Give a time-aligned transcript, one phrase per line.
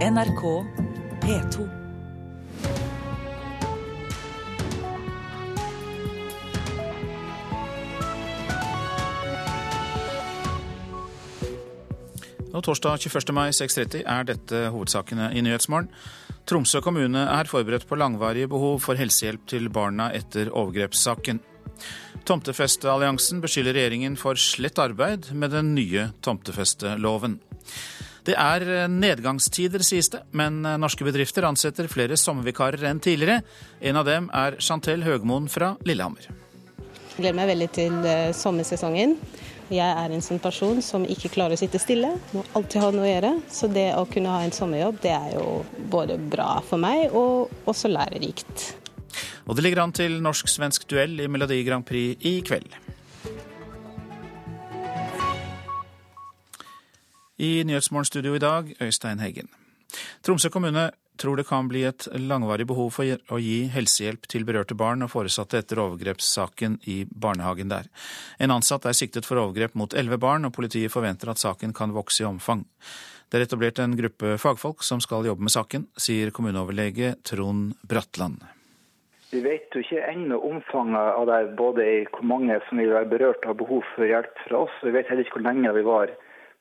[0.00, 0.42] NRK
[1.20, 1.64] P2.
[12.50, 13.34] Og torsdag 21.
[13.36, 15.92] mai 6.30 er dette hovedsakene i Nyhetsmorgen.
[16.48, 21.44] Tromsø kommune er forberedt på langvarige behov for helsehjelp til barna etter overgrepssaken.
[22.24, 27.42] Tomtefestealliansen beskylder regjeringen for slett arbeid med den nye tomtefesteloven.
[28.26, 33.40] Det er nedgangstider, sies det, men norske bedrifter ansetter flere sommervikarer enn tidligere.
[33.80, 36.28] En av dem er Chantel Høgmoen fra Lillehammer.
[37.10, 39.16] Jeg gleder meg veldig til eh, sommersesongen.
[39.70, 43.04] Jeg er en sånn person som ikke klarer å sitte stille, må alltid ha noe
[43.06, 43.32] å gjøre.
[43.54, 45.60] Så det å kunne ha en sommerjobb, det er jo
[45.92, 48.64] både bra for meg og også lærerikt.
[49.46, 52.74] Og det ligger an til norsk-svensk duell i Melodi Grand Prix i kveld.
[57.40, 59.46] I Nyhetsmorgenstudio i dag, Øystein Heggen.
[60.20, 64.76] Tromsø kommune tror det kan bli et langvarig behov for å gi helsehjelp til berørte
[64.76, 67.88] barn og foresatte etter overgrepssaken i barnehagen der.
[68.36, 71.96] En ansatt er siktet for overgrep mot elleve barn, og politiet forventer at saken kan
[71.96, 72.66] vokse i omfang.
[73.32, 78.42] Det er etablert en gruppe fagfolk som skal jobbe med saken, sier kommuneoverlege Trond Bratland.
[79.32, 83.08] Vi vet jo ikke ennå omfanget av det, både i hvor mange som vil være
[83.16, 86.18] berørt av behov for hjelp fra oss, vi vet heller ikke hvor lenge vi var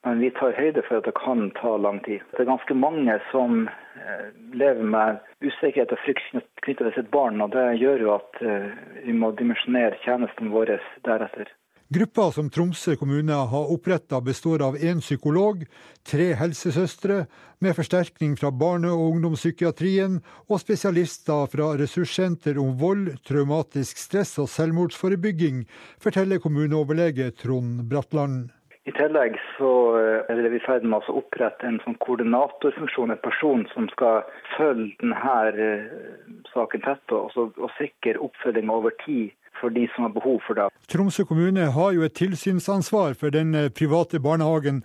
[0.07, 2.23] men vi tar høyde for at det kan ta lang tid.
[2.31, 7.41] Det er ganske mange som eh, lever med usikkerhet og frykt knyttet til sitt barn,
[7.43, 8.69] og det gjør jo at eh,
[9.05, 11.51] vi må dimensjonere tjenestene våre deretter.
[11.89, 15.63] Gruppa som Tromsø kommune har oppretta består av én psykolog,
[16.05, 17.23] tre helsesøstre,
[17.57, 24.51] med forsterkning fra barne- og ungdomspsykiatrien, og spesialister fra ressurssenter om vold, traumatisk stress og
[24.53, 25.65] selvmordsforebygging,
[25.97, 28.51] forteller kommuneoverlege Trond Bratland.
[28.89, 33.21] I tillegg så eh, er vi i ferd med å opprette en sånn koordinatorfunksjon, en
[33.21, 34.23] person som skal
[34.55, 35.83] følge denne eh,
[36.53, 40.69] saken tett og, og sikre oppfølging over tid for de som har behov for det.
[40.89, 44.81] Tromsø kommune har jo et tilsynsansvar for den eh, private barnehagen.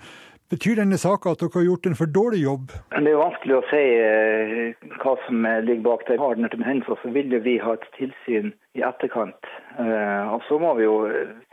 [0.53, 2.73] Betyr denne saka at dere har gjort en for dårlig jobb?
[2.93, 6.19] Det er vanskelig å si eh, hva som ligger bak det.
[6.21, 9.49] Har den til hendelser, så vil vi ha et tilsyn i etterkant.
[9.81, 10.99] Eh, og så må vi jo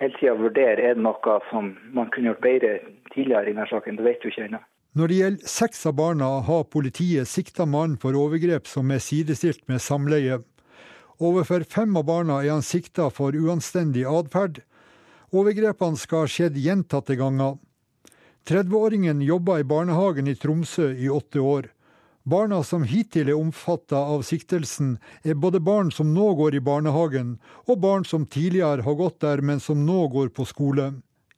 [0.01, 2.73] hele tida vurdere er det noe som man kunne gjort bedre
[3.15, 3.95] tidligere i denne saken.
[3.95, 4.61] Det vet du ikke ennå.
[4.91, 9.63] Når det gjelder seks av barna, har politiet sikta mannen for overgrep som er sidestilt
[9.71, 10.41] med samleie.
[11.21, 14.65] Overfor fem av barna er han sikta for uanstendig atferd.
[15.31, 17.55] Overgrepene skal ha skjedd gjentatte ganger.
[18.45, 21.69] 30-åringen jobba i barnehagen i Tromsø i åtte år.
[22.23, 27.35] Barna som hittil er omfatta av siktelsen, er både barn som nå går i barnehagen,
[27.69, 30.91] og barn som tidligere har gått der, men som nå går på skole.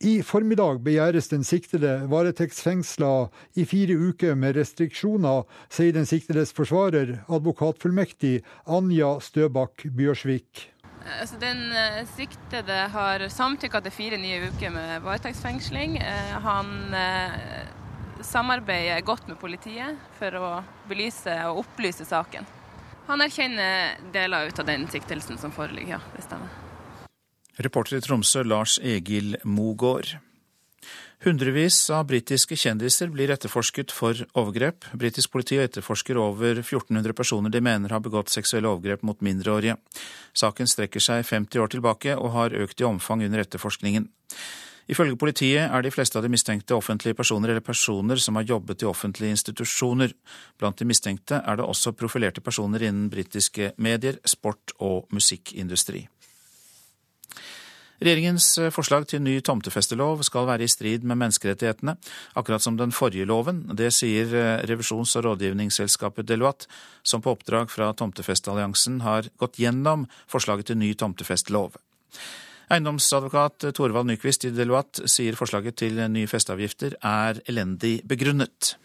[0.04, 7.22] I formiddag begjæres den siktede varetektsfengsla i fire uker med restriksjoner, sier den siktedes forsvarer,
[7.32, 10.73] advokatfullmektig Anja Støbakk Bjørsvik.
[11.04, 15.98] Altså, den uh, siktede har samtykka til fire nye uker med varetektsfengsling.
[16.00, 20.52] Uh, han uh, samarbeider godt med politiet for å
[20.88, 22.48] belyse og opplyse saken.
[23.10, 26.04] Han erkjenner deler ut av den siktelsen som foreligger, ja.
[26.16, 26.62] Det stemmer.
[27.60, 30.16] Reporter i Tromsø Lars Egil Mogård.
[31.24, 34.84] Hundrevis av britiske kjendiser blir etterforsket for overgrep.
[35.00, 39.78] Britisk politi etterforsker over 1400 personer de mener har begått seksuelle overgrep mot mindreårige.
[40.36, 44.10] Saken strekker seg 50 år tilbake og har økt i omfang under etterforskningen.
[44.92, 48.84] Ifølge politiet er de fleste av de mistenkte offentlige personer eller personer som har jobbet
[48.84, 50.12] i offentlige institusjoner.
[50.60, 56.04] Blant de mistenkte er det også profilerte personer innen britiske medier, sport og musikkindustri.
[58.04, 61.94] Regjeringens eh, forslag til ny tomtefestelov skal være i strid med menneskerettighetene,
[62.36, 63.62] akkurat som den forrige loven.
[63.80, 66.68] Det sier eh, revisjons- og rådgivningsselskapet Deloitte,
[67.00, 71.80] som på oppdrag fra Tomtefestealliansen har gått gjennom forslaget til ny tomtefestelov.
[72.74, 78.76] Eiendomsadvokat Torvald Nyquist i Deloitte sier forslaget til nye festeavgifter er elendig begrunnet.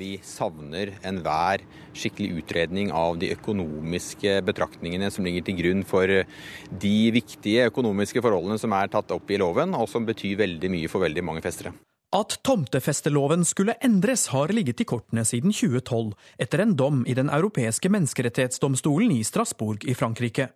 [0.00, 1.60] Vi savner enhver
[1.92, 8.56] skikkelig utredning av de økonomiske betraktningene som ligger til grunn for de viktige økonomiske forholdene
[8.56, 11.74] som er tatt opp i loven, og som betyr veldig mye for veldig mange festere.
[12.12, 16.10] At tomtefesteloven skulle endres har ligget i kortene siden 2012,
[16.44, 20.50] etter en dom i Den europeiske menneskerettighetsdomstolen i Strasbourg i Frankrike.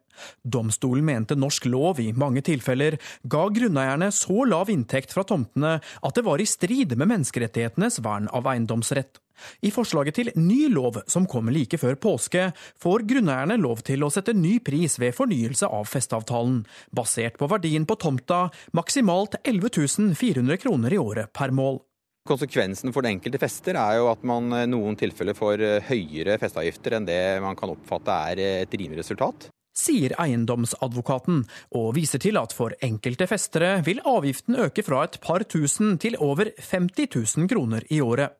[0.44, 6.16] Domstolen mente norsk lov i mange tilfeller ga grunneierne så lav inntekt fra tomtene at
[6.16, 9.20] det var i strid med menneskerettighetenes vern av eiendomsrett.
[9.60, 12.50] I forslaget til ny lov, som kommer like før påske,
[12.82, 16.62] får grunneierne lov til å sette ny pris ved fornyelse av festeavtalen,
[16.94, 18.46] basert på verdien på tomta,
[18.76, 21.82] maksimalt 11 400 kroner i året per mål.
[22.26, 26.96] Konsekvensen for den enkelte fester er jo at man i noen tilfeller får høyere festeavgifter
[26.98, 29.46] enn det man kan oppfatte er et rimelig resultat
[29.76, 31.44] sier eiendomsadvokaten,
[31.76, 36.16] og viser til at for enkelte festere vil avgiften øke fra et par tusen til
[36.22, 38.36] over 50 000 kroner i året.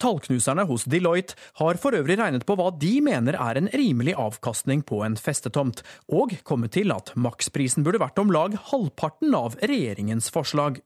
[0.00, 4.80] Tallknuserne hos Deloitte har for øvrig regnet på hva de mener er en rimelig avkastning
[4.86, 10.30] på en festetomt, og kommet til at maksprisen burde vært om lag halvparten av regjeringens
[10.32, 10.80] forslag.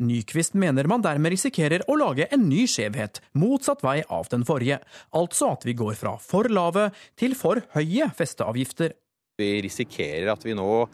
[0.00, 4.80] Nyquist mener man dermed risikerer å lage en ny skjevhet, motsatt vei av den forrige,
[5.16, 6.90] altså at vi går fra for lave
[7.20, 8.96] til for høye festeavgifter.
[9.38, 10.88] Vi risikerer at vi nå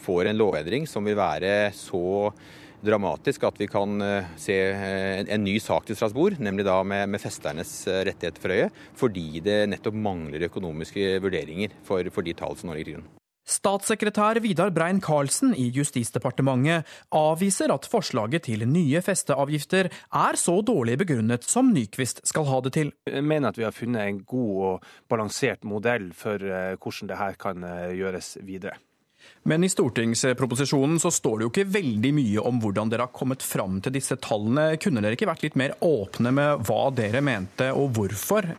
[0.00, 2.30] får en lovendring som vil være så
[2.84, 7.08] dramatisk at vi kan eh, se en, en, ny sak til Strasbourg, nemlig da med,
[7.12, 8.68] med festernes eh, rettigheter for øye,
[8.98, 13.10] fordi det nettopp mangler økonomiske vurderinger for, for de tall som nå ligger til grunn.
[13.50, 16.86] Statssekretær Vidar Brein-Karlsen i Justisdepartementet
[17.16, 22.74] avviser at forslaget til nye festeavgifter er så dårlig begrunnet som Nyquist skal ha det
[22.76, 22.92] til.
[23.10, 27.32] Jeg mener at vi har funnet en god og balansert modell for eh, hvordan dette
[27.42, 28.78] kan eh, gjøres videre.
[29.42, 33.40] Men i stortingsproposisjonen så står det jo ikke veldig mye om hvordan dere har kommet
[33.44, 34.74] fram til disse tallene.
[34.82, 38.50] Kunne dere ikke vært litt mer åpne med hva dere mente, og hvorfor?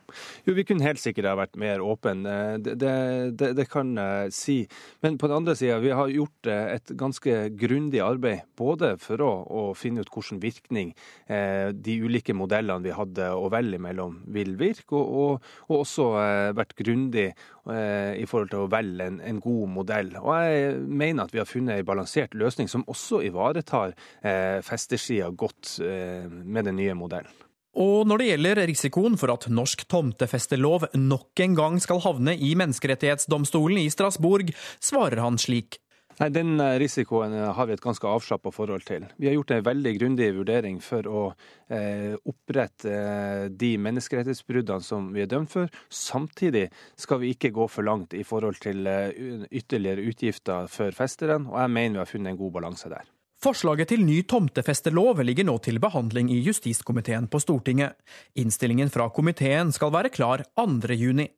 [0.48, 2.34] Jo, vi kunne helt sikkert ha vært mer åpne.
[2.66, 4.58] Det, det, det, kan jeg si.
[5.06, 8.48] Men på den andre sida, vi har gjort eh, et ganske grundig arbeid.
[8.58, 10.96] Både for å, å finne ut hvilken virkning
[11.30, 16.10] eh, de ulike modellene vi hadde å velge mellom, vil virke, og, og, og også
[16.26, 20.16] eh, vært grundig eh, i forhold til å velge en, en god modell.
[20.22, 25.30] Og jeg mener at vi har funnet en balansert løsning som også ivaretar eh, festersida
[25.30, 27.34] godt eh, med den nye modellen.
[27.80, 32.52] Og når det gjelder risikoen for at norsk tomtefestelov nok en gang skal havne i
[32.60, 34.52] menneskerettighetsdomstolen i Strasbourg,
[34.84, 35.80] svarer han slik.
[36.22, 39.08] Nei, Den eh, risikoen eh, har vi et ganske avslappa forhold til.
[39.18, 41.24] Vi har gjort en veldig grundig vurdering for å
[41.66, 45.72] eh, opprette eh, de menneskerettighetsbruddene som vi er dømt for.
[45.90, 46.68] Samtidig
[47.00, 51.74] skal vi ikke gå for langt i forhold til ytterligere utgifter for festeren, og jeg
[51.74, 53.10] mener vi har funnet en god balanse der.
[53.42, 57.98] Forslaget til ny tomtefestelov ligger nå til behandling i justiskomiteen på Stortinget.
[58.38, 60.94] Innstillingen fra komiteen skal være klar 2.
[60.94, 61.32] juni.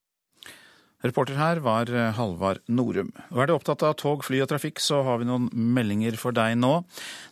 [1.04, 3.10] Reporter her var eh, Halvard Norum.
[3.34, 6.36] Og er du opptatt av tog, fly og trafikk, så har vi noen meldinger for
[6.36, 6.78] deg nå.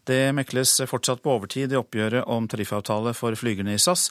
[0.08, 4.10] Det mekles fortsatt på overtid i oppgjøret om tariffavtale for flygerne i SAS.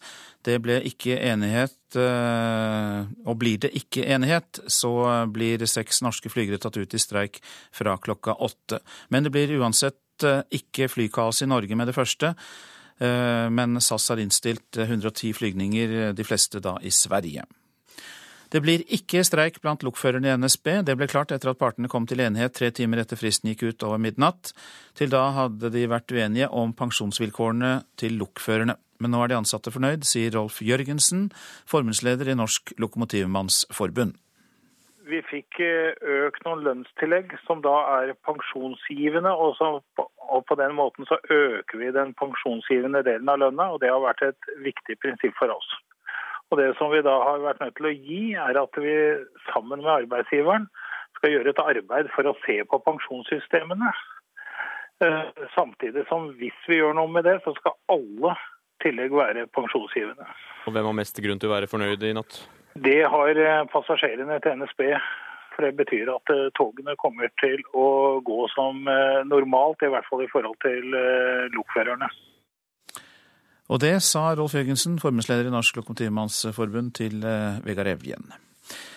[0.49, 4.95] Det ble ikke enighet, eh, og blir det ikke enighet, så
[5.29, 8.81] blir seks norske flygere tatt ut i streik fra klokka åtte.
[9.13, 12.35] Men det blir uansett eh, ikke flykaos i Norge med det første.
[13.01, 17.47] Men SAS har innstilt 110 flygninger, de fleste da i Sverige.
[18.51, 20.81] Det blir ikke streik blant lokførerne i NSB.
[20.87, 23.85] Det ble klart etter at partene kom til enighet tre timer etter fristen gikk ut
[23.87, 24.51] over midnatt.
[24.99, 28.75] Til da hadde de vært uenige om pensjonsvilkårene til lokførerne.
[29.01, 31.29] Men nå er de ansatte fornøyd, sier Rolf Jørgensen,
[31.71, 34.19] formannsleder i Norsk Lokomotivmannsforbund.
[35.11, 35.95] Vi fikk eh,
[36.27, 39.71] økt noen lønnstillegg som da er pensjonsgivende, og, så,
[40.03, 44.03] og, på den måten så øker vi den pensjonsgivende delen av lønna, og det har
[44.05, 45.71] vært et viktig prinsipp for oss.
[46.51, 48.95] Og Det som vi da har vært nødt til å gi, er at vi
[49.53, 50.67] sammen med arbeidsgiveren
[51.19, 53.93] skal gjøre et arbeid for å se på pensjonssystemene.
[55.05, 58.35] Eh, samtidig som hvis vi gjør noe med det, så skal alle
[58.85, 60.27] tillegg være pensjonsgivende.
[60.67, 62.41] Og Hvem har mest grunn til å være fornøyd i natt?
[62.75, 64.83] Det har eh, passasjerene til NSB.
[65.55, 67.87] For det betyr at eh, togene kommer til å
[68.27, 68.83] gå som
[69.31, 70.99] normalt, i hvert fall i forhold til
[71.55, 72.11] lokførerne.
[73.71, 78.33] Og det sa Rolf Jørgensen, formannsleder i Norsk Lokomotivmannsforbund, til eh, Vegard Evjen.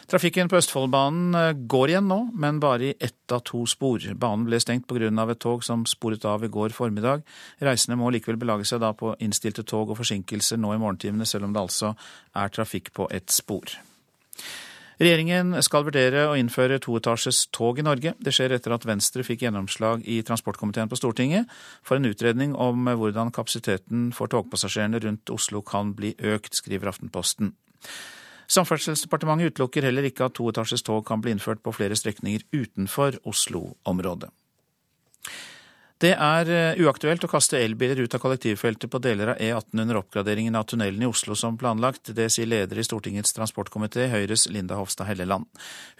[0.10, 4.02] Trafikken på Østfoldbanen eh, går igjen nå, men bare i ett av to spor.
[4.20, 5.12] Banen ble stengt pga.
[5.30, 7.22] et tog som sporet av i går formiddag.
[7.62, 11.46] Reisende må likevel belage seg da på innstilte tog og forsinkelser nå i morgentimene, selv
[11.46, 11.94] om det altså
[12.36, 13.78] er trafikk på ett spor.
[15.02, 18.14] Regjeringen skal vurdere å innføre toetasjes tog i Norge.
[18.22, 21.50] Det skjer etter at Venstre fikk gjennomslag i transportkomiteen på Stortinget
[21.82, 27.56] for en utredning om hvordan kapasiteten for togpassasjerene rundt Oslo kan bli økt, skriver Aftenposten.
[28.54, 34.30] Samferdselsdepartementet utelukker heller ikke at toetasjes tog kan bli innført på flere strekninger utenfor Oslo-området.
[36.04, 40.02] Det er eh, uaktuelt å kaste elbiler ut av kollektivfeltet på deler av E18 under
[40.02, 42.12] oppgraderingen av tunnelen i Oslo som planlagt.
[42.18, 45.48] Det sier leder i Stortingets transportkomité, Høyres Linda Hofstad Helleland.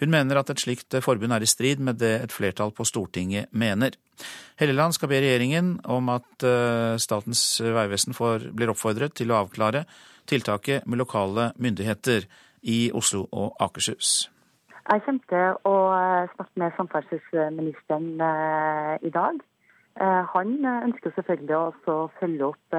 [0.02, 3.48] Hun mener at et slikt forbund er i strid med det et flertall på Stortinget
[3.56, 3.96] mener.
[4.60, 8.18] Helleland skal be regjeringen om at eh, Statens vegvesen
[8.52, 9.86] blir oppfordret til å avklare
[10.28, 12.28] tiltaket med lokale myndigheter
[12.60, 14.28] i Oslo og Akershus.
[14.84, 15.74] Jeg kommer til å
[16.36, 19.40] snakke med samferdselsministeren eh, i dag
[19.96, 22.76] Han ønsker selvfølgelig også å følge opp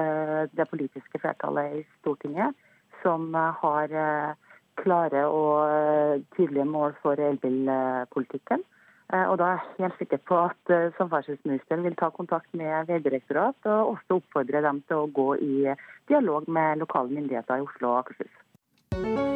[0.52, 2.52] det politiske flertallet i Stortinget,
[3.02, 3.94] som har
[4.76, 8.64] klare og tydelige mål for elbilpolitikken.
[9.16, 13.94] Og da er jeg helt sikker på at samferdselsministeren vil ta kontakt med Vegdirektoratet og
[13.94, 15.54] også oppfordre dem til å gå i
[16.10, 19.35] dialog med lokale myndigheter i Oslo og Akershus.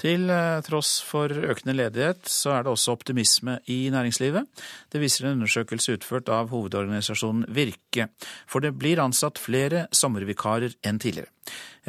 [0.00, 4.46] Til eh, tross for økende ledighet, så er det også optimisme i næringslivet.
[4.92, 8.08] Det viser en undersøkelse utført av hovedorganisasjonen Virke.
[8.48, 11.28] For det blir ansatt flere sommervikarer enn tidligere.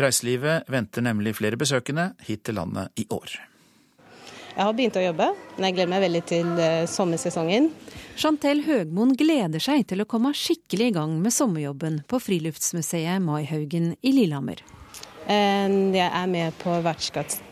[0.02, 3.38] Reiselivet venter nemlig flere besøkende hit til landet i år.
[4.52, 7.70] Jeg har begynt å jobbe, men jeg gleder meg veldig til eh, sommersesongen.
[8.20, 13.94] Chantel Høgmoen gleder seg til å komme skikkelig i gang med sommerjobben på Friluftsmuseet Maihaugen
[14.04, 14.60] i Lillehammer.
[15.32, 16.76] Jeg er med på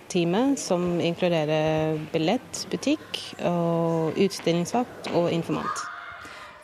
[0.09, 5.85] vertskapsteamet, som inkluderer billett, butikk, og utstillingsvakt og informant.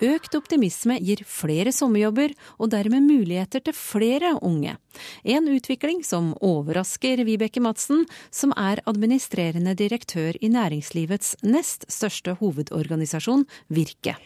[0.01, 4.75] Økt optimisme gir flere sommerjobber, og dermed muligheter til flere unge.
[5.23, 13.45] En utvikling som overrasker Vibeke Madsen, som er administrerende direktør i næringslivets nest største hovedorganisasjon,
[13.69, 14.17] Virke.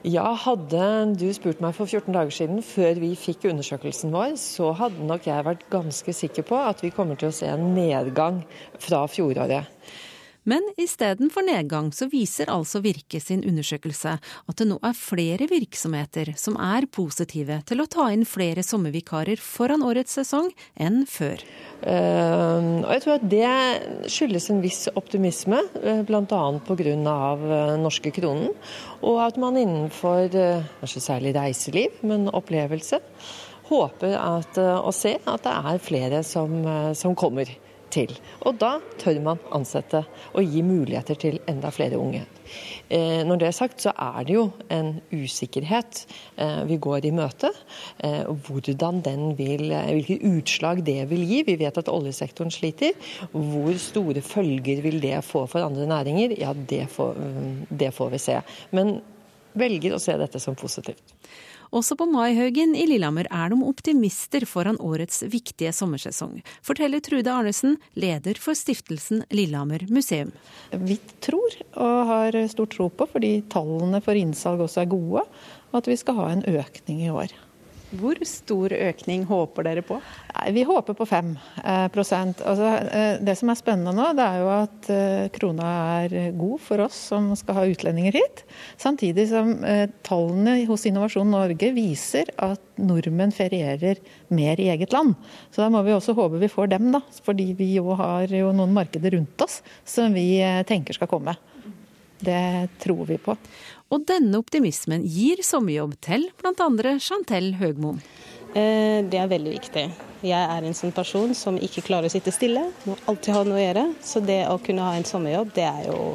[0.00, 4.70] Ja, Hadde du spurt meg for 14 dager siden, før vi fikk undersøkelsen vår, så
[4.72, 8.38] hadde nok jeg vært ganske sikker på at vi kommer til å se en nedgang
[8.80, 9.68] fra fjoråret.
[10.48, 16.32] Men istedenfor nedgang så viser altså Virke sin undersøkelse at det nå er flere virksomheter
[16.40, 20.48] som er positive til å ta inn flere sommervikarer foran årets sesong
[20.80, 21.44] enn før.
[21.84, 26.24] Uh, og jeg tror at det skyldes en viss optimisme, uh, bl.a.
[26.24, 26.96] pga.
[27.00, 28.54] Uh, norske kronen.
[29.04, 33.00] Og at man innenfor kanskje særlig reiseliv, men opplevelse,
[33.70, 36.52] håper at, å se at det er flere som,
[36.98, 37.48] som kommer
[37.92, 38.12] til.
[38.46, 42.24] Og da tør man ansette og gi muligheter til enda flere unge.
[42.90, 46.02] Eh, når det er sagt, så er det jo en usikkerhet
[46.36, 47.52] eh, vi går i møte.
[48.02, 51.42] Eh, hvordan den vil, Hvilke utslag det vil gi.
[51.46, 52.96] Vi vet at oljesektoren sliter.
[53.32, 56.34] Hvor store følger vil det få for andre næringer?
[56.40, 57.16] Ja, det får,
[57.70, 58.40] det får vi se.
[58.76, 58.98] Men
[59.58, 61.02] velger å se dette som positivt.
[61.70, 67.76] Også på Maihaugen i Lillehammer er de optimister foran årets viktige sommersesong, forteller Trude Arnesen,
[67.94, 70.32] leder for stiftelsen Lillehammer museum.
[70.74, 75.22] Vi tror og har stor tro på, fordi tallene for innsalg også er gode,
[75.70, 77.36] at vi skal ha en økning i år.
[77.90, 79.96] Hvor stor økning håper dere på?
[80.54, 81.30] Vi håper på 5
[81.64, 85.70] eh, altså, eh, Det som er spennende nå, det er jo at eh, krona
[86.04, 88.44] er god for oss som skal ha utlendinger hit.
[88.78, 89.52] Samtidig som
[90.06, 93.98] tallene hos Innovasjon Norge viser at nordmenn ferierer
[94.30, 95.16] mer i eget land.
[95.50, 97.02] Så da må vi også håpe vi får dem, da.
[97.26, 101.34] Fordi vi jo har jo noen markeder rundt oss som vi tenker skal komme.
[102.20, 103.34] Det tror vi på.
[103.90, 106.68] Og denne optimismen gir sommerjobb til bl.a.
[107.02, 107.98] Chantel Høgmoen.
[108.54, 109.84] Eh, det er veldig viktig.
[110.26, 112.68] Jeg er en sånn person som ikke klarer å sitte stille.
[112.86, 113.84] Må alltid ha noe å gjøre.
[114.06, 116.14] Så det å kunne ha en sommerjobb, det er jo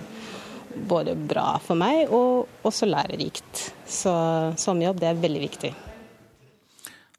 [0.88, 3.70] både bra for meg og også lærerikt.
[3.88, 4.14] Så
[4.60, 5.74] sommerjobb, det er veldig viktig.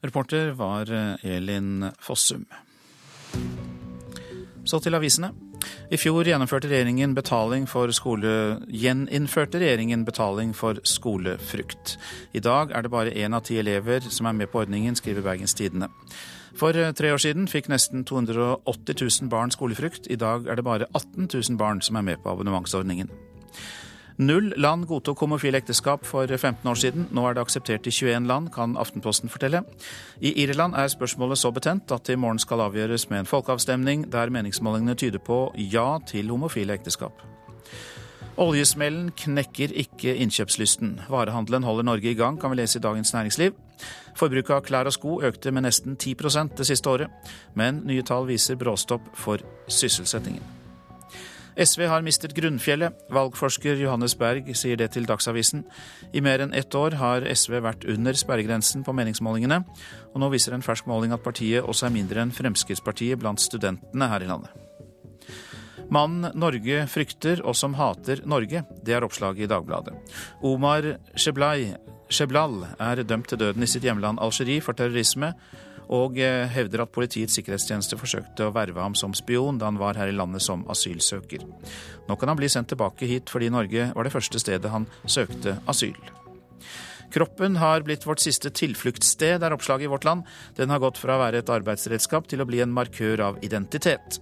[0.06, 0.92] Reporter var
[1.24, 2.44] Elin Fossum.
[4.66, 5.32] Så til avisene.
[5.90, 8.60] I fjor gjennomførte regjeringen betaling for skole...
[8.68, 11.96] gjeninnførte regjeringen betaling for skolefrukt.
[12.32, 15.24] I dag er det bare én av ti elever som er med på ordningen, skriver
[15.26, 15.90] Bergens Tidende.
[16.56, 20.08] For eh, tre år siden fikk nesten 280 000 barn skolefrukt.
[20.10, 23.10] I dag er det bare 18 000 barn som er med på abonnementsordningen.
[24.16, 27.04] Null land godtok homofile ekteskap for 15 år siden.
[27.12, 29.60] Nå er det akseptert i 21 land, kan Aftenposten fortelle.
[30.24, 34.08] I Irland er spørsmålet så betent at det i morgen skal avgjøres med en folkeavstemning
[34.12, 37.20] der meningsmålingene tyder på ja til homofile ekteskap.
[38.40, 41.00] Oljesmellen knekker ikke innkjøpslysten.
[41.12, 43.52] Varehandelen holder Norge i gang, kan vi lese i Dagens Næringsliv.
[44.16, 48.28] Forbruket av klær og sko økte med nesten 10% det siste året, men nye tall
[48.28, 50.65] viser bråstopp for sysselsettingen.
[51.56, 52.92] SV har mistet grunnfjellet.
[53.12, 55.64] Valgforsker Johannes Berg sier det til Dagsavisen.
[56.12, 59.62] I mer enn ett år har SV vært under sperregrensen på meningsmålingene,
[60.12, 64.10] og nå viser en fersk måling at partiet også er mindre enn Fremskrittspartiet blant studentene
[64.12, 64.52] her i landet.
[65.92, 69.94] Mannen Norge frykter og som hater Norge, det er oppslaget i Dagbladet.
[70.42, 75.32] Omar Sheblal er dømt til døden i sitt hjemland Algerie for terrorisme,
[75.92, 79.98] og eh, hevder at Politiets sikkerhetstjeneste forsøkte å verve ham som spion da han var
[80.00, 81.46] her i landet som asylsøker.
[82.06, 85.58] Nå kan han bli sendt tilbake hit fordi Norge var det første stedet han søkte
[85.70, 85.98] asyl.
[87.16, 90.26] Kroppen har blitt vårt siste tilfluktssted, er oppslaget i Vårt Land.
[90.58, 94.18] Den har gått fra å være et arbeidsredskap til å bli en markør av identitet.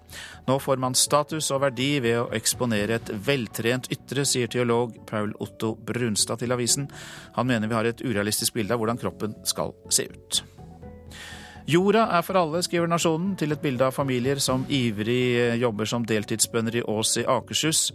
[0.47, 5.35] Nå får man status og verdi ved å eksponere et veltrent ytre, sier teolog Paul
[5.42, 6.90] Otto Brunstad til avisen.
[7.38, 10.44] Han mener vi har et urealistisk bilde av hvordan kroppen skal se ut.
[11.64, 16.04] Jorda er for alle, skriver Nasjonen, til et bilde av familier som ivrig jobber som
[16.04, 17.87] deltidsbønder i Ås i Akershus.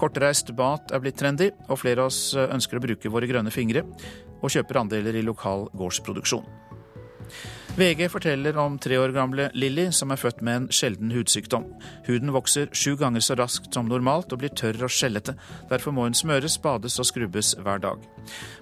[0.00, 3.84] Kortreist mat er blitt trendy, og flere av oss ønsker å bruke våre grønne fingre,
[4.42, 6.42] og kjøper andeler i lokal gårdsproduksjon.
[7.74, 11.64] VG forteller om tre år gamle Lilly, som er født med en sjelden hudsykdom.
[12.06, 15.32] Huden vokser sju ganger så raskt som normalt og blir tørr og skjellete.
[15.72, 18.04] Derfor må hun smøres, bades og skrubbes hver dag.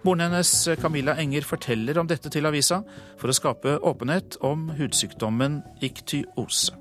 [0.03, 2.79] Moren hennes, Camilla Enger, forteller om dette til avisa
[3.21, 6.73] for å skape åpenhet om hudsykdommen iktyose.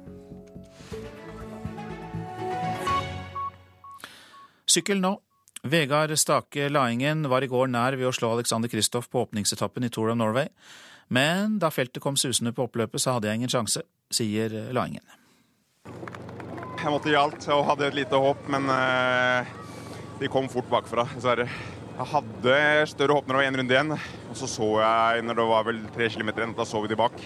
[4.72, 5.18] Sykkel nå.
[5.68, 9.92] Vegard Stake Laingen var i går nær ved å slå Alexander Kristoff på åpningsetappen i
[9.92, 10.48] Tour of Norway.
[11.12, 13.84] Men da feltet kom susende på oppløpet, så hadde jeg ingen sjanse,
[14.15, 15.03] sier Laingen.
[16.82, 19.50] Jeg måtte gi alt og hadde et lite håp, men uh,
[20.22, 21.50] de kom fort bakfra, dessverre.
[21.98, 22.56] Jeg hadde
[22.89, 23.91] større håp når det var én runde igjen,
[24.32, 27.00] og så så jeg når det var vel tre kilometer igjen, da så vi de
[27.03, 27.20] bak.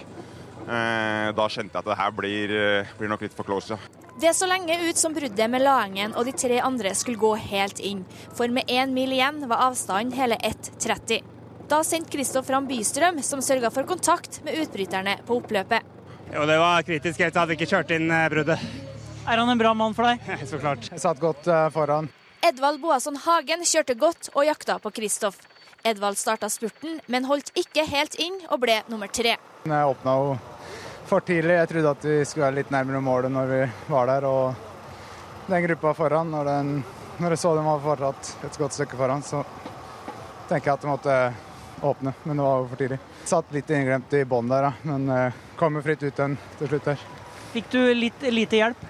[0.66, 2.56] Uh, da kjente jeg at det her blir,
[2.98, 4.02] blir nok litt for close, ja.
[4.18, 7.78] Det så lenge ut som bruddet med Laengen og de tre andre skulle gå helt
[7.78, 8.02] inn,
[8.34, 11.35] for med én mil igjen var avstanden hele 1,30.
[11.68, 15.82] Da sendte Kristoff fram Bystrøm, som sørga for kontakt med utbryterne på oppløpet.
[16.34, 18.62] Jo, Det var kritisk helt til jeg ikke kjørte inn bruddet.
[19.26, 20.22] Er han en bra mann for deg?
[20.50, 20.86] Så klart.
[20.92, 22.08] Jeg satt godt foran.
[22.46, 25.40] Edvald Boasson Hagen kjørte godt og jakta på Kristoff.
[25.82, 29.34] Edvald starta spurten, men holdt ikke helt inn og ble nummer tre.
[29.66, 30.36] Jeg åpna jo
[31.10, 31.56] for tidlig.
[31.58, 34.28] Jeg trodde at vi skulle være litt nærmere målet når vi var der.
[34.30, 36.72] Og den gruppa foran, når, den,
[37.18, 39.42] når jeg så dem var fortsatt et godt stykke foran, så
[40.46, 41.18] tenker jeg at det måtte
[41.82, 42.12] åpne.
[42.24, 42.98] Men det var jo for tidlig.
[43.26, 45.08] Satt litt innglemt i bånn der, men
[45.58, 47.06] kom jo fritt ut den til slutt der.
[47.56, 48.86] Fikk du litt lite hjelp?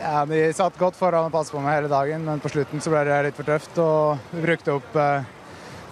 [0.00, 2.92] Ja, De satt godt foran og passet på meg hele dagen, men på slutten så
[2.92, 3.76] ble det litt for tøft.
[3.82, 5.28] Og vi brukte opp eh,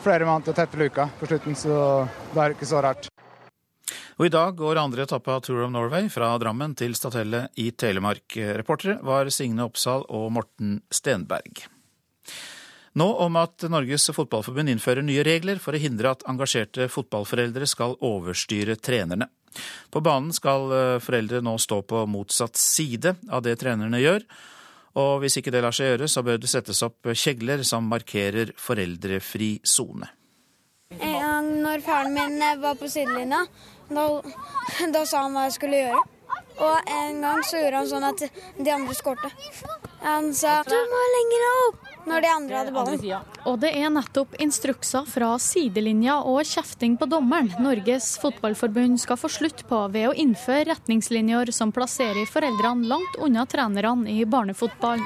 [0.04, 1.78] flere mann til å tette luka på slutten, så
[2.32, 3.10] det er ikke så rart.
[4.18, 7.68] Og I dag går andre etappe av Tour of Norway fra Drammen til Statellet i
[7.70, 8.34] Telemark.
[8.58, 11.68] Reportere var Signe Oppsal og Morten Stenberg.
[12.96, 17.98] Nå om at Norges Fotballforbund innfører nye regler for å hindre at engasjerte fotballforeldre skal
[18.00, 19.28] overstyre trenerne.
[19.90, 24.24] På banen skal foreldre nå stå på motsatt side av det trenerne gjør.
[24.98, 28.54] Og hvis ikke det lar seg gjøre, så bør det settes opp kjegler som markerer
[28.58, 30.08] foreldrefri sone.
[30.98, 33.42] En gang når faren min var på sidelinja,
[33.90, 34.06] da,
[34.94, 36.00] da, sa han hva jeg skulle gjøre.
[36.58, 38.24] Og en gang så gjorde han sånn at
[38.58, 39.30] de andre skårte.
[40.02, 43.24] Han sa 'du må lenger opp' når de andre hadde ballen.
[43.44, 49.30] Og det er nettopp instrukser fra sidelinja og kjefting på dommeren Norges Fotballforbund skal få
[49.32, 55.04] slutt på ved å innføre retningslinjer som plasserer foreldrene langt unna trenerne i barnefotball.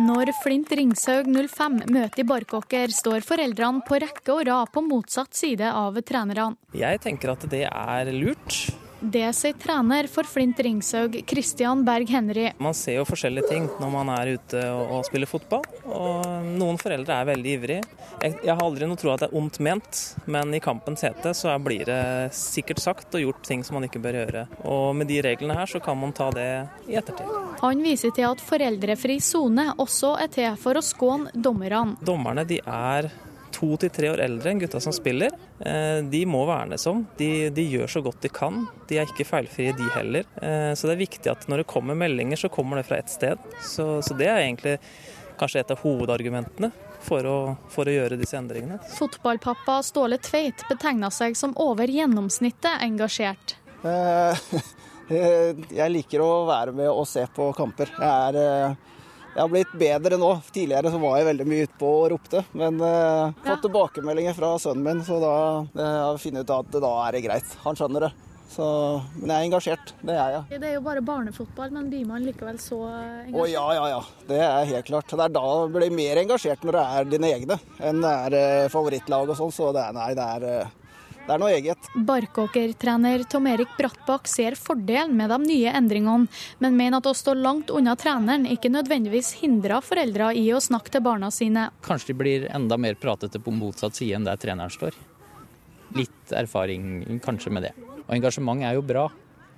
[0.00, 5.34] Når Flint Ringshaug 05 møter i Barkåker, står foreldrene på rekke og rad på motsatt
[5.34, 6.54] side av trenerne.
[6.72, 8.70] Jeg tenker at det er lurt.
[9.00, 12.50] Det sier trener for Flint Ringshaug, Christian Berg Henry.
[12.60, 15.64] Man ser jo forskjellige ting når man er ute og spiller fotball.
[15.88, 17.86] Og noen foreldre er veldig ivrige.
[18.20, 21.32] Jeg, jeg har aldri noe tro at det er ondt ment, men i kampens hete
[21.36, 22.02] så blir det
[22.36, 24.44] sikkert sagt og gjort ting som man ikke bør gjøre.
[24.68, 26.50] Og med de reglene her så kan man ta det
[26.90, 27.32] i ettertid.
[27.64, 31.96] Han viser til at foreldrefri sone også er til for å skåne dommerne.
[32.04, 33.08] Dommerne de er
[33.60, 35.34] to til tre år eldre enn gutta som spiller.
[36.10, 37.04] De må vernes om.
[37.18, 38.62] De, de, gjør så godt de kan.
[38.88, 40.28] De er ikke feilfrie, de heller.
[40.74, 43.50] Så det er viktig at når det kommer meldinger, så kommer det fra ett sted.
[43.60, 44.78] Så, så det er egentlig
[45.40, 46.72] kanskje et av hovedargumentene
[47.04, 47.38] for å,
[47.72, 48.80] for å gjøre disse endringene.
[48.96, 53.56] Fotballpappa Ståle Tveit betegna seg som over gjennomsnittet engasjert.
[55.10, 57.90] Jeg liker å være med og se på kamper.
[57.98, 58.76] Jeg er
[59.30, 60.30] jeg har blitt bedre nå.
[60.50, 62.42] Tidligere så var jeg veldig mye utpå og ropte.
[62.56, 66.82] Men eh, fått tilbakemeldinger fra sønnen min, så da eh, har jeg funnet ut at
[66.82, 67.54] da er det greit.
[67.62, 68.10] Han skjønner det.
[68.50, 68.64] Så,
[69.20, 69.92] men jeg er engasjert.
[70.02, 70.58] Det er jeg.
[70.58, 73.38] Det er jo bare barnefotball, men blir man likevel så engasjert?
[73.38, 74.00] Å ja, ja, ja.
[74.26, 75.14] Det er helt klart.
[75.14, 78.36] Det er da du blir mer engasjert når det er dine egne, enn det er
[78.66, 79.54] uh, favorittlag og sånn.
[79.54, 80.66] Så det er, nei, det er
[81.26, 81.88] det er noe eget.
[81.94, 86.26] Barkåker-trener Tom Erik Brattbakk ser fordelen med de nye endringene,
[86.58, 90.96] men mener at å stå langt unna treneren ikke nødvendigvis hindrer foreldre i å snakke
[90.96, 91.68] til barna sine.
[91.86, 94.96] Kanskje de blir enda mer pratete på motsatt side enn der treneren står.
[95.94, 97.74] Litt erfaring kanskje med det.
[98.06, 99.06] Og engasjement er jo bra,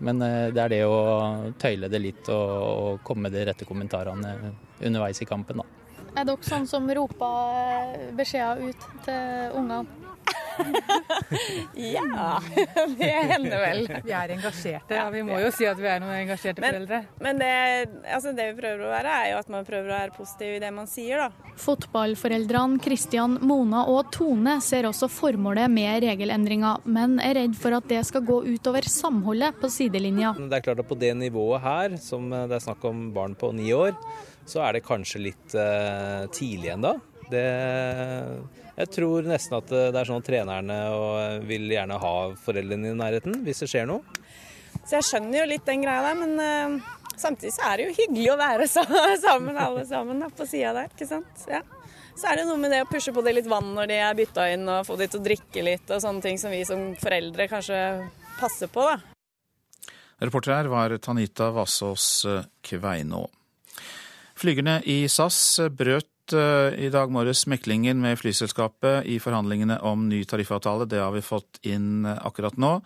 [0.03, 0.99] men det er det å
[1.63, 5.79] tøyle det litt og komme med de rette kommentarene underveis i kampen, da.
[6.13, 10.12] Er dere sånn som roper beskjeder ut til ungene?
[11.95, 12.41] ja,
[12.99, 13.83] det hender vel.
[14.05, 15.07] Vi er engasjerte, ja.
[15.13, 17.01] Vi må jo si at vi er noen engasjerte men, foreldre.
[17.23, 17.53] Men det,
[18.07, 20.63] altså det, vi prøver å være, er jo at man prøver å være positiv i
[20.63, 21.53] det man sier, da.
[21.63, 27.89] Fotballforeldrene Kristian, Mona og Tone ser også formålet med regelendringa, men er redd for at
[27.91, 30.35] det skal gå utover samholdet på sidelinja.
[30.39, 33.53] Det er klart at På det nivået her, som det er snakk om barn på
[33.57, 33.95] ni år,
[34.45, 36.97] så er det kanskje litt uh, tidlig ennå.
[37.33, 37.47] Det
[38.77, 40.79] jeg tror nesten at det er sånn at trenerne
[41.49, 44.23] vil gjerne ha foreldrene i nærheten hvis det skjer noe.
[44.83, 47.97] Så jeg skjønner jo litt den greia der, men uh, samtidig så er det jo
[48.01, 48.69] hyggelig å være
[49.27, 51.45] sammen alle sammen da, på sida der, ikke sant.
[51.51, 51.61] Ja.
[52.17, 54.17] Så er det noe med det å pushe på det litt vann når de er
[54.17, 56.91] bytta inn og få de til å drikke litt og sånne ting som vi som
[57.01, 57.79] foreldre kanskje
[58.41, 58.99] passer på, da.
[60.23, 63.25] Reporter her var Tanita Vassås eh, Kveinå.
[64.39, 65.39] Flygerne i SAS
[65.75, 70.87] brøt Eh, i dag morges meklingen med flyselskapet i forhandlingene om ny tariffavtale.
[70.89, 72.79] Det har vi fått inn eh, akkurat nå.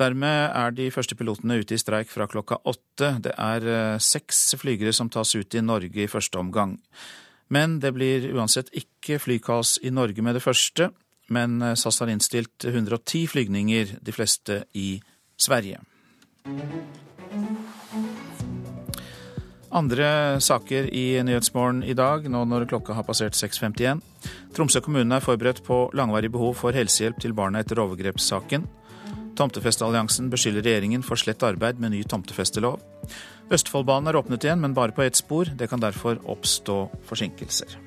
[0.00, 3.12] Dermed er de første pilotene ute i streik fra klokka åtte.
[3.26, 6.78] Det er eh, seks flygere som tas ut i Norge i første omgang.
[7.50, 10.92] Men det blir uansett ikke flykaos i Norge med det første.
[11.30, 14.96] Men SAS har innstilt 110 flygninger, de fleste i
[15.38, 15.78] Sverige.
[19.70, 24.00] Andre saker i Nyhetsmorgen i dag, nå når klokka har passert 6.51.
[24.56, 28.66] Tromsø kommune er forberedt på langvarig behov for helsehjelp til barna etter overgrepssaken.
[29.38, 32.80] Tomtefestealliansen beskylder regjeringen for slett arbeid med ny tomtefestelov.
[33.54, 35.46] Østfoldbanen er åpnet igjen, men bare på ett spor.
[35.54, 37.78] Det kan derfor oppstå forsinkelser.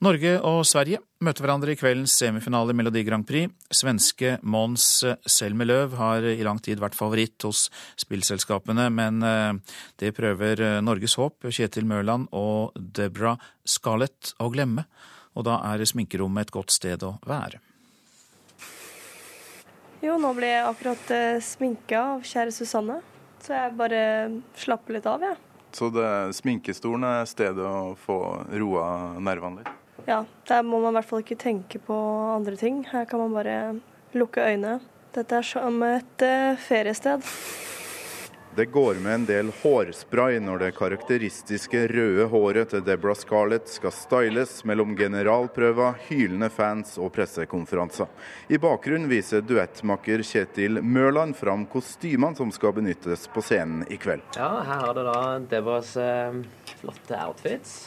[0.00, 3.50] Norge og Sverige møter hverandre i kveldens semifinale i Melodi Grand Prix.
[3.74, 4.86] Svenske Mons
[5.26, 7.66] Selmelöv har i lang tid vært favoritt hos
[7.98, 13.34] spillselskapene, men eh, det prøver eh, Norges håp, Kjetil Mørland og Debra
[13.66, 14.86] Scarlett, å glemme.
[15.34, 17.58] Og da er sminkerommet et godt sted å være.
[20.02, 23.00] Jo, nå ble jeg akkurat eh, sminka av kjære Susanne,
[23.42, 24.00] så jeg bare
[24.58, 25.34] slapper litt av, jeg.
[25.34, 25.44] Ja.
[25.74, 26.06] Så det,
[26.38, 28.16] sminkestolen er stedet å få
[28.54, 28.86] roa
[29.20, 29.87] nervene litt?
[30.08, 31.96] Ja, der må man i hvert fall ikke tenke på
[32.34, 32.82] andre ting.
[32.88, 33.56] Her kan man bare
[34.16, 34.78] lukke øynene.
[35.14, 37.24] Dette er som et uh, feriested.
[38.58, 43.94] Det går med en del hårspray når det karakteristiske røde håret til Deborah Scarlett skal
[43.94, 48.10] styles mellom generalprøver, hylende fans og pressekonferanser.
[48.50, 54.26] I bakgrunnen viser duettmakker Kjetil Mørland fram kostymene som skal benyttes på scenen i kveld.
[54.34, 55.22] Ja, her har du da
[55.54, 56.42] Deborahs eh,
[56.80, 57.78] flotte outfits.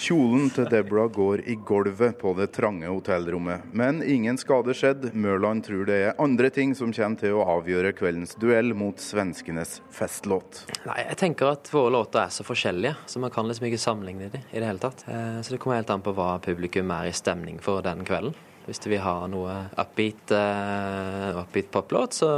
[0.00, 3.66] Kjolen til Deborah går i gulvet på det trange hotellrommet.
[3.76, 5.10] Men ingen skade skjedd.
[5.18, 9.80] Mørland tror det er andre ting som kommer til å avgjøre kveldens duell mot svenskenes
[9.92, 10.62] festlåt.
[10.86, 14.30] Nei, Jeg tenker at våre låter er så forskjellige, så man kan liksom ikke sammenligne
[14.30, 15.04] dem i det hele tatt.
[15.08, 18.36] Eh, så det kommer helt an på hva publikum er i stemning for den kvelden.
[18.68, 22.30] Hvis de vil ha noe upbeat, uh, upbeat poplåt, så,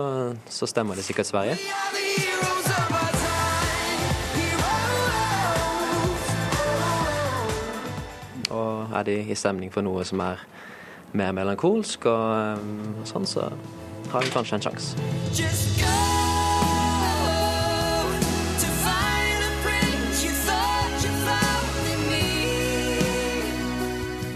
[0.49, 3.02] så stemmer det sikkert Sverige.
[8.53, 10.43] Og er de i stemning for noe som er
[11.17, 12.63] mer melankolsk, og,
[13.03, 13.51] og sånn, så
[14.13, 16.03] har de kanskje en sjanse.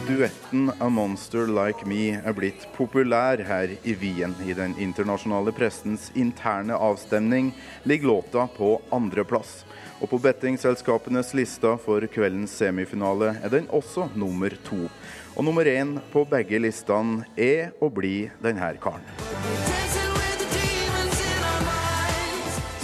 [0.06, 4.32] Duetten A Monster Like Me er blitt populær her i Wien.
[4.48, 7.50] I den internasjonale pressens interne avstemning
[7.84, 9.65] ligger låta på andreplass.
[10.00, 14.86] Og på bettingselskapenes lista for kveldens semifinale er den også nummer to.
[15.36, 19.04] Og nummer én på begge listene er og blir denne karen.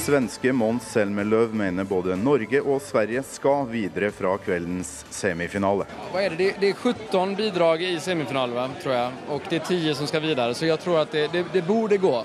[0.02, 5.86] Svenske Mons Selmelöv mener både Norge og Sverige skal videre fra kveldens semifinale.
[6.10, 6.48] Hva er det?
[6.58, 6.72] det?
[6.72, 9.24] er 17 bidrag i semifinalen, tror jeg.
[9.30, 10.56] Og det er 10 som skal videre.
[10.58, 12.16] Så jeg tror at det, det, det burde gå,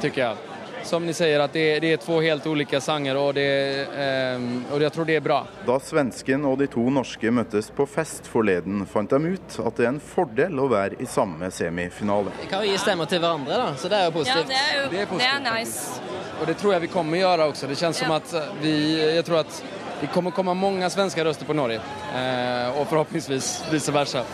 [0.00, 0.55] syns jeg
[0.86, 3.46] som ni sier, at det, det er to helt ulike sanger, og, det,
[3.92, 5.40] eh, og jeg tror det er bra.
[5.66, 9.88] Da svensken og de to norske møttes på fest forleden, fant de ut at det
[9.88, 12.34] er en fordel å være i samme semifinale.
[12.42, 14.44] Vi kan jo gi stemmer til hverandre, da, så det er jo positivt.
[14.44, 16.04] Ja, det er, jo, det er, det er nice.
[16.36, 17.70] Og det tror jeg vi kommer å gjøre også.
[17.70, 18.06] Det kjennes ja.
[18.06, 18.76] som at vi
[19.16, 19.60] Jeg tror at
[20.00, 21.80] det kommer komme mange svenske røster på Norge,
[22.12, 24.26] eh, og forhåpentligvis vice versa.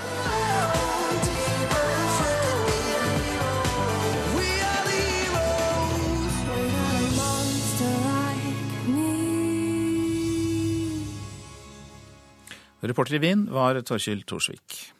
[12.83, 14.92] Reporter i Wien var Torkil Thorsvik.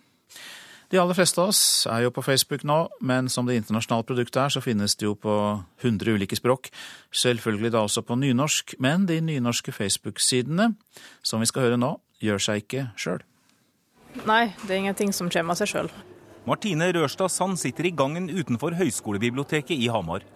[0.93, 4.43] De aller fleste av oss er jo på Facebook nå, men som det internasjonale produktet
[4.43, 5.35] er, så finnes det jo på
[5.81, 6.69] 100 ulike språk.
[7.17, 10.75] Selvfølgelig da også på nynorsk, men de nynorske Facebook-sidene,
[11.25, 13.25] som vi skal høre nå, gjør seg ikke sjøl.
[14.29, 15.89] Nei, det er ingenting som kommer av seg sjøl.
[16.45, 20.27] Martine Rørstad Sand sitter i gangen utenfor Høgskolebiblioteket i Hamar.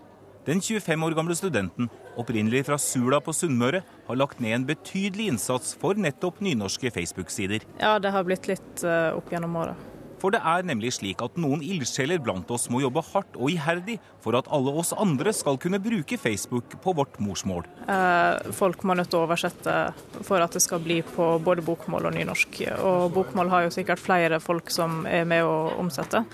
[0.46, 5.26] Den 25 år gamle studenten, opprinnelig fra Sula på Sunnmøre, har lagt ned en betydelig
[5.32, 7.66] innsats for nettopp nynorske Facebook-sider.
[7.80, 9.74] Ja, det har blitt litt uh, opp gjennom åra.
[10.22, 13.98] For det er nemlig slik at noen ildsjeler blant oss må jobbe hardt og iherdig
[14.22, 17.66] for at alle oss andre skal kunne bruke Facebook på vårt morsmål.
[17.84, 19.76] Eh, folk må nødt til å oversette
[20.22, 22.62] for at det skal bli på både bokmål og nynorsk.
[22.80, 26.24] Og bokmål har jo sikkert flere folk som er med å omsette.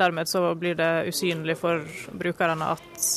[0.00, 1.84] Dermed så blir det usynlig for
[2.16, 3.08] brukerne at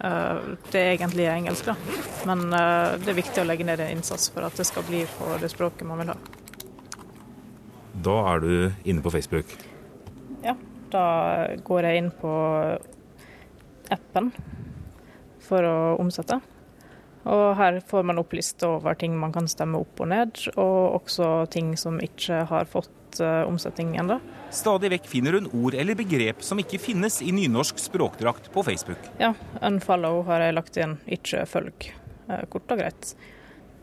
[0.00, 1.68] uh, det egentlig er engelsk.
[1.68, 1.98] Da.
[2.28, 5.04] Men uh, det er viktig å legge ned en innsats for at det skal bli
[5.18, 6.18] på det språket man vil ha.
[8.02, 8.54] Da er du
[8.88, 9.52] inne på Facebook?
[10.42, 10.56] Ja,
[10.90, 11.04] da
[11.62, 12.32] går jeg inn på
[13.92, 14.32] appen
[15.42, 16.40] for å omsette.
[17.28, 21.46] Og her får man opplyst over ting man kan stemme opp og ned, og også
[21.52, 24.18] ting som ikke har fått uh, omsetning ennå.
[24.52, 29.10] Stadig vekk finner hun ord eller begrep som ikke finnes i nynorsk språkdrakt på Facebook.
[29.20, 29.32] Ja,
[29.64, 31.88] unfollow har jeg lagt igjen, ikke følg.
[32.30, 33.12] Uh, kort og greit.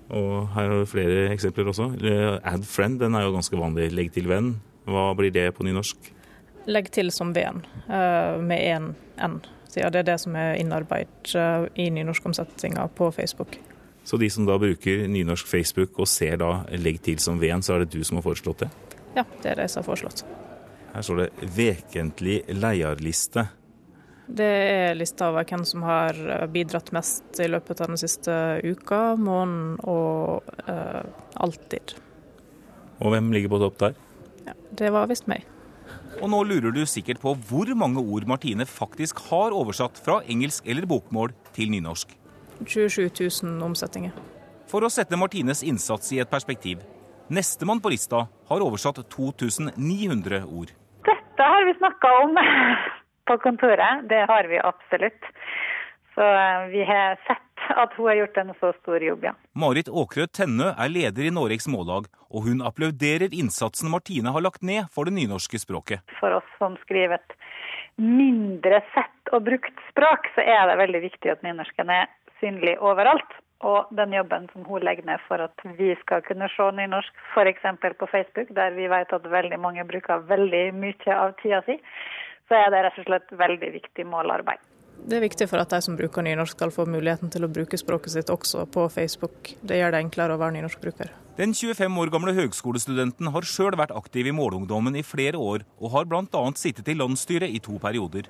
[0.09, 1.91] Og her har vi flere eksempler også.
[2.41, 3.91] Add friend, den er jo ganske vanlig.
[3.93, 4.55] Legg til venn.
[4.89, 6.11] Hva blir det på nynorsk?
[6.69, 7.61] Legg til som ven,
[7.91, 9.41] uh, med én n.
[9.77, 11.35] Ja, det er det som er innarbeidet
[11.77, 13.59] i nynorskomsetninga på Facebook.
[14.09, 17.73] Så de som da bruker nynorsk Facebook og ser da 'legg til som ven', så
[17.75, 18.69] er det du som har foreslått det?
[19.19, 20.23] Ja, det er det som har foreslått.
[20.93, 23.47] Her står det 'vekentlig leierliste'.
[24.29, 26.13] Det er lista over hvem som har
[26.53, 31.01] bidratt mest i løpet av den siste uka, måneden og eh,
[31.33, 31.95] alltid.
[33.01, 33.95] Og hvem ligger på topp der?
[34.45, 35.47] Ja, det var visst meg.
[36.21, 40.67] Og nå lurer du sikkert på hvor mange ord Martine faktisk har oversatt fra engelsk
[40.67, 42.13] eller bokmål til nynorsk.
[42.67, 44.11] 27 000 omsetninger.
[44.69, 46.83] For å sette Martines innsats i et perspektiv.
[47.29, 50.71] Nestemann på lista har oversatt 2900 ord.
[51.05, 52.37] Dette har vi snakka om
[53.27, 54.07] på kontoret.
[54.09, 55.27] Det har vi absolutt.
[56.15, 59.33] Så eh, vi har sett at hun har gjort en så stor jobb, ja.
[59.53, 64.65] Marit Åkrø Tennø er leder i Noregs Mållag, og hun applauderer innsatsen Martine har lagt
[64.65, 66.01] ned for det nynorske språket.
[66.17, 67.37] For oss som skriver et
[68.01, 72.09] mindre sett og brukt språk, så er det veldig viktig at nynorsken er
[72.41, 73.37] synlig overalt.
[73.67, 77.65] Og den jobben som hun legger ned for at vi skal kunne se nynorsk, f.eks.
[77.99, 81.75] på Facebook, der vi vet at veldig mange bruker veldig mye av tida si,
[82.47, 84.63] så er det rett og slett veldig viktig målarbeid.
[84.99, 87.77] Det er viktig for at de som bruker nynorsk skal få muligheten til å bruke
[87.79, 89.53] språket sitt også på Facebook.
[89.63, 91.11] Det gjør det enklere å være nynorskbruker.
[91.39, 95.93] Den 25 år gamle høgskolestudenten har sjøl vært aktiv i Målungdommen i flere år, og
[95.95, 96.43] har bl.a.
[96.59, 98.27] sittet i landsstyret i to perioder.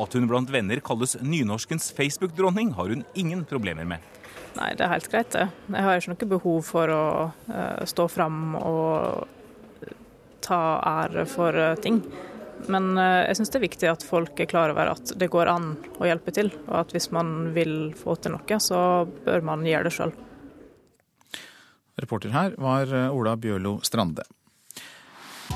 [0.00, 4.17] At hun blant venner kalles nynorskens Facebook-dronning, har hun ingen problemer med.
[4.56, 5.48] Nei, det er helt greit, det.
[5.74, 7.04] Jeg har ikke noe behov for å
[7.50, 9.26] uh, stå fram og
[10.44, 10.60] ta
[11.04, 12.00] ære for uh, ting.
[12.72, 15.52] Men uh, jeg syns det er viktig at folk er klar over at det går
[15.52, 16.50] an å hjelpe til.
[16.66, 18.80] Og at hvis man vil få til noe, så
[19.26, 20.16] bør man gjøre det sjøl.
[21.98, 24.26] Reporter her var Ola Bjørlo Strande.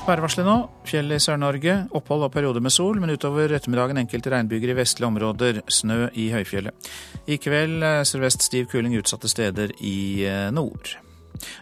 [0.03, 0.55] Værvarselet nå.
[0.83, 1.73] Fjell i Sør-Norge.
[1.95, 5.61] Opphold og perioder med sol, men utover ettermiddagen enkelte regnbyger i vestlige områder.
[5.71, 6.89] Snø i høyfjellet.
[7.31, 10.97] I kveld sørvest stiv kuling utsatte steder i nord.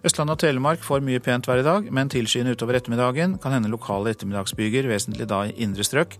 [0.01, 3.35] Østlandet og Telemark får mye pent vær i dag, men tilskyende utover ettermiddagen.
[3.43, 6.17] Kan hende lokale ettermiddagsbyger, vesentlig da i indre strøk.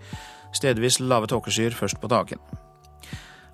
[0.53, 2.43] Stedvis lave tåkeskyer først på dagen.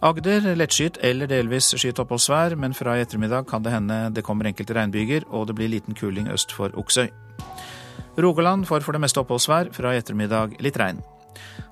[0.03, 4.51] Agder lettskyet eller delvis skyet oppholdsvær, men fra i ettermiddag kan det hende det kommer
[4.51, 7.07] enkelte regnbyger, og det blir liten kuling øst for Oksøy.
[8.17, 11.03] Rogaland får for det meste oppholdsvær, fra i ettermiddag litt regn.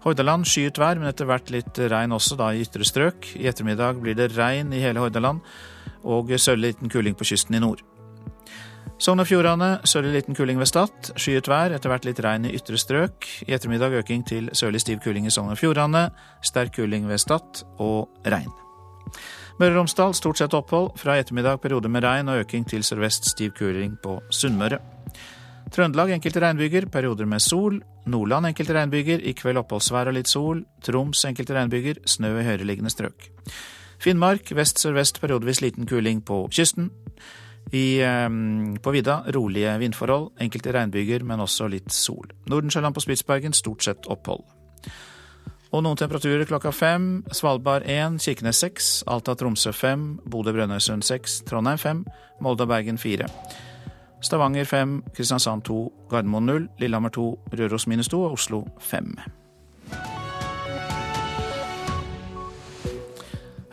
[0.04, 3.32] Hordaland skyet vær, men etter hvert litt regn også, da i ytre strøk.
[3.42, 5.42] I ettermiddag blir det regn i hele Hordaland,
[6.06, 7.82] og sørlig liten kuling på kysten i nord.
[9.02, 11.10] Sogn og Fjordane sørlig liten kuling ved Stad.
[11.20, 13.28] Skyet vær, etter hvert litt regn i ytre strøk.
[13.44, 16.08] I ettermiddag øking til sørlig stiv kuling i Sogn og Fjordane.
[16.46, 18.54] Sterk kuling ved Stad og regn.
[19.60, 20.94] Møre og Romsdal stort sett opphold.
[21.00, 24.80] Fra i ettermiddag perioder med regn og øking til sørvest stiv kuling på Sunnmøre.
[25.74, 27.80] Trøndelag enkelte regnbyger, perioder med sol.
[28.06, 30.62] Nordland enkelte regnbyger, i kveld oppholdsvær og litt sol.
[30.86, 33.30] Troms enkelte regnbyger, snø i høyereliggende strøk.
[34.02, 36.92] Finnmark vest-sørvest periodevis liten kuling på kysten.
[37.74, 37.98] I,
[38.78, 42.30] på vidda rolige vindforhold, enkelte regnbyger, men også litt sol.
[42.52, 44.46] Nordensjøland på Spitsbergen stort sett opphold.
[45.74, 47.24] Og noen temperaturer klokka fem.
[47.36, 52.06] Svalbard 1, Kirkenes 6, Alta Tromsø 5, Bodø Brønnøysund 6, Trondheim 5,
[52.46, 53.28] Molde og Bergen 4.
[54.26, 57.26] Stavanger 5, Kristiansand 2, Gardermoen 0, Lillehammer 2,
[57.60, 59.12] Røros minus 2 og Oslo 5.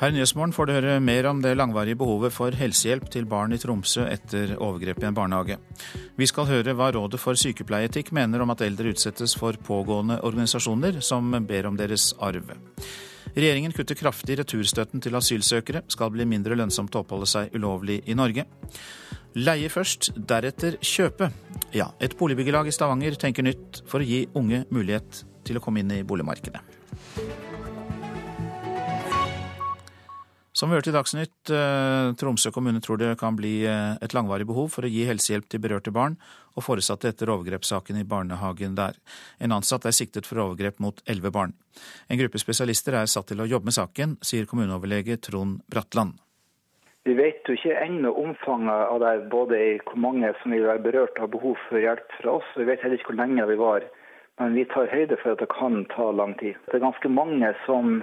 [0.03, 3.55] Her i Nyhetsmorgen får du høre mer om det langvarige behovet for helsehjelp til barn
[3.55, 5.57] i Tromsø etter overgrep i en barnehage.
[6.19, 10.99] Vi skal høre hva Rådet for sykepleieetikk mener om at eldre utsettes for pågående organisasjoner
[11.07, 12.51] som ber om deres arv.
[13.33, 18.17] Regjeringen kutter kraftig returstøtten til asylsøkere, skal bli mindre lønnsomt å oppholde seg ulovlig i
[18.19, 18.45] Norge.
[19.41, 21.31] Leie først, deretter kjøpe.
[21.73, 25.81] Ja, et boligbyggelag i Stavanger tenker nytt for å gi unge mulighet til å komme
[25.81, 26.61] inn i boligmarkedet.
[30.63, 34.45] Som vi hørte i Dagsnytt, eh, Tromsø kommune tror det kan bli eh, et langvarig
[34.47, 36.15] behov for å gi helsehjelp til berørte barn
[36.55, 38.95] og foresatte etter overgrepssaken i barnehagen der.
[39.43, 41.57] En ansatt er siktet for overgrep mot elleve barn.
[42.07, 46.15] En gruppe spesialister er satt til å jobbe med saken, sier kommuneoverlege Trond Bratland.
[47.11, 50.85] Vi vet jo ikke ennå omfanget av det, både i hvor mange som vil være
[50.87, 52.55] berørt av behov for hjelp fra oss.
[52.55, 53.91] Vi vet heller ikke hvor lenge vi var
[54.41, 56.57] men vi tar høyde for at det kan ta lang tid.
[56.67, 58.01] Det er ganske mange som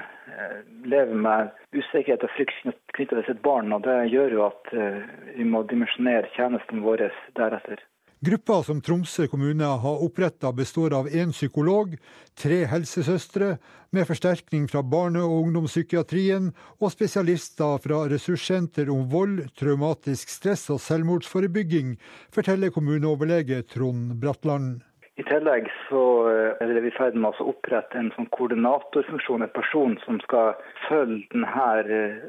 [0.86, 2.58] lever med usikkerhet og frykt
[2.96, 3.74] knyttet til sitt barn.
[3.74, 5.00] og Det gjør jo at eh,
[5.38, 7.82] vi må dimensjonere tjenestene våre deretter.
[8.20, 11.94] Gruppa som Tromsø kommune har oppretta består av én psykolog,
[12.36, 13.54] tre helsesøstre,
[13.96, 16.50] med forsterkning fra barne- og ungdomspsykiatrien
[16.82, 21.96] og spesialister fra ressurssenter om vold, traumatisk stress og selvmordsforebygging,
[22.36, 24.84] forteller kommuneoverlege Trond Bratland.
[25.20, 26.02] I tillegg så
[26.32, 30.54] eh, er vi i ferd med å opprette en sånn koordinatorfunksjon, en person som skal
[30.86, 31.66] følge denne
[31.98, 32.22] eh,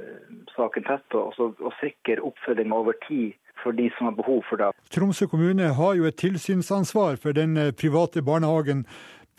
[0.57, 4.72] saken tett og, og sikre oppfølging over tid for de som har behov for det.
[4.90, 8.87] Tromsø kommune har jo et tilsynsansvar for den eh, private barnehagen.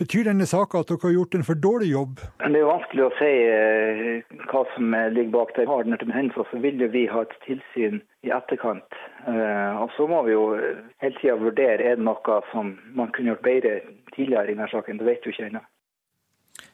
[0.02, 2.22] Betyr denne saka at dere har gjort en for dårlig jobb?
[2.42, 5.68] Det er vanskelig å si eh, hva som ligger bak det.
[5.70, 8.98] Har det hendt, så vil vi ha et tilsyn i etterkant.
[9.30, 10.48] Eh, og så må vi jo
[11.04, 13.76] hele tida vurdere er det noe som man kunne gjort bedre
[14.16, 14.98] tidligere i denne saken.
[14.98, 15.62] Det vet vi ikke ennå.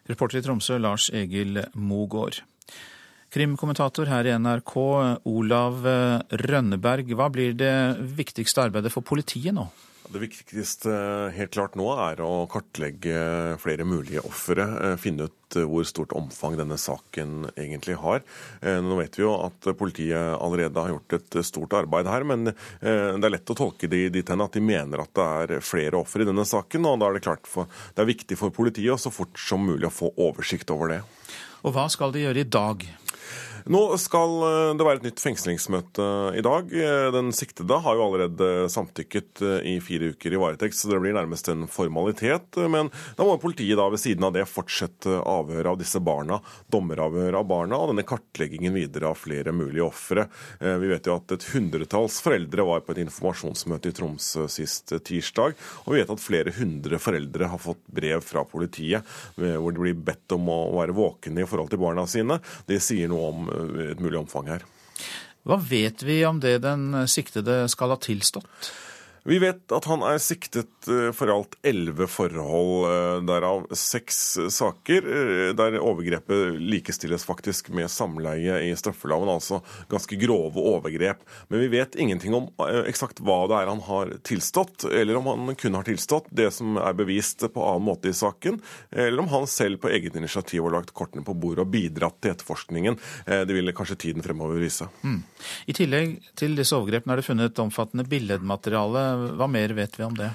[0.07, 2.39] Reporter i Tromsø, Lars Egil Mogård.
[3.35, 4.77] Krimkommentator her i NRK,
[5.27, 5.83] Olav
[6.47, 7.11] Rønneberg.
[7.11, 7.75] Hva blir det
[8.15, 9.67] viktigste arbeidet for politiet nå?
[10.07, 10.91] Det viktigste
[11.35, 14.63] helt klart nå er å kartlegge flere mulige ofre.
[14.63, 18.23] Eh, finne ut eh, hvor stort omfang denne saken egentlig har.
[18.61, 22.47] Eh, nå vet vi jo at politiet allerede har gjort et stort arbeid her, men
[22.47, 25.99] det er lett å tolke det dit hen at de mener at det er flere
[25.99, 26.87] ofre i denne saken.
[26.87, 29.89] og da er det klart for, det er viktig for politiet så fort som mulig
[29.89, 31.01] å få oversikt over det.
[31.67, 32.87] Og hva skal de gjøre i dag?
[33.67, 36.05] Nå skal eh, det være et nytt fengslingsmøte
[36.39, 36.69] i dag.
[36.71, 41.01] Eh, den siktede har jo allerede samtykket eh, i fire uker i varetekt, så det
[41.03, 42.55] blir nærmest en formalitet.
[42.71, 46.39] Men da må politiet da ved siden av det fortsette avhøret av disse barna,
[46.71, 50.27] dommeravhør av barna og denne kartleggingen videre av flere mulige ofre.
[50.59, 55.57] Vi vet jo at et hundretalls foreldre var på et informasjonsmøte i Tromsø sist tirsdag,
[55.83, 59.97] og vi vet at flere hundre foreldre har fått brev fra politiet hvor de blir
[60.07, 62.39] bedt om å være våkne i forhold til barna sine.
[62.69, 63.51] Det sier noe om
[63.91, 64.65] et mulig omfang her.
[65.47, 68.71] Hva vet vi om det den siktede skal ha tilstått?
[69.27, 74.19] Vi vet at han er siktet eh, for alt elleve forhold, eh, derav seks
[74.55, 79.59] saker eh, der overgrepet likestilles faktisk med samleie i straffeloven, altså
[79.91, 81.25] ganske grove overgrep.
[81.51, 82.47] Men vi vet ingenting om
[82.87, 86.79] eksakt hva det er han har tilstått, eller om han kun har tilstått det som
[86.79, 88.61] er bevist på annen måte i saken,
[88.95, 92.31] eller om han selv på eget initiativ har lagt kortene på bordet og bidratt til
[92.31, 92.95] etterforskningen.
[93.27, 94.87] Det vil kanskje tiden fremover vise.
[95.03, 95.19] Mm.
[95.67, 100.15] I tillegg til disse overgrepene er det funnet omfattende billedmateriale hva mer vet vi om
[100.17, 100.31] det?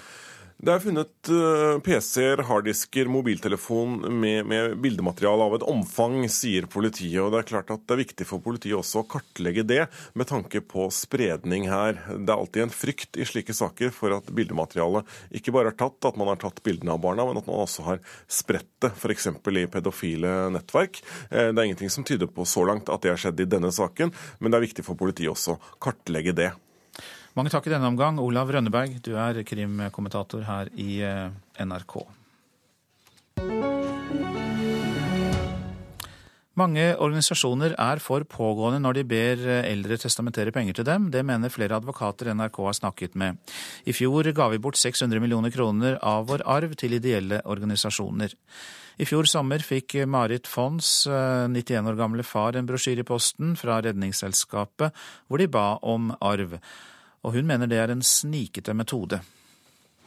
[0.62, 7.18] Det er funnet eh, PC-er, harddisker, mobiltelefon med, med, bildemateriale av et omfang, sier politiet.
[7.18, 9.80] og Det er klart at det er viktig for politiet også å kartlegge det,
[10.14, 11.98] med tanke på spredning her.
[12.14, 15.98] Det er alltid en frykt i slike saker for at bildematerialet ikke bare er tatt,
[16.06, 19.32] at man har tatt bildene av barna, men at man også har spredt det, f.eks.
[19.34, 21.02] i pedofile nettverk.
[21.32, 23.74] Eh, det er ingenting som tyder på så langt at det har skjedd i denne
[23.74, 26.52] saken, men det er viktig for politiet også å kartlegge det.
[27.32, 28.18] Mange takk i denne omgang.
[28.20, 31.30] Olav Rønneberg, du er krimkommentator her i eh,
[31.64, 31.94] NRK.
[36.60, 41.08] Mange organisasjoner er for pågående når de ber eh, eldre testamentere penger til dem.
[41.14, 43.40] Det mener flere advokater NRK har snakket med.
[43.88, 48.36] I fjor ga vi bort 600 millioner kroner av vår arv til ideelle organisasjoner.
[49.00, 53.56] I fjor sommer fikk Marit Fons, 91 eh, år gamle far, en brosjyre i posten
[53.56, 54.92] fra Redningsselskapet
[55.32, 56.60] hvor de ba om arv
[57.22, 59.22] og hun mener det er en snikete metode.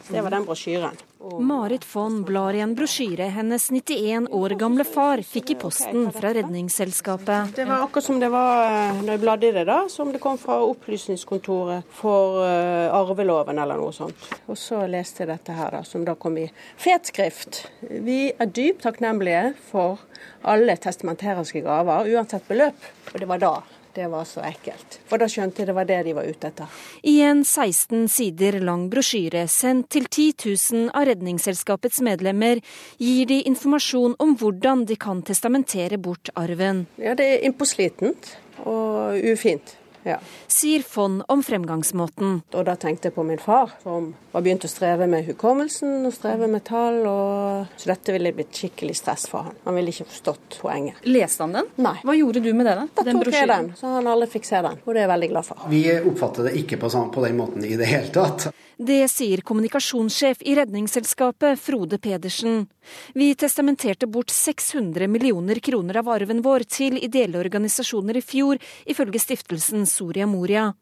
[0.08, 0.98] Det var den brosjyren.
[1.40, 6.30] Marit von blar i en brosjyre hennes 91 år gamle far fikk i posten fra
[6.36, 7.56] Redningsselskapet.
[7.56, 10.22] Det var akkurat som det var eh, når jeg bladde i det, da, som det
[10.22, 14.28] kom fra Opplysningskontoret for uh, arveloven eller noe sånt.
[14.46, 16.46] Og så leste jeg dette her, da, som da kom i
[16.78, 17.64] fet skrift.
[17.82, 20.04] Vi er dypt takknemlige for
[20.46, 22.92] alle testamenteriske gaver, uansett beløp.
[23.16, 23.56] Og det var da
[23.96, 25.00] det var så ekkelt.
[25.10, 26.82] For da skjønte jeg det var det de var ute etter.
[27.08, 32.62] I en 16 sider lang brosjyre sendt til 10 000 av Redningsselskapets medlemmer,
[33.02, 36.86] gir de informasjon om hvordan de kan testamentere bort arven.
[37.02, 38.36] Ja, det er innpåslitent
[38.66, 40.20] og ufint ja.
[40.48, 42.40] sier Fonn om fremgangsmåten.
[42.54, 46.14] Og da tenkte jeg på min far, som var begynt å streve med hukommelsen og
[46.16, 47.02] streve med tall.
[47.10, 47.74] Og...
[47.82, 49.58] Så dette ville blitt skikkelig stress for han.
[49.66, 51.02] Han ville ikke forstått poenget.
[51.10, 51.72] Leste han den?
[51.82, 51.98] Nei.
[52.06, 52.78] Hva gjorde du med det?
[52.96, 54.80] Da Da tok jeg den, så han alle fikk se den.
[54.86, 55.66] Og det er jeg veldig glad for.
[55.72, 58.50] Vi oppfatter det ikke på, på den måten i det hele tatt.
[58.78, 62.66] Det sier kommunikasjonssjef i Redningsselskapet, Frode Pedersen.
[63.14, 69.22] Vi testamenterte bort 600 millioner kroner av arven vår til ideelle organisasjoner i fjor, ifølge
[69.24, 70.74] stiftelsen Soria Moria.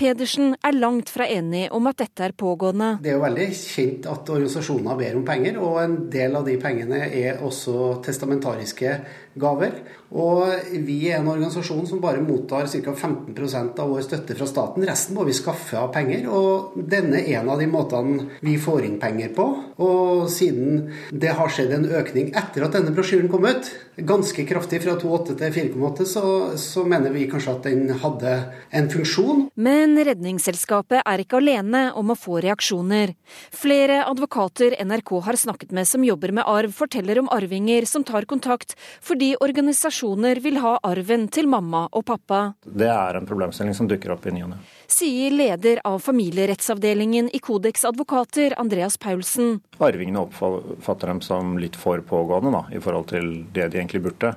[0.00, 2.92] Pedersen er langt fra enig om at dette er pågående.
[3.02, 6.56] Det er jo veldig kjent at organisasjoner ber om penger, og en del av de
[6.60, 8.94] pengene er også testamentariske
[9.40, 9.76] gaver.
[10.10, 12.94] Og vi er en organisasjon som bare mottar ca.
[12.94, 14.86] 15% av vår støtte fra staten.
[14.88, 18.88] Resten må vi skaffe av penger, og denne er en av de måtene vi får
[18.88, 19.46] inn penger på.
[19.86, 23.70] Og siden det har skjedd en økning etter at denne brosjyren kom ut,
[24.06, 26.24] ganske kraftig fra 2,8 til 4,8, så,
[26.60, 28.34] så mener vi kanskje at den hadde
[28.76, 29.46] en funksjon.
[29.60, 33.14] Men Redningsselskapet er ikke alene om å få reaksjoner.
[33.54, 38.28] Flere advokater NRK har snakket med som jobber med arv, forteller om arvinger som tar
[38.30, 42.42] kontakt fordi organisasjoner vil ha arven til mamma og pappa.
[42.64, 44.60] Det er en problemstilling som dukker opp i ny og ne.
[44.90, 49.60] Sier leder av familierettsavdelingen i Kodeks advokater, Andreas Paulsen.
[49.80, 54.34] Arvingene oppfatter dem som litt for pågående da, i forhold til det de egentlig burde.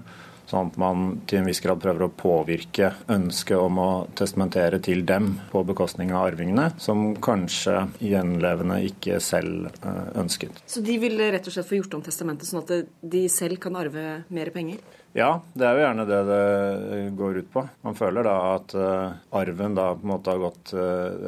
[0.50, 5.06] Sånn at man til en viss grad prøver å påvirke ønsket om å testamentere til
[5.08, 10.64] dem på bekostning av arvingene, som kanskje gjenlevende ikke selv eh, ønsket.
[10.68, 13.80] Så de vil rett og slett få gjort om testamentet, sånn at de selv kan
[13.80, 14.84] arve mer penger?
[15.16, 17.64] Ja, det er jo gjerne det det går ut på.
[17.86, 20.74] Man føler da at uh, arven da på en måte har gått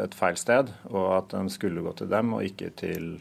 [0.01, 3.11] et feil sted, og at den skulle gå til dem og ikke til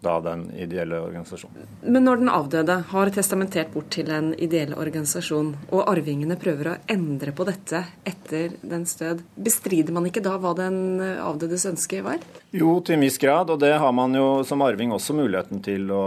[0.00, 1.68] da den ideelle organisasjonen.
[1.82, 6.76] Men når den avdøde har testamentert bort til en ideell organisasjon, og arvingene prøver å
[6.90, 12.22] endre på dette etter dens død, bestrider man ikke da hva den avdødes ønske var?
[12.50, 15.92] Jo, til en viss grad, og det har man jo som arving også muligheten til
[15.94, 16.04] å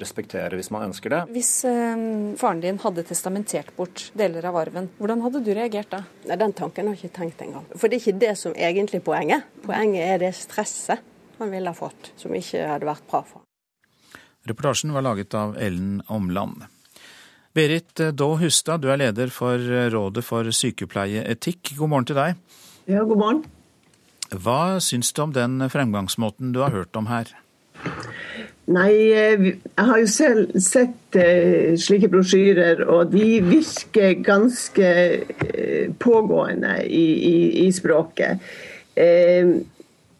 [0.00, 1.20] respektere hvis man ønsker det.
[1.34, 2.06] Hvis eh,
[2.40, 6.02] faren din hadde testamentert bort deler av arven, hvordan hadde du reagert da?
[6.28, 7.66] Nei, Den tanken har jeg ikke tenkt engang.
[7.74, 9.54] For det er ikke det som egentlig er poenget.
[9.64, 11.06] Poenget er det stresset
[11.40, 13.46] han ville ha fått, som ikke hadde vært bra for ham.
[14.48, 16.64] Reportasjen var laget av Ellen Omland.
[17.52, 19.58] Berit Daa Hustad, du er leder for
[19.92, 21.74] Rådet for sykepleieetikk.
[21.76, 22.38] God morgen til deg.
[22.88, 23.42] Ja, god morgen.
[24.30, 27.32] Hva syns du om den fremgangsmåten du har hørt om her?
[28.70, 31.18] Nei, jeg har jo selv sett
[31.82, 34.92] slike brosjyrer, og de virker ganske
[35.98, 38.38] pågående i, i, i språket.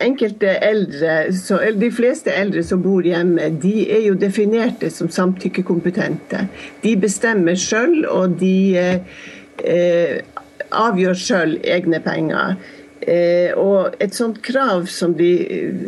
[0.00, 6.46] Enkelte eldre, så, De fleste eldre som bor hjemme, de er jo definerte som samtykkekompetente.
[6.82, 10.20] De bestemmer sjøl, og de eh,
[10.70, 12.56] avgjør sjøl egne penger.
[13.00, 15.30] Eh, og et sånt krav som de,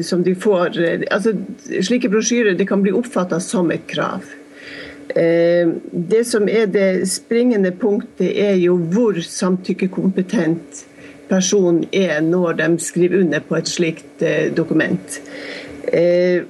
[0.05, 0.79] som de får
[1.13, 1.35] altså
[1.85, 4.25] Slike brosjyrer det kan bli oppfatta som et krav.
[5.17, 10.87] Eh, det som er det springende punktet, er jo hvor samtykkekompetent
[11.33, 15.21] person er når de skriver under på et slikt eh, dokument.
[15.89, 16.45] Eh,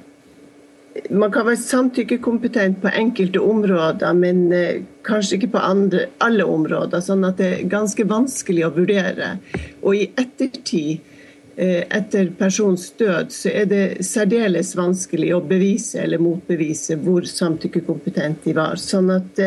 [1.09, 7.01] man kan være samtykkekompetent på enkelte områder, men eh, kanskje ikke på andre, alle områder.
[7.03, 9.37] Sånn at det er ganske vanskelig å vurdere.
[9.81, 11.09] Og i ettertid,
[11.53, 18.55] etter persons død, så er det særdeles vanskelig å bevise eller motbevise hvor samtykkekompetent de
[18.57, 18.81] var.
[18.81, 19.37] Sånn at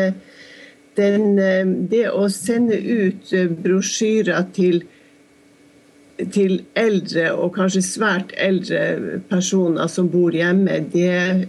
[0.95, 1.25] den,
[1.91, 4.85] det å sende ut brosjyrer til
[6.33, 11.47] til eldre, og kanskje svært eldre personer som bor hjemme, det,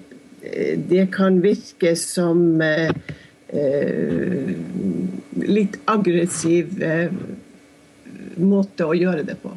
[0.91, 2.93] det kan virke som eh,
[5.49, 7.15] litt aggressiv eh,
[8.39, 9.55] måte å gjøre det på.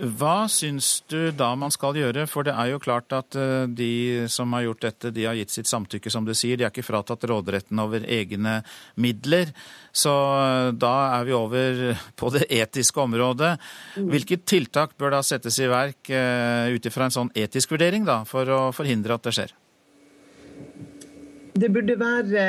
[0.00, 2.24] Hva syns du da man skal gjøre?
[2.30, 5.52] For det er jo klart at eh, de som har gjort dette, de har gitt
[5.52, 6.56] sitt samtykke, som du sier.
[6.56, 8.60] De er ikke fratatt råderetten over egne
[8.96, 9.52] midler.
[9.92, 11.82] Så eh, da er vi over
[12.16, 13.52] på det etiske området.
[14.00, 18.22] Hvilke tiltak bør da settes i verk eh, ut ifra en sånn etisk vurdering da,
[18.28, 19.56] for å forhindre at det skjer?
[21.60, 22.44] Det burde være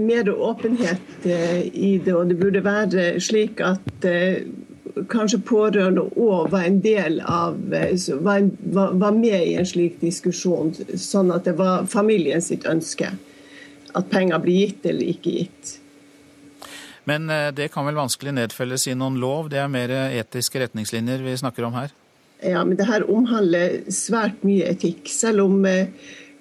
[0.00, 4.08] mer åpenhet i det, og det burde være slik at
[5.10, 10.74] kanskje pårørende òg var en del av var, var, var, med i en slik diskusjon,
[10.94, 13.12] sånn at det var familien sitt ønske
[13.96, 15.76] at penger blir gitt eller ikke gitt.
[17.08, 19.48] Men det kan vel vanskelig nedfelles i noen lov?
[19.48, 21.94] Det er mer etiske retningslinjer vi snakker om her?
[22.44, 25.08] Ja, men det her omhandler svært mye etikk.
[25.08, 25.64] Selv om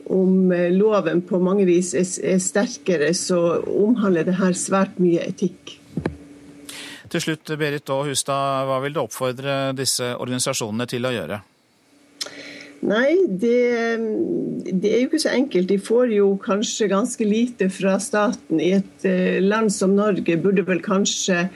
[0.10, 5.77] om loven på mange vis er, sterkere, så omhandler det her svært mye etikk.
[7.12, 11.42] Til slutt, Berit Aa Hustad, hva vil du oppfordre disse organisasjonene til å gjøre?
[12.88, 13.58] Nei, det,
[14.70, 15.72] det, er jo ikke så enkelt.
[15.72, 18.62] De får jo kanskje ganske lite fra staten.
[18.62, 19.08] I et
[19.42, 21.48] land som Norge burde vel kanskje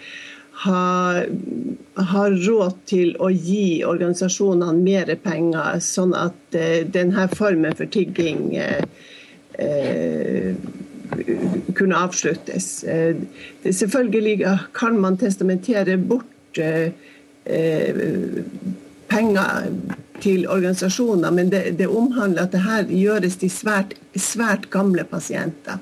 [0.64, 1.24] ha,
[2.12, 8.52] ha råd til å gi organisasjonene mer penger, sånn at uh, denne formen for tigging
[8.60, 8.84] eh,
[9.58, 10.52] uh,
[11.76, 12.86] kunne avsluttes.
[13.72, 16.60] selvfølgelig kan man testamentere bort
[19.12, 19.68] penger
[20.22, 25.82] til organisasjoner, men det, det, omhandler at det her gjøres til svært, svært gamle pasienter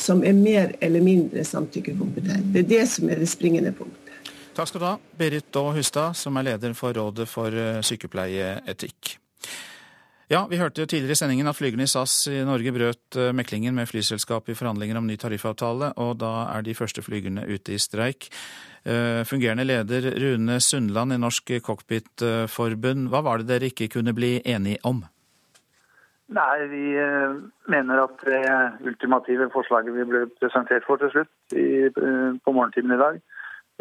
[0.00, 2.52] som er mer eller mindre samtykkekompetente.
[2.54, 3.96] Det er det som er det springende punktet.
[4.56, 7.54] Takk skal du ha, Berit Daa Hustad, som er leder for Rådet for
[7.86, 9.19] sykepleieetikk.
[10.30, 13.88] Ja, Vi hørte tidligere i sendingen at flygerne i SAS i Norge brøt meklingen med
[13.90, 18.28] flyselskapet i forhandlinger om ny tariffavtale, og da er de første flygerne ute i streik.
[19.26, 24.78] Fungerende leder Rune Sundland i Norsk Cockpitforbund, hva var det dere ikke kunne bli enige
[24.86, 25.02] om?
[26.30, 26.86] Nei, Vi
[27.66, 33.02] mener at det ultimative forslaget vi ble presentert for til slutt i, på morgentimen i
[33.02, 33.22] dag,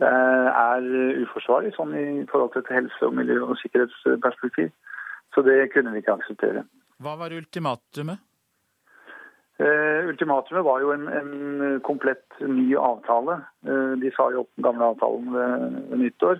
[0.02, 0.94] er
[1.28, 4.74] uforsvarlig sånn i forhold til et helse-, og miljø- og sikkerhetsperspektiv.
[5.36, 6.66] Så det kunne vi ikke akseptere.
[7.00, 8.26] Hva var ultimatumet?
[9.60, 11.32] Uh, ultimatumet var jo en, en,
[11.84, 13.42] komplett ny avtale.
[13.68, 16.40] Uh, de sa jo opp den gamle avtalen ved, ved nyttår.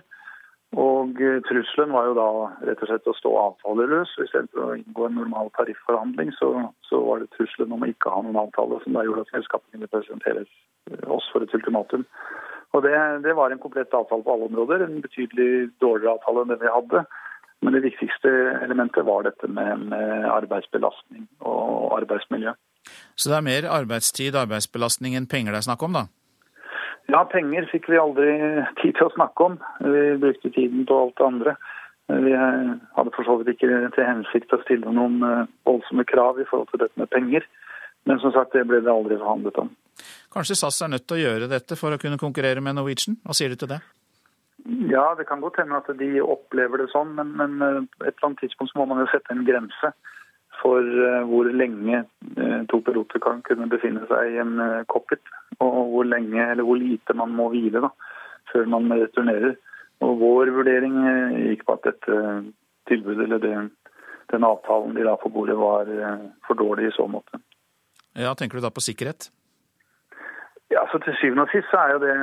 [0.80, 2.28] Og uh, trusselen var jo da
[2.68, 4.14] rett og slett å stå avtaleløs.
[4.24, 6.48] Istedenfor å inngå en normal tariffforhandling, så,
[6.88, 9.76] så, var det trusselen om å ikke ha noen avtale som da gjorde at selskapet
[9.76, 10.46] kunne presentere
[11.12, 12.08] oss for et ultimatum.
[12.72, 12.94] Og det,
[13.26, 14.86] det, var en komplett avtale på alle områder.
[14.86, 17.04] En betydelig dårligere avtale enn den vi hadde.
[17.60, 18.30] Men det viktigste
[18.64, 22.54] elementet var dette med, med arbeidsbelastning og arbeidsmiljø.
[23.16, 26.06] Så det er mer arbeidstid arbeidsbelastning enn penger det er snakk om, da?
[27.10, 28.32] Ja, penger fikk vi aldri
[28.80, 29.58] tid til å snakke om.
[29.82, 31.56] Vi brukte tiden på alt det andre.
[32.10, 35.20] Vi hadde for så vidt ikke til hensikt å stille noen
[35.68, 37.46] voldsomme krav i forhold til dette med penger.
[38.08, 39.72] Men som sagt, det ble det aldri forhandlet om.
[40.32, 43.18] Kanskje SAS er nødt til å gjøre dette for å kunne konkurrere med Norwegian?
[43.26, 43.80] Hva sier du til det?
[44.66, 48.42] Ja, det kan godt hende at de opplever det sånn, men, men et eller annet
[48.44, 49.92] tidspunkt må man jo sette en grense
[50.60, 50.84] for
[51.30, 52.02] hvor lenge
[52.68, 54.58] to piloter kan kunne befinne seg i en
[54.92, 55.22] cockpit,
[55.64, 57.88] og hvor lenge eller hvor lite man må hvile da,
[58.52, 59.54] før man returnerer.
[60.04, 60.98] Og Vår vurdering
[61.46, 62.18] gikk på at dette
[62.90, 63.54] tilbudet eller det,
[64.34, 65.88] den avtalen de la på bordet var
[66.46, 67.40] for dårlig i så måte.
[68.18, 69.30] Ja, Tenker du da på sikkerhet?
[70.70, 72.14] Ja, så Til syvende og sist så er jo det,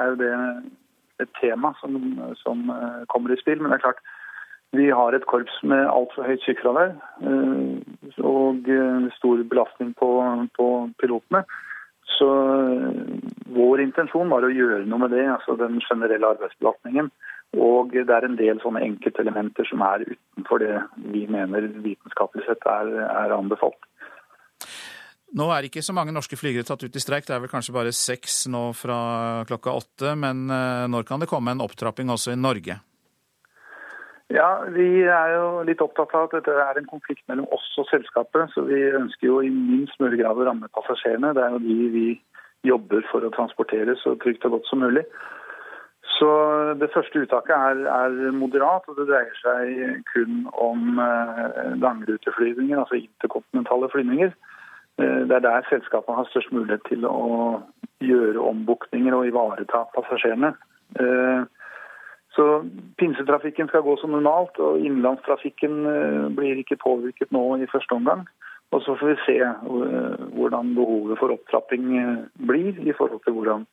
[0.00, 0.32] er jo det
[1.22, 1.96] et tema som,
[2.42, 2.66] som,
[3.12, 3.60] kommer i spill.
[3.60, 4.02] Men det er klart,
[4.76, 6.94] vi har et korps med altfor høyt sykefravær
[8.22, 8.70] og
[9.16, 10.10] stor belastning på,
[10.58, 10.68] på,
[11.02, 11.42] pilotene.
[12.18, 12.28] Så
[13.54, 17.10] vår intensjon var å gjøre noe med det, altså den generelle arbeidsbelastningen.
[17.58, 20.76] Og det er en del sånne enkeltelementer som er utenfor det
[21.10, 23.89] vi mener vitenskapelig sett er, er anbefalt.
[25.38, 27.74] Nå er ikke så mange norske flygere tatt ut i streik, det er vel kanskje
[27.76, 29.00] bare seks nå fra
[29.46, 30.14] klokka åtte.
[30.18, 30.48] Men
[30.90, 32.80] når kan det komme en opptrapping også i Norge?
[34.30, 37.88] Ja, Vi er jo litt opptatt av at dette er en konflikt mellom oss og
[37.90, 38.52] selskapet.
[38.54, 41.32] Så vi ønsker jo i minst mulig grad å ramme passasjerene.
[41.34, 42.06] Det er jo de vi
[42.66, 45.02] jobber for å transportere så trygt og godt som mulig.
[46.18, 46.30] Så
[46.78, 51.00] Det første uttaket er, er moderat, og det dreier seg kun om
[51.82, 54.30] langruteflyvninger, altså interkontinentale flyvninger.
[55.00, 57.60] Det er der selskapene har størst mulighet til å
[58.04, 60.52] gjøre ombukninger og ivareta passasjerene.
[62.36, 62.46] Så
[63.00, 65.80] pinsetrafikken skal gå som normalt, og innenlandstrafikken
[66.36, 68.22] blir ikke påvirket nå i første omgang.
[68.70, 69.38] Og så får vi se
[70.36, 71.88] hvordan behovet for opptrapping
[72.46, 73.66] blir i forhold til hvordan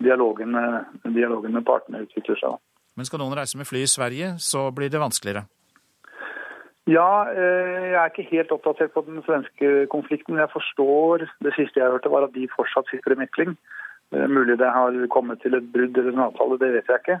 [0.00, 0.56] dialogen,
[1.04, 2.56] dialogen med partene utvikler seg.
[2.96, 5.44] Men skal noen reise med fly i Sverige, så blir det vanskeligere.
[6.88, 10.34] Ja, jeg er ikke helt oppdatert på den svenske konflikten.
[10.34, 13.58] men Jeg forstår det siste jeg hørte var at de fortsatt sitter i mekling.
[14.08, 17.18] Mulig det har kommet til et brudd eller en avtale, det vet jeg ikke.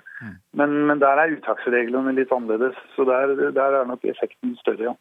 [0.56, 4.96] Men, men der er uttaksreglene litt annerledes, så der, der er nok effekten større, ja.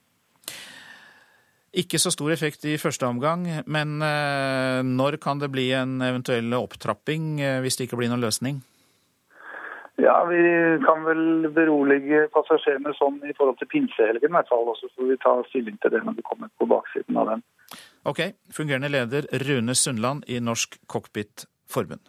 [1.77, 3.99] Ikke så stor effekt i første omgang, men
[4.97, 8.59] når kan det bli en eventuell opptrapping hvis det ikke blir noen løsning?
[9.97, 10.41] Ja, Vi
[10.85, 14.69] kan vel berolige passasjerene sånn i forhold til pinsehelgen, i hvert fall.
[14.77, 17.41] Så får vi ta stilling til det når vi kommer på baksiden av den.
[18.05, 18.21] Ok.
[18.53, 22.05] Fungerende leder Rune Sundland i Norsk Cockpit Forbund.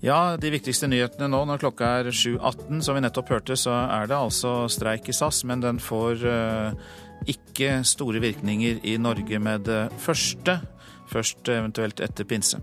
[0.00, 2.80] Ja, de viktigste nyhetene nå når klokka er 7.18.
[2.86, 6.22] Som vi nettopp hørte, så er det altså streik i SAS, men den får
[7.28, 10.60] ikke store virkninger i Norge med det første.
[11.10, 12.62] Først eventuelt etter pinse.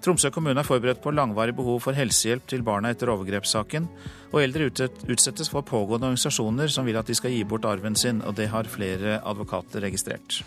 [0.00, 3.88] Tromsø kommune er forberedt på langvarig behov for helsehjelp til barna etter overgrepssaken,
[4.32, 8.22] og eldre utsettes for pågående organisasjoner som vil at de skal gi bort arven sin,
[8.24, 10.40] og det har flere advokater registrert.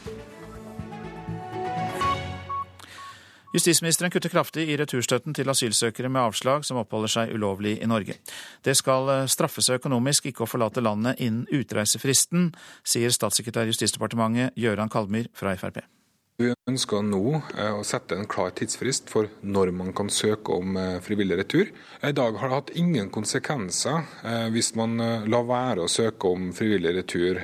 [3.54, 8.18] Justisministeren kutter kraftig i returstøtten til asylsøkere med avslag som oppholder seg ulovlig i Norge.
[8.66, 12.50] Det skal straffe seg økonomisk ikke å forlate landet innen utreisefristen,
[12.82, 15.84] sier statssekretær i Justisdepartementet Gøran Kalmyr fra Frp.
[16.42, 17.20] Vi ønsker nå
[17.78, 21.70] å sette en klar tidsfrist for når man kan søke om frivillig retur.
[22.02, 24.98] I dag har det hatt ingen konsekvenser hvis man
[25.30, 27.38] lar være å søke om frivillig retur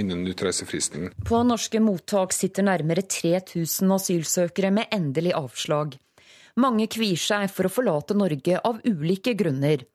[0.00, 1.12] innen utreisefristen.
[1.30, 5.94] På norske mottak sitter nærmere 3000 asylsøkere med endelig avslag.
[6.58, 9.86] Mange kvier seg for å forlate Norge av ulike grunner.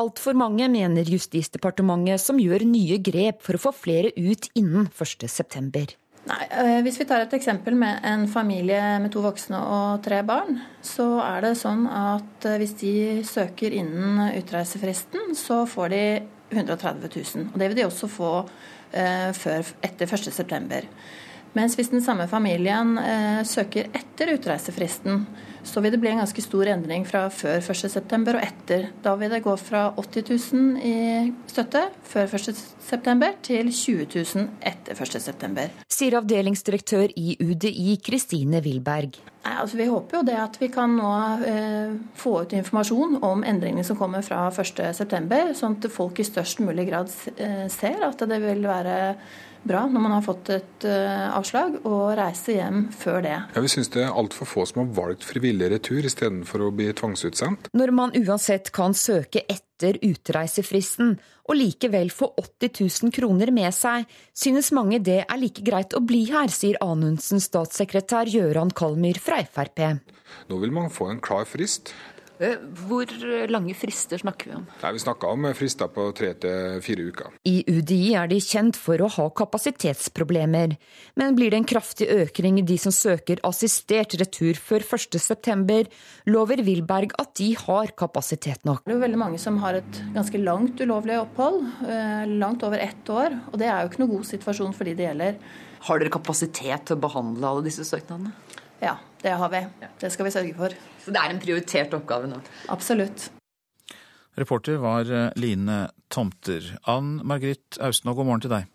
[0.00, 5.96] Altfor mange, mener Justisdepartementet, som gjør nye grep for å få flere ut innen 1.9.
[6.26, 6.46] Nei,
[6.82, 11.20] Hvis vi tar et eksempel med en familie med to voksne og tre barn, så
[11.22, 12.94] er det sånn at hvis de
[13.26, 16.02] søker innen utreisefristen, så får de
[16.50, 17.46] 130 000.
[17.52, 18.32] Og det vil de også få
[18.92, 20.82] eh, før, etter 1.9.
[21.56, 25.22] Mens hvis den samme familien eh, søker etter utreisefristen,
[25.66, 28.16] så vil det bli en ganske stor endring fra før 1.9.
[28.32, 28.88] og etter.
[29.04, 30.96] Da vil det gå fra 80 000 i
[31.50, 33.30] støtte før 1.9.
[33.46, 35.68] til 20 000 etter 1.9.
[35.90, 39.18] Sier avdelingsdirektør i UDI Kristine Wilberg.
[39.46, 41.10] Nei, altså Vi håper jo det at vi kan nå
[41.46, 46.62] eh, få ut informasjon om endringene som kommer fra 1.9., sånn at folk i størst
[46.66, 48.96] mulig grad eh, ser at det vil være
[49.68, 53.36] bra når man har fått et uh, avslag, og reise hjem før det.
[53.54, 56.88] Ja, Vi syns det er altfor få som har valgt frivillig retur istedenfor å bli
[56.96, 57.70] tvangsutsendt.
[57.76, 62.72] Når man uansett kan søke etter utreisefristen og likevel få 80
[63.04, 67.50] 000 kroner med seg, synes mange det er like greit å bli her, sier Anundsens
[67.50, 69.84] statssekretær Gøran Kalmyr fra Frp.
[70.50, 71.92] Nå vil man få en klar frist.
[72.36, 73.10] Hvor
[73.48, 74.66] lange frister snakker vi om?
[74.82, 77.36] Nei, Vi snakker om frister på tre til fire uker.
[77.48, 80.76] I UDI er de kjent for å ha kapasitetsproblemer.
[81.16, 85.86] Men blir det en kraftig økning i de som søker assistert retur før 1.9,
[86.28, 88.84] lover Wilberg at de har kapasitet nok.
[88.84, 91.62] Det er jo veldig mange som har et ganske langt ulovlig opphold,
[92.36, 93.40] langt over ett år.
[93.52, 95.40] Og det er jo ikke noe god situasjon for de det gjelder.
[95.86, 98.32] Har dere kapasitet til å behandle alle disse søknadene?
[98.82, 99.62] Ja, det har vi.
[100.00, 100.76] Det skal vi sørge for.
[101.04, 102.40] Så det er en prioritert oppgave nå?
[102.72, 103.30] Absolutt.
[104.36, 105.08] Reporter var
[105.40, 106.74] Line Tomter.
[106.92, 108.66] Ann Margrit Austenå, god morgen til deg.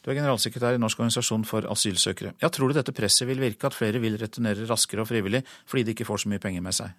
[0.00, 2.32] Du er generalsekretær i Norsk organisasjon for asylsøkere.
[2.40, 5.84] Ja, Tror du dette presset vil virke, at flere vil returnere raskere og frivillig fordi
[5.84, 6.94] de ikke får så mye penger med seg?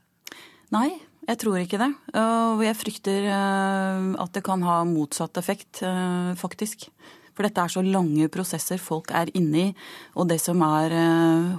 [0.71, 0.87] Nei,
[1.27, 1.89] jeg tror ikke det.
[2.21, 5.81] Og jeg frykter at det kan ha motsatt effekt,
[6.39, 6.87] faktisk.
[7.41, 9.69] For dette er så lange prosesser folk er inne i.
[10.13, 10.93] Og det som er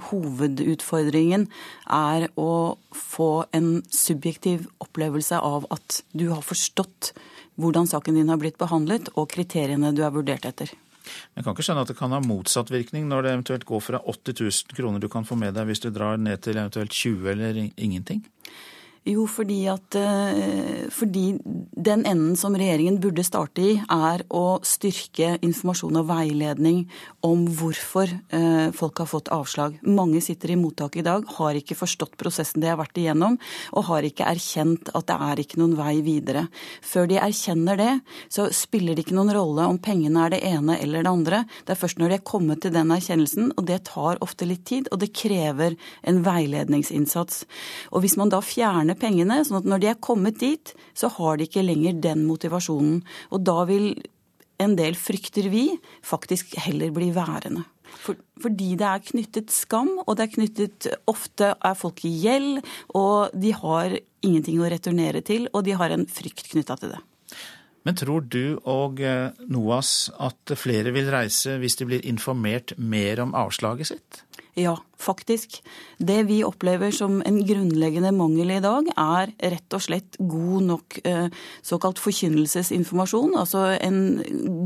[0.07, 1.49] hovedutfordringen,
[1.91, 7.11] er å få en subjektiv opplevelse av at du har forstått
[7.59, 10.71] hvordan saken din har blitt behandlet, og kriteriene du er vurdert etter.
[11.35, 13.99] Jeg kan ikke skjønne at det kan ha motsatt virkning når det eventuelt går fra
[14.07, 17.27] 80 000 kroner du kan få med deg hvis du drar ned til eventuelt 20
[17.35, 18.23] eller ingenting?
[19.03, 19.95] Jo, fordi at
[20.95, 26.85] fordi den enden som regjeringen burde starte i, er å styrke informasjon og veiledning
[27.27, 28.11] om hvorfor
[28.77, 29.75] folk har fått avslag.
[29.83, 33.35] Mange sitter i mottak i dag, har ikke forstått prosessen de har vært igjennom,
[33.75, 36.45] og har ikke erkjent at det er ikke noen vei videre.
[36.79, 37.91] Før de erkjenner det,
[38.31, 41.43] så spiller det ikke noen rolle om pengene er det ene eller det andre.
[41.67, 44.63] Det er først når de er kommet til den erkjennelsen, og det tar ofte litt
[44.69, 45.75] tid, og det krever
[46.07, 47.43] en veiledningsinnsats.
[47.91, 51.37] Og hvis man da fjerner pengene, sånn at når de er kommet dit, så har
[51.37, 53.01] de ikke lenger den motivasjonen.
[53.33, 53.93] Og da vil
[54.63, 55.67] en del, frykter vi,
[56.05, 57.65] faktisk heller bli værende.
[58.03, 62.63] For, fordi det er knyttet skam, og det er knyttet Ofte er folk i gjeld,
[62.97, 67.01] og de har ingenting å returnere til, og de har en frykt knytta til det.
[67.83, 73.19] Men tror du og eh, NOAS at flere vil reise hvis de blir informert mer
[73.25, 74.21] om avslaget sitt?
[74.53, 75.63] Ja, faktisk.
[75.97, 80.99] Det vi opplever som en grunnleggende mangel i dag, er rett og slett god nok
[81.09, 81.33] eh,
[81.65, 83.33] såkalt forkynnelsesinformasjon.
[83.39, 83.97] Altså en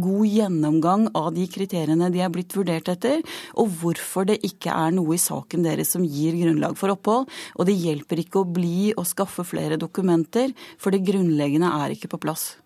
[0.03, 3.23] god gjennomgang av de kriteriene de er blitt vurdert etter,
[3.55, 7.31] og hvorfor det ikke er noe i saken deres som gir grunnlag for opphold.
[7.55, 12.11] Og det hjelper ikke å bli og skaffe flere dokumenter, for det grunnleggende er ikke
[12.11, 12.57] på plass.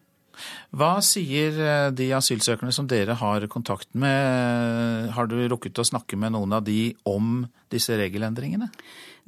[0.76, 5.12] Hva sier eh, de asylsøkerne som dere har kontakt med?
[5.16, 8.72] Har du rukket å snakke med noen av de om disse regelendringene?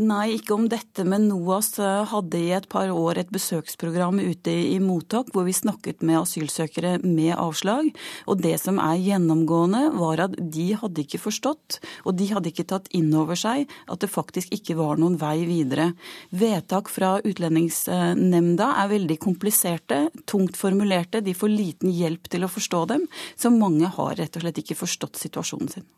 [0.01, 4.49] Nei, ikke om dette, men NOAS eh, hadde i et par år et besøksprogram ute
[4.49, 7.91] i mottak hvor vi snakket med asylsøkere med avslag.
[8.25, 11.77] Og det som er gjennomgående, var at de hadde ikke forstått,
[12.09, 15.45] og de hadde ikke tatt inn over seg at det faktisk ikke var noen vei
[15.45, 15.91] videre.
[16.33, 22.87] Vedtak fra Utlendingsnemnda er veldig kompliserte, tungt formulerte, de får liten hjelp til å forstå
[22.95, 23.05] dem.
[23.37, 25.91] Så mange har rett og slett ikke forstått situasjonen sin.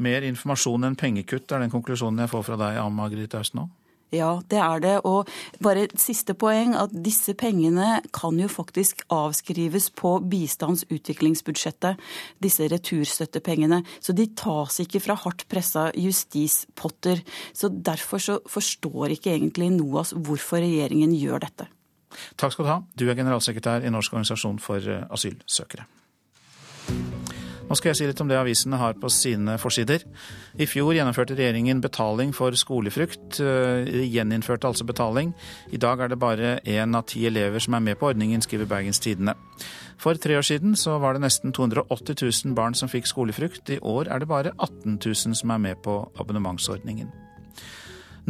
[0.00, 3.66] Mer informasjon enn pengekutt, er den konklusjonen jeg får fra deg, Ann Margrethe Austen
[4.10, 4.94] Ja, det er det.
[5.06, 5.28] Og
[5.62, 12.00] bare et siste poeng, at disse pengene kan jo faktisk avskrives på bistandsutviklingsbudsjettet,
[12.42, 13.82] disse returstøttepengene.
[14.02, 17.22] Så de tas ikke fra hardt pressa justispotter.
[17.52, 21.68] Så derfor så forstår ikke egentlig NOAS hvorfor regjeringen gjør dette.
[22.40, 22.80] Takk skal du ha.
[22.98, 25.86] Du er generalsekretær i Norsk organisasjon for asylsøkere.
[27.70, 30.02] Nå skal jeg si litt om det avisene har på sine forsider.
[30.58, 33.38] I fjor gjennomførte regjeringen betaling for skolefrukt.
[33.38, 35.30] De eh, gjeninnførte altså betaling.
[35.70, 38.66] I dag er det bare én av ti elever som er med på ordningen, skriver
[38.66, 39.36] Bergens Tidende.
[40.02, 43.70] For tre år siden så var det nesten 280 000 barn som fikk skolefrukt.
[43.70, 47.29] I år er det bare 18 000 som er med på abonnementsordningen.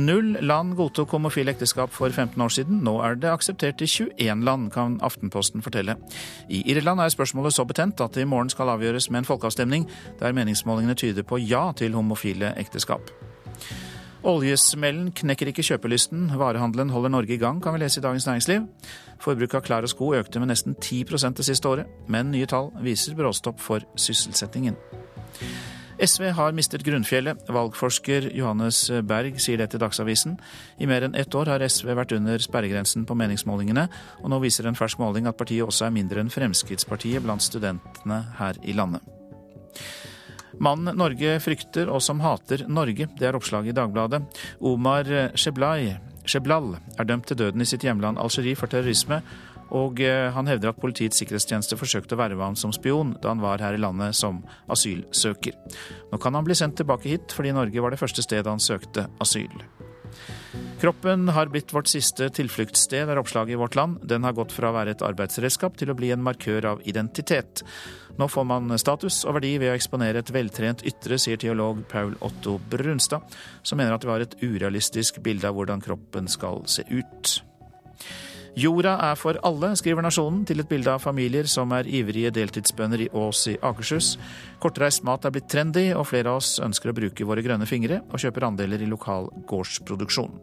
[0.00, 2.78] Null land godtok homofile ekteskap for 15 år siden.
[2.86, 5.96] Nå er det akseptert i 21 land, kan Aftenposten fortelle.
[6.48, 9.88] I Irland er spørsmålet så betent at det i morgen skal avgjøres med en folkeavstemning,
[10.20, 13.10] der meningsmålingene tyder på ja til homofile ekteskap.
[14.24, 16.30] Oljesmellen knekker ikke kjøpelysten.
[16.38, 18.68] Varehandelen holder Norge i gang, kan vi lese i Dagens Næringsliv.
[19.20, 22.70] Forbruket av klær og sko økte med nesten 10% det siste året, men nye tall
[22.84, 24.76] viser bråstopp for sysselsettingen.
[26.00, 27.42] SV har mistet grunnfjellet.
[27.52, 30.38] Valgforsker Johannes Berg sier det til Dagsavisen.
[30.80, 33.84] I mer enn ett år har SV vært under sperregrensen på meningsmålingene,
[34.22, 38.22] og nå viser en fersk måling at partiet også er mindre enn Fremskrittspartiet blant studentene
[38.40, 39.04] her i landet.
[40.60, 44.20] Mannen Norge frykter og som hater Norge, det er oppslaget i Dagbladet.
[44.60, 49.22] Omar Sheblal er dømt til døden i sitt hjemland Algerie for terrorisme
[49.76, 53.42] og eh, han hevder at Politiets sikkerhetstjeneste forsøkte å verve ham som spion da han
[53.42, 55.56] var her i landet som asylsøker.
[56.10, 59.08] Nå kan han bli sendt tilbake hit, fordi Norge var det første stedet han søkte
[59.22, 59.54] asyl.
[60.80, 63.98] Kroppen har blitt vårt siste tilfluktssted, er oppslaget i Vårt Land.
[64.08, 67.60] Den har gått fra å være et arbeidsredskap til å bli en markør av identitet.
[68.16, 72.16] Nå får man status og verdi ved å eksponere et veltrent ytre, sier teolog Paul
[72.24, 76.86] Otto Brunstad, som mener at vi har et urealistisk bilde av hvordan kroppen skal se
[76.88, 77.36] ut.
[78.58, 83.04] Jorda er for alle, skriver Nasjonen til et bilde av familier som er ivrige deltidsbønder
[83.04, 84.16] i Ås i Akershus.
[84.62, 88.02] Kortreist mat er blitt trendy, og flere av oss ønsker å bruke våre grønne fingre
[88.10, 90.34] og kjøper andeler i lokal gårdsproduksjon.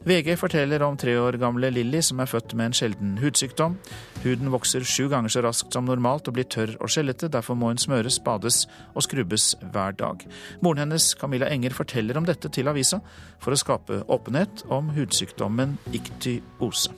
[0.00, 3.74] VG forteller om tre år gamle Lilly som er født med en sjelden hudsykdom.
[4.22, 7.28] Huden vokser sju ganger så raskt som normalt og blir tørr og skjellete.
[7.28, 8.62] Derfor må hun smøres, bades
[8.94, 10.24] og skrubbes hver dag.
[10.64, 13.02] Moren hennes, Camilla Enger, forteller om dette til avisa
[13.44, 16.96] for å skape åpenhet om hudsykdommen iktyose.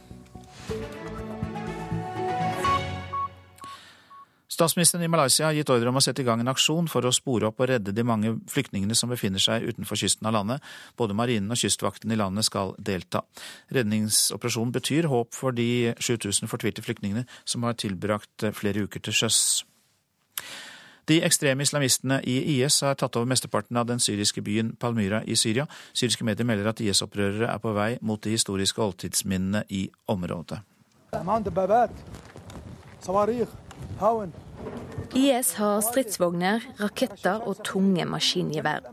[4.53, 7.13] Statsministeren i Malaysia har gitt ordre om å sette i gang en aksjon for å
[7.15, 10.61] spore opp og redde de mange flyktningene som befinner seg utenfor kysten av landet.
[11.01, 13.23] Både marinen og kystvakten i landet skal delta.
[13.73, 19.41] Redningsoperasjonen betyr håp for de 7000 fortvilte flyktningene som har tilbrakt flere uker til sjøs.
[21.09, 25.33] De ekstreme islamistene i IS har tatt over mesteparten av den syriske byen Palmyra i
[25.33, 25.65] Syria.
[25.97, 30.61] Syriske medier melder at IS-opprørere er på vei mot de historiske oldtidsminnene i området.
[35.15, 38.87] IS har stridsvogner, raketter og tunge maskingevær.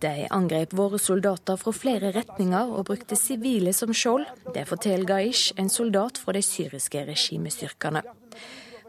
[0.00, 4.24] De angrep våre soldater fra flere retninger og brukte sivile som skjold.
[4.54, 8.02] Det forteller Gaish, en soldat fra de syriske regimestyrkene.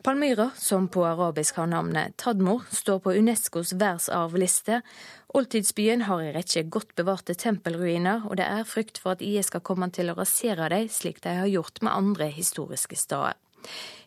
[0.08, 4.80] Palmyra, som på arabisk har navnet Tadmor, står på Unescos verdensarvliste.
[5.36, 9.66] Oldtidsbyen har en rekke godt bevarte tempelruiner, og det er frykt for at IS skal
[9.68, 13.36] komme til å rasere dem, slik de har gjort med andre historiske steder.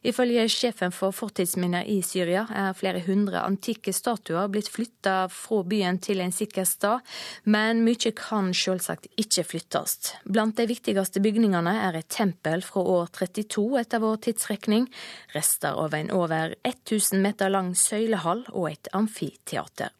[0.00, 5.98] Ifølge sjefen for fortidsminner i Syria er flere hundre antikke statuer blitt flytta fra byen
[6.00, 7.04] til en sikker stad,
[7.44, 10.14] men mye kan selvsagt ikke flyttes.
[10.24, 14.88] Blant de viktigste bygningene er et tempel fra år 32 etter vår tidsrekning,
[15.36, 19.92] rester av en over 1000 meter lang søylehall og et amfiteater.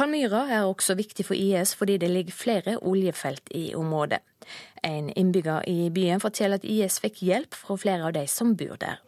[0.00, 4.22] Palmyra er også viktig for IS fordi det ligger flere oljefelt i området.
[4.86, 8.78] En innbygger i byen forteller at IS fikk hjelp fra flere av de som bor
[8.80, 9.00] der.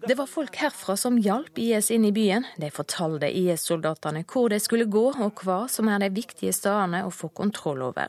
[0.00, 2.46] Det var folk herfra som hjalp IS inn i byen.
[2.56, 7.12] De fortalte IS-soldatene hvor de skulle gå og hva som er de viktige stedene å
[7.12, 8.08] få kontroll over.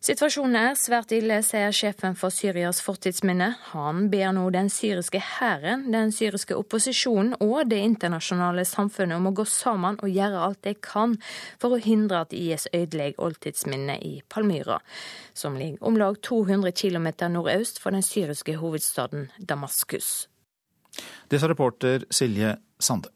[0.00, 3.50] Situasjonen er svært ille, sier sjefen for Syrias fortidsminne.
[3.74, 9.34] Han ber nå den syriske hæren, den syriske opposisjonen og det internasjonale samfunnet om å
[9.36, 11.18] gå sammen og gjøre alt de kan
[11.60, 14.78] for å hindre at IS ødelegger oldtidsminnet i Palmyra,
[15.36, 20.30] som ligger om lag 200 km nordøst for den syriske hovedstaden Damaskus.
[21.28, 23.12] Det sa reporter Silje Sande.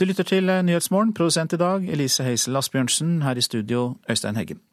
[0.00, 4.64] Du lytter til Nyhetsmorgen, produsent i dag Elise Heisel Asbjørnsen, her i studio Øystein Heggen.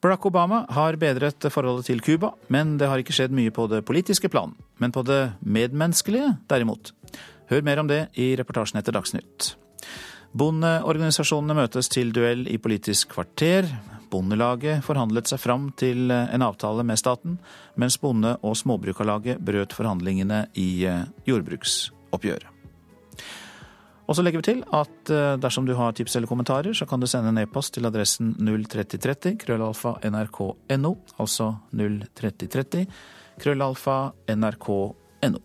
[0.00, 3.80] Barack Obama har bedret forholdet til Cuba, men det har ikke skjedd mye på det
[3.86, 4.52] politiske plan.
[4.78, 6.92] Men på det medmenneskelige, derimot.
[7.50, 9.56] Hør mer om det i reportasjen etter Dagsnytt.
[10.38, 13.66] Bondeorganisasjonene møtes til duell i Politisk kvarter.
[14.12, 17.40] Bondelaget forhandlet seg fram til en avtale med staten,
[17.74, 20.86] mens Bonde- og Småbrukarlaget brøt forhandlingene i
[21.26, 22.54] jordbruksoppgjøret.
[24.08, 27.00] Og så legger vi til at eh, dersom du har tips eller kommentarer, så kan
[27.00, 32.86] du sende en e-post til adressen 03030 krøllalfa nrk.no, altså 03030
[33.42, 33.98] krøllalfa
[34.32, 35.42] nrk.no.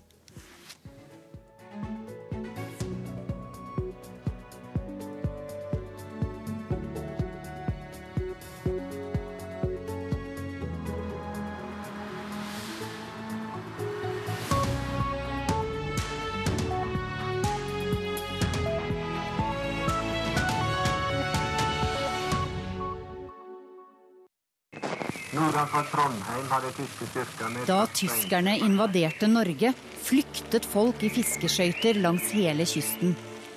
[27.68, 33.14] Da tyskerne invaderte Norge, flyktet folk i fiskeskøyter langs hele kysten.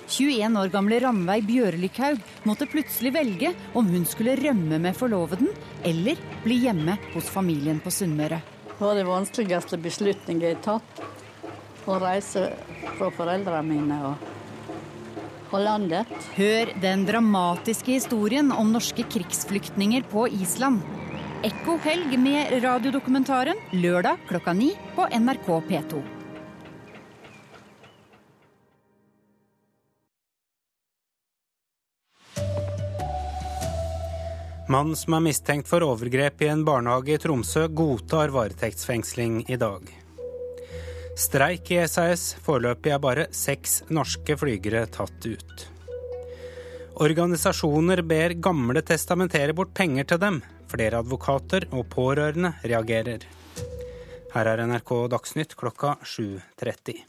[0.07, 5.49] 21 år gamle Ranveig Bjørlikhaug måtte plutselig velge om hun skulle rømme med forloveden
[5.83, 8.39] eller bli hjemme hos familien på Sunnmøre.
[8.69, 11.03] Det var den vanskeligste beslutningen jeg har tatt.
[11.87, 12.45] Å reise
[12.99, 14.29] fra foreldrene mine og,
[15.49, 16.13] og landet.
[16.37, 20.85] Hør den dramatiske historien om norske krigsflyktninger på Island.
[21.45, 25.99] Ekko helg med radiodokumentaren lørdag klokka ni på NRK P2.
[34.67, 39.85] Mannen som er mistenkt for overgrep i en barnehage i Tromsø, godtar varetektsfengsling i dag.
[41.17, 42.33] Streik i SAS.
[42.41, 45.69] Foreløpig er bare seks norske flygere tatt ut.
[46.97, 50.45] Organisasjoner ber gamle testamentere bort penger til dem.
[50.67, 53.27] Flere advokater og pårørende reagerer.
[54.33, 57.05] Her er NRK Dagsnytt klokka 7.30.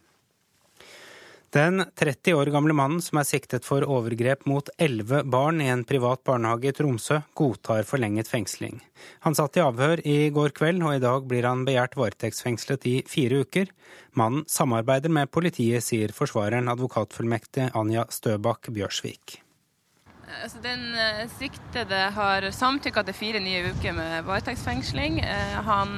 [1.49, 5.85] Den 30 år gamle mannen som er siktet for overgrep mot elleve barn i en
[5.89, 8.83] privat barnehage i Tromsø, godtar forlenget fengsling.
[9.25, 12.95] Han satt i avhør i går kveld, og i dag blir han begjært varetektsfengslet i
[13.09, 13.73] fire uker.
[14.13, 19.41] Mannen samarbeider med politiet, sier forsvareren advokatfullmektig Anja Støbakk Bjørsvik.
[20.29, 25.22] Altså, den uh, siktede har samtykka til fire nye uker med varetektsfengsling.
[25.24, 25.97] Uh, han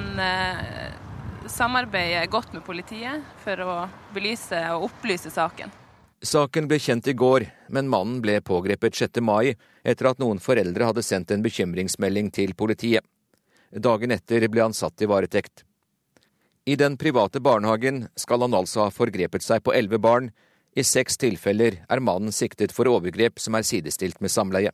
[1.51, 3.75] samarbeider godt med politiet for å
[4.15, 5.73] belyse og opplyse saken.
[6.21, 9.17] Saken ble kjent i går, men mannen ble pågrepet 6.
[9.25, 13.01] mai etter at noen foreldre hadde sendt en bekymringsmelding til politiet.
[13.73, 15.63] Dagen etter ble han satt i varetekt.
[16.69, 20.29] I den private barnehagen skal han altså ha forgrepet seg på elleve barn,
[20.75, 24.71] i seks tilfeller er mannen siktet for overgrep som er sidestilt med samleie.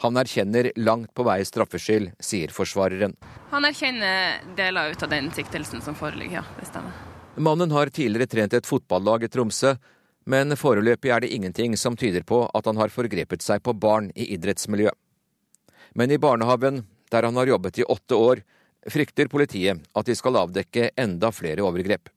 [0.00, 3.14] Han erkjenner langt på vei straffskyld, sier forsvareren.
[3.50, 6.44] Han erkjenner deler ut av den siktelsen som foreligger, ja.
[6.56, 6.94] Det stemmer.
[7.36, 9.74] Mannen har tidligere trent et fotballag i Tromsø,
[10.24, 14.08] men foreløpig er det ingenting som tyder på at han har forgrepet seg på barn
[14.14, 14.90] i idrettsmiljø.
[15.94, 18.42] Men i barnehagen, der han har jobbet i åtte år,
[18.88, 22.08] frykter politiet at de skal avdekke enda flere overgrep.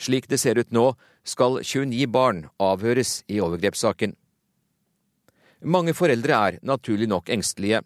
[0.00, 0.94] Slik det ser ut nå,
[1.24, 4.14] skal 29 barn avhøres i overgrepssaken.
[5.60, 7.82] Mange foreldre er naturlig nok engstelige,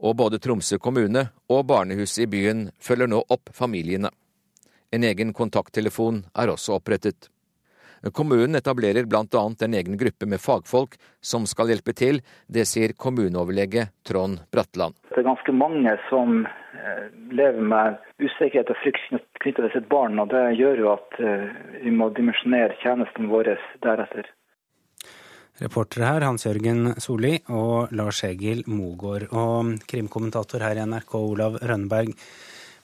[0.00, 4.08] og både Tromsø kommune og barnehuset i byen følger nå opp familiene.
[4.94, 7.28] En egen kontakttelefon er også opprettet.
[8.12, 9.24] Kommunen etablerer bl.a.
[9.64, 12.20] en egen gruppe med fagfolk som skal hjelpe til.
[12.48, 14.96] Det sier kommuneoverlege Trond Bratland.
[15.14, 16.40] Det er ganske mange som
[17.30, 20.18] lever med usikkerhet og frykt knyttet til sitt barn.
[20.18, 21.20] og Det gjør jo at
[21.84, 23.54] vi må dimensjonere tjenesten vår
[23.84, 24.26] deretter.
[25.62, 29.28] Reportere her Hans Jørgen Solli og Lars Egil Mogård.
[29.30, 32.10] Og krimkommentator her i NRK Olav Rønneberg.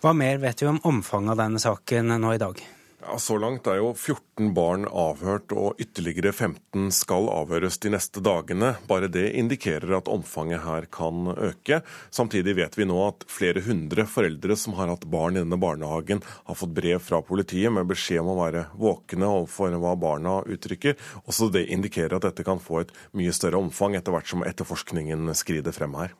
[0.01, 2.62] Hva mer vet vi om omfanget av denne saken nå i dag?
[3.01, 8.20] Ja, Så langt er jo 14 barn avhørt, og ytterligere 15 skal avhøres de neste
[8.20, 8.74] dagene.
[8.88, 11.80] Bare det indikerer at omfanget her kan øke.
[12.12, 16.20] Samtidig vet vi nå at flere hundre foreldre som har hatt barn i denne barnehagen,
[16.44, 20.98] har fått brev fra politiet med beskjed om å være våkne overfor hva barna uttrykker.
[21.24, 25.32] Også det indikerer at dette kan få et mye større omfang etter hvert som etterforskningen
[25.38, 26.12] skrider frem her.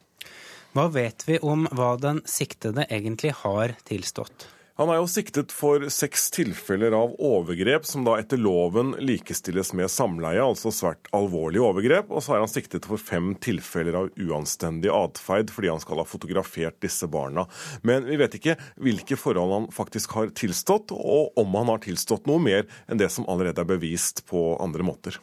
[0.73, 4.47] Hva vet vi om hva den siktede egentlig har tilstått?
[4.81, 9.91] Han er jo siktet for seks tilfeller av overgrep, som da etter loven likestilles med
[9.93, 12.09] samleie, altså svært alvorlige overgrep.
[12.09, 16.09] Og så er han siktet for fem tilfeller av uanstendig atferd, fordi han skal ha
[16.09, 17.45] fotografert disse barna.
[17.85, 22.25] Men vi vet ikke hvilke forhold han faktisk har tilstått, og om han har tilstått
[22.25, 25.21] noe mer enn det som allerede er bevist på andre måter.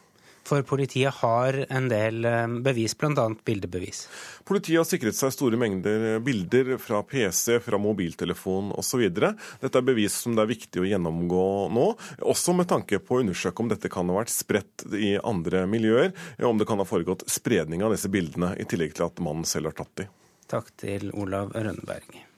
[0.49, 3.25] For politiet har en del eh, bevis, bl.a.
[3.45, 3.99] bildebevis.
[4.49, 9.03] Politiet har sikret seg store mengder bilder fra PC, fra mobiltelefon osv.
[9.13, 11.45] Dette er bevis som det er viktig å gjennomgå
[11.75, 11.85] nå,
[12.33, 16.15] også med tanke på å undersøke om dette kan ha vært spredt i andre miljøer,
[16.41, 19.69] om det kan ha foregått spredning av disse bildene, i tillegg til at mannen selv
[19.69, 20.09] har tatt de.
[20.49, 22.28] Takk til Olav Rønneberg.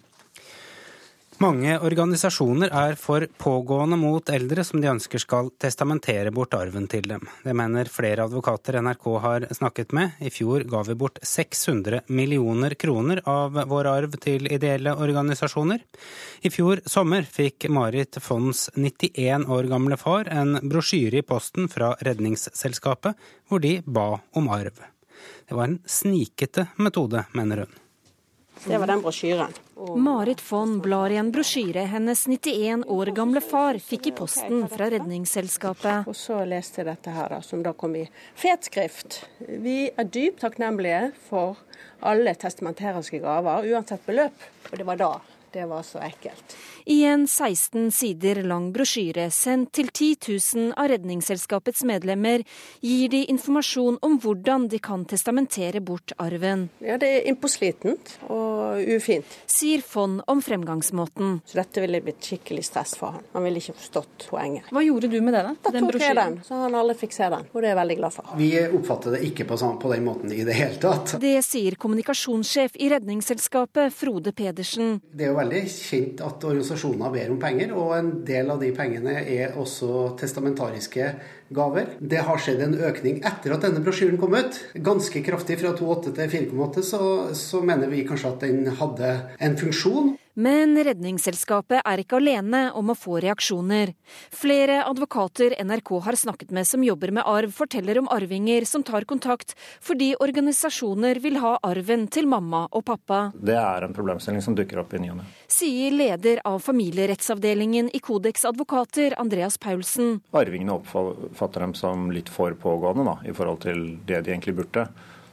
[1.42, 7.08] Mange organisasjoner er for pågående mot eldre som de ønsker skal testamentere bort arven til
[7.10, 7.24] dem.
[7.42, 10.20] Det mener flere advokater NRK har snakket med.
[10.22, 15.82] I fjor ga vi bort 600 millioner kroner av vår arv til ideelle organisasjoner.
[16.46, 21.96] I fjor sommer fikk Marit Fonds 91 år gamle far en brosjyre i posten fra
[22.06, 24.78] Redningsselskapet hvor de ba om arv.
[25.48, 27.81] Det var en snikete metode, mener hun.
[28.66, 29.54] Det var den brosjyren.
[29.98, 34.90] Marit von blar i en brosjyre hennes 91 år gamle far fikk i posten fra
[34.94, 36.06] Redningsselskapet.
[36.08, 38.06] Og så leste jeg dette her, da, som da kom i
[38.38, 39.24] fet skrift.
[39.40, 41.58] Vi er dypt takknemlige for
[42.06, 44.46] alle testamenteriske gaver, uansett beløp.
[44.70, 45.12] Og det var da
[45.54, 46.56] det var så ekkelt.
[46.86, 50.16] I en 16 sider lang brosjyre sendt til 10
[50.56, 52.44] 000 av Redningsselskapets medlemmer,
[52.82, 56.70] gir de informasjon om hvordan de kan testamentere bort arven.
[56.80, 59.26] Ja, Det er innpåslitent og ufint.
[59.46, 61.40] Sier Fonn om fremgangsmåten.
[61.46, 63.28] Så dette ville blitt skikkelig stress for han.
[63.34, 64.70] Han ville ikke forstått poenget.
[64.72, 65.56] Hva gjorde du med det, da?
[65.68, 67.48] Da tok jeg den, så han alle fikk se den.
[67.52, 68.34] Og det er jeg veldig glad for.
[68.40, 71.16] Vi oppfatter det ikke på, på den måten i det hele tatt.
[71.22, 75.00] Det sier kommunikasjonssjef i Redningsselskapet, Frode Pedersen.
[75.12, 78.72] Det er jo veldig kjent at organisasjoner ber om penger, og en del av de
[78.76, 81.12] pengene er også testamentariske
[81.52, 81.96] gaver.
[82.00, 84.62] Det har skjedd en økning etter at denne brosjyren kom ut.
[84.80, 87.04] Ganske kraftig, fra 2,8 til 4,8, så,
[87.38, 90.16] så mener vi kanskje at den hadde en funksjon.
[90.40, 93.92] Men Redningsselskapet er ikke alene om å få reaksjoner.
[94.32, 99.04] Flere advokater NRK har snakket med som jobber med arv, forteller om arvinger som tar
[99.10, 103.22] kontakt fordi organisasjoner vil ha arven til mamma og pappa.
[103.36, 105.28] Det er en problemstilling som dukker opp i ny og ne.
[105.52, 110.22] Sier leder av familierettsavdelingen i Kodeks advokater, Andreas Paulsen.
[110.32, 114.88] Arvingene oppfatter dem som litt for pågående da, i forhold til det de egentlig burde.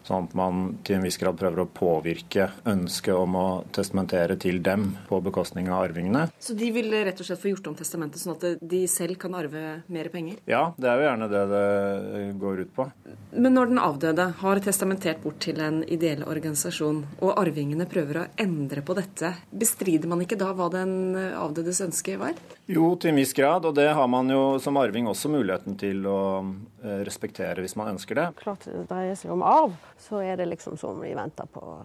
[0.09, 3.47] Sånn at man til en viss grad prøver å påvirke ønsket om å
[3.77, 6.23] testamentere til dem på bekostning av arvingene.
[6.41, 9.37] Så de vil rett og slett få gjort om testamentet sånn at de selv kan
[9.37, 10.39] arve mer penger?
[10.49, 12.87] Ja, det er jo gjerne det det går ut på.
[13.37, 18.27] Men når den avdøde har testamentert bort til en ideell organisasjon, og arvingene prøver å
[18.41, 22.39] endre på dette, bestrider man ikke da hva den avdødes ønske var?
[22.69, 26.09] Jo, til en viss grad, og det har man jo som arving også muligheten til
[26.09, 26.19] å
[27.05, 28.27] respektere hvis man ønsker det.
[28.41, 31.79] Klart det dreier seg om arv så er det liksom som vi venter på å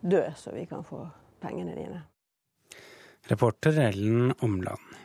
[0.00, 1.02] dø, så vi kan få
[1.40, 2.02] pengene dine.
[3.28, 4.96] Reporter Ellen Omland.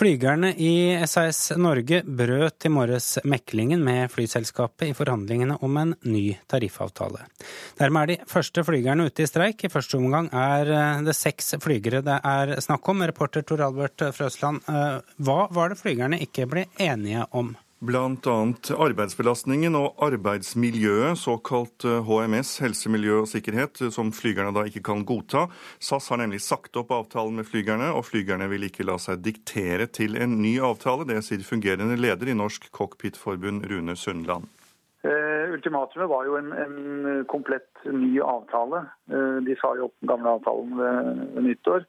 [0.00, 6.38] Flygerne i SAS Norge brøt i morges meklingen med flyselskapet i forhandlingene om en ny
[6.48, 7.26] tariffavtale.
[7.76, 9.66] Dermed er de første flygerne ute i streik.
[9.66, 10.72] I første omgang er
[11.04, 13.04] det seks flygere det er snakk om.
[13.10, 14.64] Reporter Tor Albert Frøsland,
[15.20, 17.52] hva var det flygerne ikke ble enige om?
[17.80, 18.32] Bl.a.
[18.84, 25.46] arbeidsbelastningen og arbeidsmiljøet, såkalt HMS, helse, miljø og sikkerhet, som flygerne da ikke kan godta.
[25.80, 29.88] SAS har nemlig sagt opp avtalen med flygerne, og flygerne vil ikke la seg diktere
[29.88, 31.08] til en ny avtale.
[31.08, 34.44] Det sier fungerende leder i Norsk Cockpitforbund, Rune Sundland.
[35.00, 36.76] Uh, ultimatumet var jo en, en,
[37.32, 38.84] komplett ny avtale.
[39.08, 41.88] Uh, de sa jo opp den gamle avtalen ved, ved nyttår.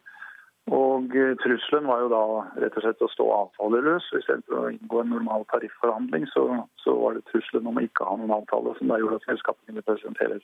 [0.72, 1.12] Og
[1.44, 2.24] trusselen var jo da
[2.64, 4.06] rett og slett å stå avtaleløs.
[4.16, 6.46] Istedenfor å inngå en normal tarifforhandling, så,
[6.80, 9.68] så, var det trusselen om å ikke ha noen avtale som da gjorde at selskapet
[9.68, 10.40] kunne presentere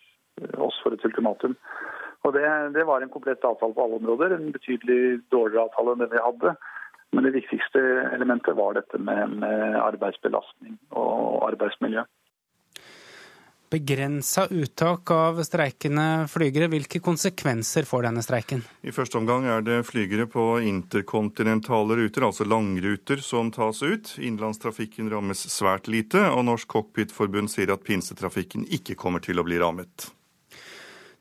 [0.60, 1.56] oss for et ultimatum.
[2.28, 2.44] Og det,
[2.76, 4.36] det, var en komplett avtale på alle områder.
[4.36, 6.56] En betydelig dårligere avtale enn den vi hadde.
[7.16, 12.04] Men det viktigste elementet var dette med, med arbeidsbelastning og arbeidsmiljø.
[13.70, 16.70] Begrensa uttak av streikende flygere.
[16.72, 18.62] Hvilke konsekvenser får denne streiken?
[18.80, 24.14] I første omgang er det flygere på interkontinentale ruter, altså langruter, som tas ut.
[24.24, 29.60] Innenlandstrafikken rammes svært lite, og Norsk Cockpitforbund sier at pinsetrafikken ikke kommer til å bli
[29.60, 30.14] rammet.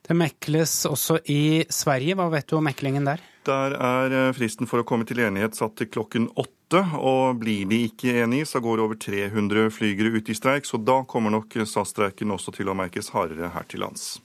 [0.07, 2.15] Det mekles også i Sverige.
[2.15, 3.19] Hva vet du om meklingen der?
[3.47, 6.83] Der er eh, fristen for å komme til enighet satt til klokken åtte.
[6.99, 10.67] Og blir de ikke enige, så går over 300 flygere ut i streik.
[10.67, 14.17] Så da kommer nok SAS-streiken også til å merkes hardere her til lands.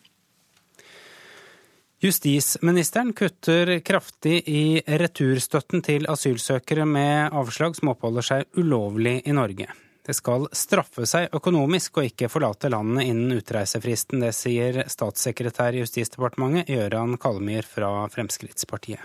[2.03, 9.69] Justisministeren kutter kraftig i returstøtten til asylsøkere med avslag som oppholder seg ulovlig i Norge.
[10.03, 14.25] Det skal straffe seg økonomisk å ikke forlate landet innen utreisefristen.
[14.25, 19.05] Det sier statssekretær i Justisdepartementet Gøran Kalmyr fra Fremskrittspartiet.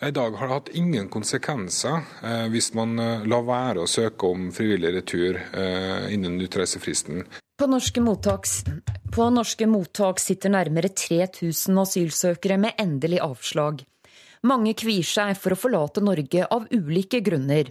[0.00, 4.26] I dag har det hatt ingen konsekvenser eh, hvis man eh, lar være å søke
[4.26, 7.22] om frivillig retur eh, innen utreisefristen.
[7.58, 8.62] På norske, mottaks,
[9.14, 13.84] på norske mottak sitter nærmere 3000 asylsøkere med endelig avslag.
[14.48, 17.70] Mange kvier seg for å forlate Norge av ulike grunner.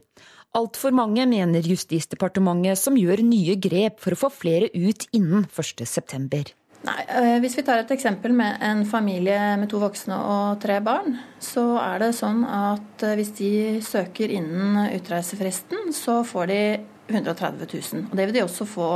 [0.52, 6.52] Altfor mange mener Justisdepartementet, som gjør nye grep for å få flere ut innen 1.9.
[6.82, 10.82] Nei, eh, Hvis vi tar et eksempel med en familie med to voksne og tre
[10.84, 13.52] barn, så er det sånn at eh, hvis de
[13.86, 16.62] søker innen utreisefristen, så får de
[17.08, 18.10] 130 000.
[18.12, 18.90] Og det vil de også få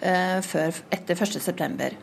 [0.00, 1.96] eh, før, etter 1.9.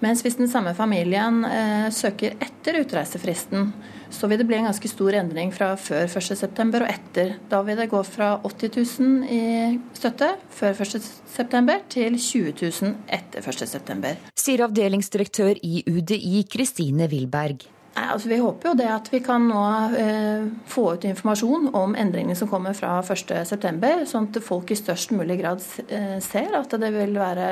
[0.00, 3.74] Mens hvis den samme familien eh, søker etter utreisefristen,
[4.10, 6.66] så vil det bli en ganske stor endring fra før 1.9.
[6.80, 7.34] og etter.
[7.50, 9.42] Da vil det gå fra 80 000 i
[9.96, 11.76] støtte før 1.9.
[11.92, 14.14] til 20 000 etter 1.9.
[14.38, 17.68] Sier avdelingsdirektør i UDI Kristine Wilberg.
[17.90, 19.62] Nei, altså Vi håper jo det at vi kan nå
[19.98, 25.14] eh, få ut informasjon om endringene som kommer fra 1.9., sånn at folk i størst
[25.16, 27.48] mulig grad eh, ser at det vil være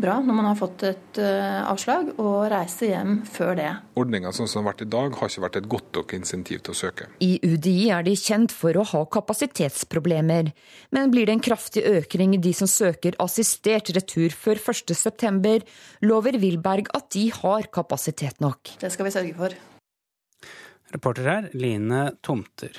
[0.00, 3.70] bra når man har fått et uh, avslag, og reise hjem før det.
[3.98, 6.62] Ordninga sånn som den har vært i dag, har ikke vært et godt nok insentiv
[6.64, 7.08] til å søke.
[7.24, 10.52] I UDI er de kjent for å ha kapasitetsproblemer,
[10.96, 15.58] men blir det en kraftig økning i de som søker assistert retur før 1.9,
[16.06, 18.76] lover Wilberg at de har kapasitet nok.
[18.80, 19.60] Det skal vi sørge for.
[20.92, 22.76] Reporter her, Line Tomter.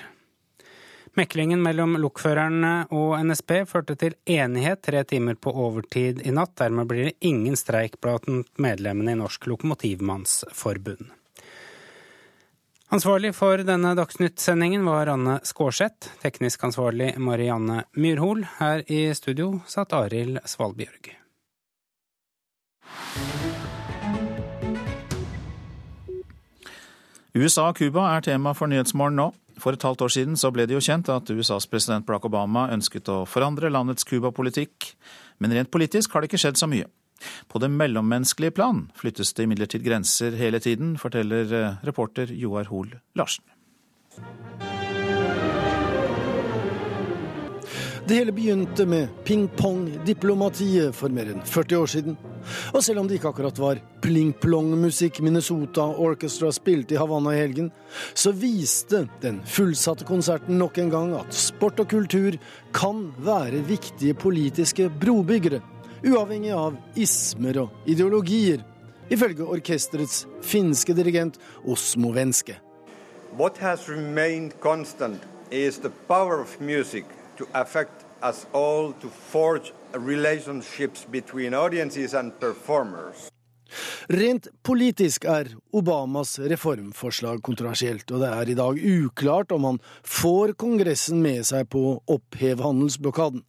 [1.13, 6.55] Meklingen mellom lokførerne og NSB førte til enighet tre timer på overtid i natt.
[6.57, 8.25] Dermed blir det ingen streik blant
[8.57, 11.11] medlemmene i Norsk Lokomotivmannsforbund.
[12.93, 16.09] Ansvarlig for denne Dagsnytt-sendingen var Anne Skårseth.
[16.21, 18.45] Teknisk ansvarlig Marianne Myrhol.
[18.57, 21.13] Her i studio satt Arild Svalbjørg.
[27.33, 29.31] USA og Cuba er tema for Nyhetsmorgen nå.
[29.61, 32.67] For et halvt år siden så ble det jo kjent at USAs president Barack Obama
[32.73, 34.93] ønsket å forandre landets Cuba-politikk,
[35.43, 36.89] men rent politisk har det ikke skjedd så mye.
[37.47, 42.97] På det mellommenneskelige plan flyttes det imidlertid grenser hele tiden, forteller eh, reporter Joar Hoel
[43.15, 43.45] Larsen.
[48.03, 52.17] Det hele begynte med ping-pong-diplomatiet for mer enn 40 år siden.
[52.73, 57.69] Og selv om det ikke akkurat var pling-plong-musikk Minnesota Orchestra spilte i Havanna i helgen,
[58.13, 62.37] så viste den fullsatte konserten nok en gang at sport og kultur
[62.75, 65.61] kan være viktige politiske brobyggere,
[66.03, 68.63] uavhengig av ismer og ideologier,
[69.13, 72.57] ifølge orkesterets finske dirigent Osmo Venske.
[73.37, 75.21] What has remained constant
[75.51, 77.05] is the power of music
[77.37, 83.29] to affect us all to forge relationships between audiences and performers.
[84.07, 90.53] Rent politisk er Obamas reformforslag kontroversielt, og det er i dag uklart om han får
[90.61, 93.43] Kongressen med seg på å oppheve handelsblokaden.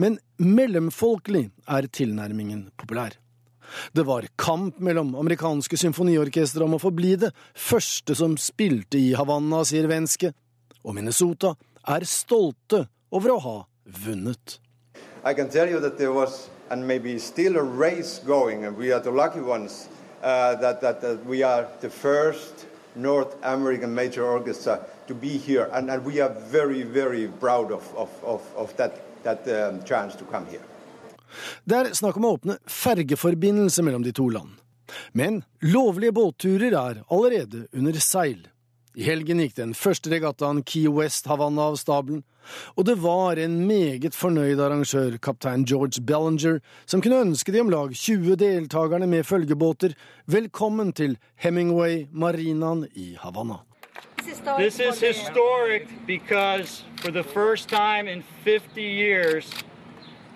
[0.00, 3.18] Men mellomfolkelig er tilnærmingen populær.
[3.92, 9.60] Det var kamp mellom amerikanske symfoniorkestre om å forbli det første som spilte i Havanna,
[9.68, 10.32] sier Venske,
[10.80, 11.52] og Minnesota
[11.88, 13.58] er stolte over å ha
[14.06, 14.56] vunnet.
[15.28, 18.92] I can tell you that there was and maybe still a race going, and we
[18.92, 19.86] are the lucky ones
[20.22, 22.64] uh, that, that, that, we are the first
[22.96, 27.94] North American major orchestra to be here, and, and we are very, very proud of,
[27.94, 30.64] of, of, of that, that um, chance to come here.
[31.64, 34.54] Det er snakk om å åpne fergeforbindelse mellom de to land.
[35.12, 38.46] Men lovlige båtturer er allerede under seil.
[38.98, 42.24] I helgen gikk den første regattaen Key West Havanna av stabelen,
[42.74, 47.70] og det var en meget fornøyd arrangør, kaptein George Bellinger, som kunne ønske de om
[47.70, 49.94] lag 20 deltakerne med følgebåter
[50.26, 53.60] velkommen til Hemingway Marinaen i Havanna.
[54.58, 59.46] This is historic because for the first time in 50 years,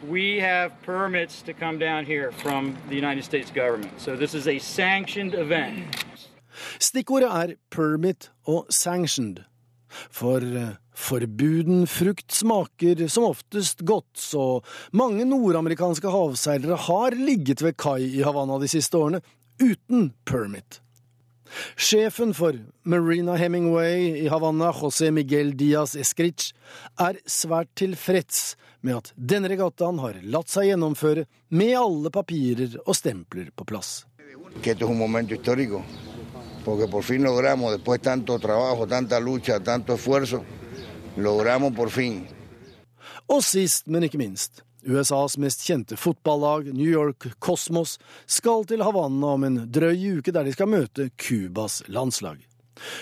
[0.09, 3.93] we have permits to come down here from the United States government.
[3.99, 6.12] So this is a sanctioned event.
[6.83, 9.43] Stikkordet er permit og sanctioned.
[10.13, 14.63] For eh, forbuden frukt smaker som oftest godt, så
[14.97, 19.23] mange nordamerikanske havseilere har ligget ved kai i Havanna de siste årene
[19.61, 20.81] uten permit.
[21.77, 26.55] Sjefen for Marina Hemingway i Havanna, José Miguel Diaz Escrich,
[26.97, 32.97] er svært tilfreds med at denne regattaen har latt seg gjennomføre med alle papirer og
[32.97, 34.07] stempler på plass.
[34.63, 35.37] Que esto es un momento
[36.65, 40.45] porque por fin logramos, después tanto trabajo, tanta lucha, tanto esfuerzo,
[41.17, 42.27] logramos por fin.
[43.29, 49.35] Og sist, men ikke minst, USAs mest kjente fotballag, New York Cosmos, skal til Havanna
[49.37, 52.41] om en drøy uke der de skal møte Cubas landslag.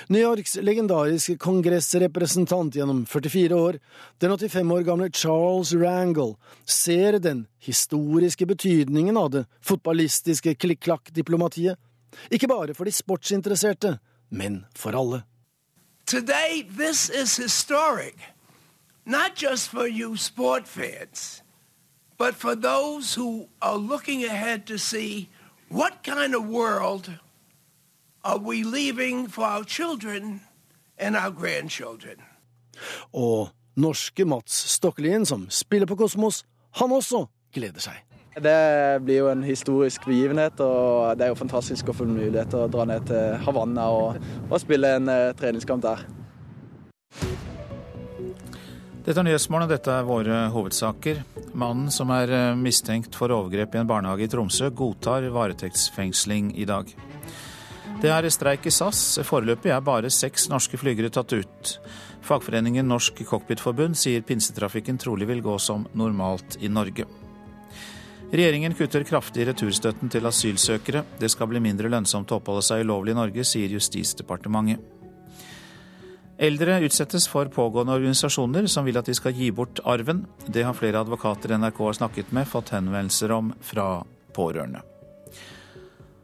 [0.09, 3.79] New Yorks legendariske kongressrepresentant gjennom 44 år,
[4.21, 6.35] den 85 år gamle Charles Rangel,
[6.67, 11.79] ser den historiske betydningen av det fotballistiske klikk-klakk-diplomatiet.
[12.31, 13.99] Ikke bare for de sportsinteresserte,
[14.31, 15.23] men for alle.
[16.07, 18.17] Today, this is historic,
[19.05, 21.43] not just for you sport fans,
[22.19, 25.29] but for those who are looking ahead to see
[25.69, 27.11] what kind of world
[28.25, 30.41] are we leaving for our children
[30.99, 32.17] and our grandchildren.
[33.13, 38.10] Og norske Mats Stokkelien, som spiller på Kosmos, han også gleder seg.
[38.31, 42.63] Det blir jo en historisk begivenhet, og det er jo fantastisk å få mulighet til
[42.63, 46.05] å dra ned til Havanna og, og spille en uh, treningskamp der.
[49.01, 51.23] Dette er Nyhetsmorgen, og dette er våre hovedsaker.
[51.59, 56.67] Mannen som er eh, mistenkt for overgrep i en barnehage i Tromsø, godtar varetektsfengsling i
[56.69, 56.93] dag.
[58.01, 59.19] Det er streik i SAS.
[59.27, 61.73] Foreløpig er bare seks norske flygere tatt ut.
[62.29, 67.09] Fagforeningen Norsk Cockpitforbund sier pinsetrafikken trolig vil gå som normalt i Norge.
[68.31, 71.03] Regjeringen kutter kraftig returstøtten til asylsøkere.
[71.19, 74.99] Det skal bli mindre lønnsomt å oppholde seg ulovlig i Norge, sier Justisdepartementet.
[76.41, 80.23] Eldre utsettes for pågående organisasjoner som vil at de skal gi bort arven.
[80.47, 83.89] Det har flere advokater NRK har snakket med, fått henvendelser om fra
[84.33, 84.81] pårørende.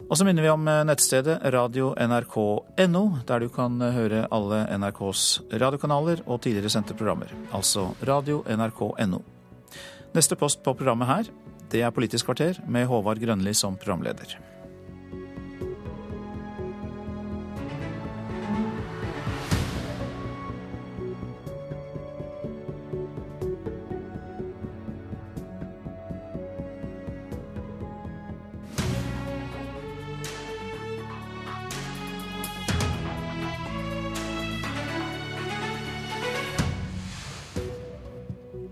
[0.06, 6.38] Og så minner vi om nettstedet radio.nrk.no, der du kan høre alle NRKs radiokanaler og
[6.46, 7.34] tidligere sendte programmer.
[7.50, 9.20] Altså radio.nrk.no.
[10.14, 11.28] Neste post på programmet her,
[11.72, 14.55] det er Politisk kvarter med Håvard Grønli som programleder.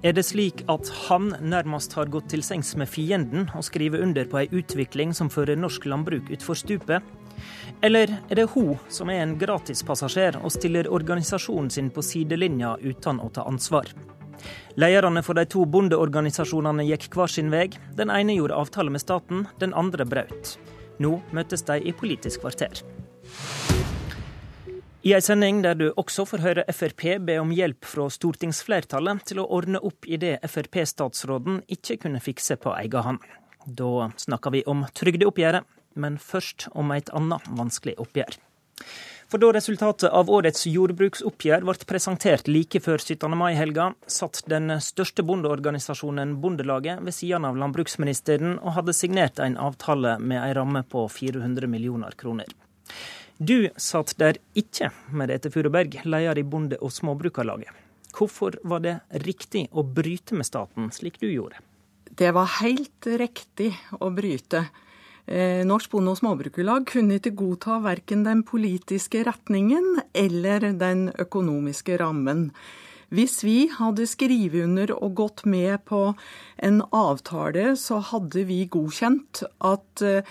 [0.04, 4.26] Er det slik at han nærmest har gått til sengs med fienden og skriver under
[4.28, 7.00] på ei utvikling som fører norsk landbruk utfor stupet?
[7.80, 13.22] Eller er det hun som er en gratispassasjer og stiller organisasjonen sin på sidelinja uten
[13.24, 13.88] å ta ansvar?
[14.76, 17.70] Lederne for de to bondeorganisasjonene gikk hver sin vei.
[17.96, 20.58] Den ene gjorde avtale med staten, den andre brøt.
[21.00, 22.84] Nå møtes de i Politisk kvarter.
[25.04, 29.42] I ei sending der du også får høre Frp be om hjelp fra stortingsflertallet til
[29.42, 33.26] å ordne opp i det Frp-statsråden ikke kunne fikse på egen hånd.
[33.68, 35.68] Da snakker vi om trygdeoppgjøret,
[36.00, 38.38] men først om et annet vanskelig oppgjør.
[39.28, 43.28] For da resultatet av årets jordbruksoppgjør ble presentert like før 17.
[43.36, 50.16] mai-helga, satt den største bondeorganisasjonen Bondelaget ved siden av landbruksministeren og hadde signert en avtale
[50.16, 52.48] med en ramme på 400 millioner kroner.
[53.38, 57.72] Du satt der ikke, Merete Furuberg, leder i Bonde- og Småbrukarlaget.
[58.14, 61.58] Hvorfor var det riktig å bryte med staten, slik du gjorde?
[62.14, 64.68] Det var helt riktig å bryte.
[65.26, 71.98] Eh, Norsk Bonde- og Småbrukerlag kunne ikke godta verken den politiske retningen eller den økonomiske
[71.98, 72.52] rammen.
[73.10, 76.14] Hvis vi hadde skrevet under og gått med på
[76.58, 80.22] en avtale, så hadde vi godkjent at eh,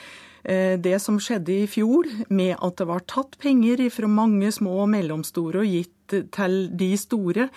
[0.43, 4.89] det som skjedde i fjor, med at det var tatt penger fra mange små og
[4.91, 7.47] mellomstore og gitt til de store,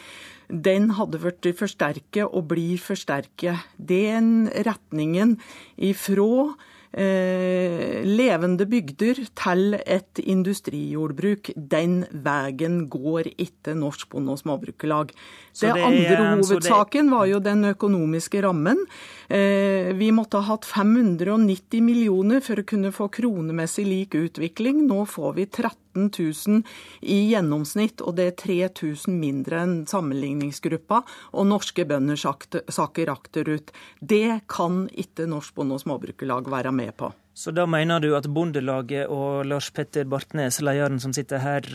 [0.46, 3.66] den hadde blitt forsterket og blir forsterket.
[3.76, 5.36] Den retningen
[5.74, 6.54] ifra
[6.92, 11.50] eh, levende bygder til et industrijordbruk.
[11.56, 15.14] Den veien går ikke Norsk Bonde- og Småbrukerlag.
[15.56, 18.84] Det, det andre hovedsaken var jo den økonomiske rammen.
[19.28, 24.84] Eh, vi måtte ha hatt 590 millioner for å kunne få kronemessig lik utvikling.
[24.86, 26.62] Nå får vi 13 000
[27.02, 31.02] i gjennomsnitt, og det er 3000 mindre enn sammenligningsgruppa.
[31.34, 33.72] Og norske bønder sakker akterut.
[34.00, 37.12] Det kan ikke Norsk Bonde- og Småbrukerlag være med på.
[37.36, 41.66] Så da mener du at Bondelaget og Lars Petter Bartnes, lederen som sitter her,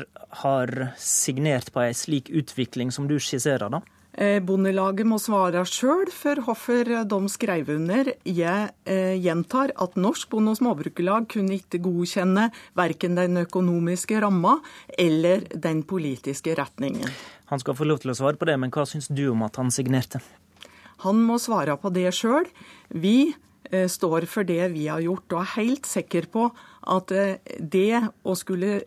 [0.41, 3.83] har signert på ei slik utvikling som du skisserer, da?
[4.13, 8.11] Eh, Bondelaget må svare sjøl for hvorfor de skrev under.
[8.27, 14.57] Jeg eh, gjentar at Norsk Bonde- og Småbrukerlag kunne ikke godkjenne verken den økonomiske ramma
[14.99, 17.07] eller den politiske retningen.
[17.51, 19.59] Han skal få lov til å svare på det, men hva syns du om at
[19.59, 20.19] han signerte?
[21.07, 22.51] Han må svare på det sjøl.
[22.91, 23.31] Vi
[23.71, 26.49] Eh, står for det vi har gjort, og er helt sikker på
[26.91, 27.11] at
[27.71, 28.81] det å skulle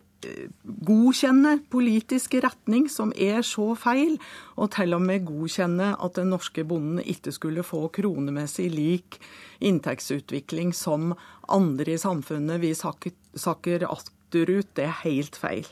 [0.65, 4.17] godkjenne politisk retning som er så feil,
[4.57, 9.19] og til og med godkjenne at den norske bonden ikke skulle få kronemessig lik
[9.65, 11.15] inntektsutvikling som
[11.49, 15.69] andre i samfunnet vi sakker, sakker akterut, det er helt feil.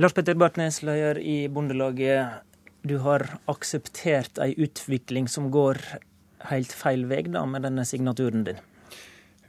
[0.00, 2.42] Lars Petter Bartnes, leder i Bondelaget.
[2.82, 5.78] Du har akseptert ei utvikling som går
[6.50, 8.60] helt feil vei da, med denne signaturen din?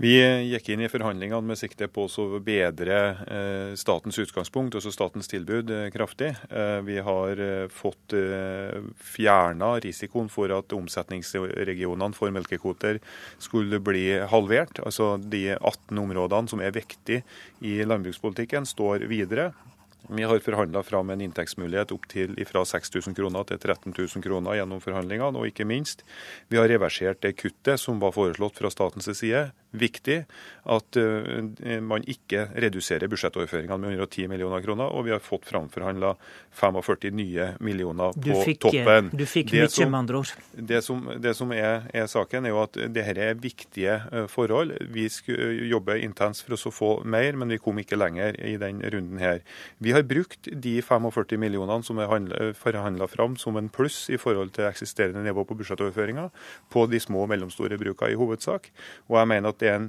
[0.03, 0.17] Vi
[0.49, 5.71] gikk inn i forhandlingene med sikte på å bedre eh, statens utgangspunkt, altså statens tilbud,
[5.71, 6.33] eh, kraftig.
[6.51, 7.39] Eh, vi har
[7.71, 8.15] fått
[9.13, 12.99] fjerna risikoen for at omsetningsregionene for melkekvoter
[13.39, 14.83] skulle bli halvert.
[14.83, 17.23] Altså de 18 områdene som er viktige
[17.63, 19.53] i landbrukspolitikken, står videre.
[20.09, 24.59] Vi har forhandla fram en inntektsmulighet opp til fra 6000 kroner til 13 000 kroner
[24.59, 25.39] gjennom forhandlingene.
[25.39, 26.03] Og ikke minst,
[26.51, 30.19] vi har reversert det kuttet som var foreslått fra statens side viktig
[30.69, 36.13] at uh, man ikke reduserer budsjettoverføringene med 110 millioner kroner, og vi har fått framforhandla
[36.59, 39.09] 45 nye millioner på fikk, toppen.
[39.11, 40.33] Du fikk mye, med andre ord.
[40.53, 44.75] Det som, det som er, er, saken, er jo at dette er viktige uh, forhold.
[44.93, 48.81] Vi jobber jobbe intenst for å få mer, men vi kom ikke lenger i den
[48.93, 49.41] runden her.
[49.83, 54.53] Vi har brukt de 45 millionene som er forhandla fram som en pluss i forhold
[54.55, 56.31] til eksisterende nivå på budsjettoverføringer,
[56.73, 58.71] på de små og mellomstore brukene i hovedsak.
[59.09, 59.81] Og jeg mener at det er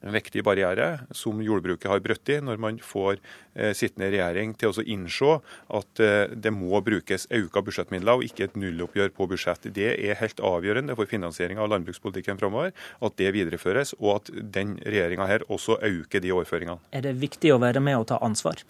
[0.00, 4.72] en viktig barriere som jordbruket har brøtt i, når man får eh, sittende regjering til
[4.72, 5.36] å innse
[5.76, 9.68] at eh, det må brukes økte budsjettmidler og ikke et nulloppgjør på budsjett.
[9.76, 14.78] Det er helt avgjørende for finansieringa av landbrukspolitikken framover at det videreføres, og at den
[14.86, 16.80] regjeringa her også øker de overføringene.
[16.96, 18.64] Er det viktig å være med og ta ansvar?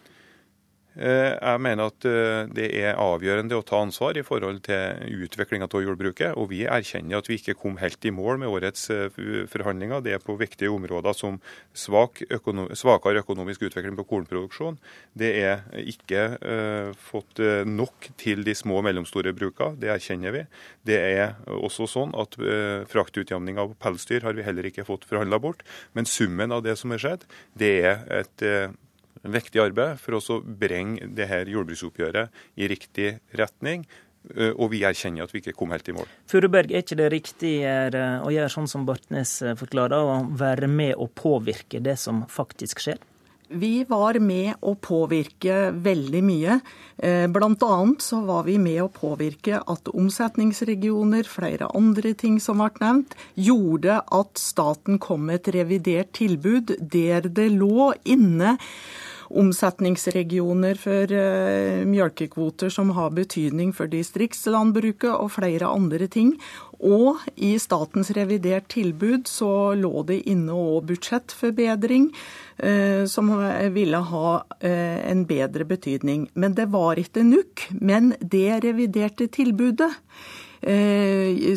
[1.00, 5.68] Eh, jeg mener at eh, det er avgjørende å ta ansvar i forhold til utviklinga
[5.70, 6.34] av jordbruket.
[6.36, 10.02] Og vi erkjenner at vi ikke kom helt i mål med årets eh, forhandlinger.
[10.04, 11.38] Det er på viktige områder som
[11.72, 14.76] svak økonom svakere økonomisk utvikling på kornproduksjon.
[15.16, 20.42] Det er ikke uh, fått nok til de små og mellomstore brukene, det erkjenner vi.
[20.86, 25.40] Det er også sånn at uh, fraktutjamning av pelsdyr har vi heller ikke fått forhandla
[25.42, 25.64] bort.
[25.96, 27.26] Men summen av det som har skjedd,
[27.58, 28.76] det er et uh,
[29.22, 33.84] viktig arbeid for å bringe det her jordbruksoppgjøret i riktig retning.
[34.60, 36.08] Og vi erkjenner at vi ikke kom helt i mål.
[36.28, 41.14] Furuberg, er ikke det riktig å gjøre sånn som Bartnes forklarer, å være med og
[41.16, 43.00] påvirke det som faktisk skjer?
[43.50, 46.60] Vi var med å påvirke veldig mye.
[47.34, 47.78] Bl.a.
[47.98, 53.98] så var vi med å påvirke at omsetningsregioner, flere andre ting som ble nevnt, gjorde
[54.06, 58.54] at staten kom med et revidert tilbud der det lå inne
[59.30, 66.34] omsetningsregioner for uh, mjølkekvoter som har betydning for distriktslandbruket og flere andre ting.
[66.80, 72.10] Og i statens revidert tilbud så lå det inne òg budsjettforbedring,
[72.64, 73.32] uh, som
[73.74, 76.28] ville ha uh, en bedre betydning.
[76.34, 77.68] Men det var ikke nok.
[77.80, 79.92] Men det reviderte tilbudet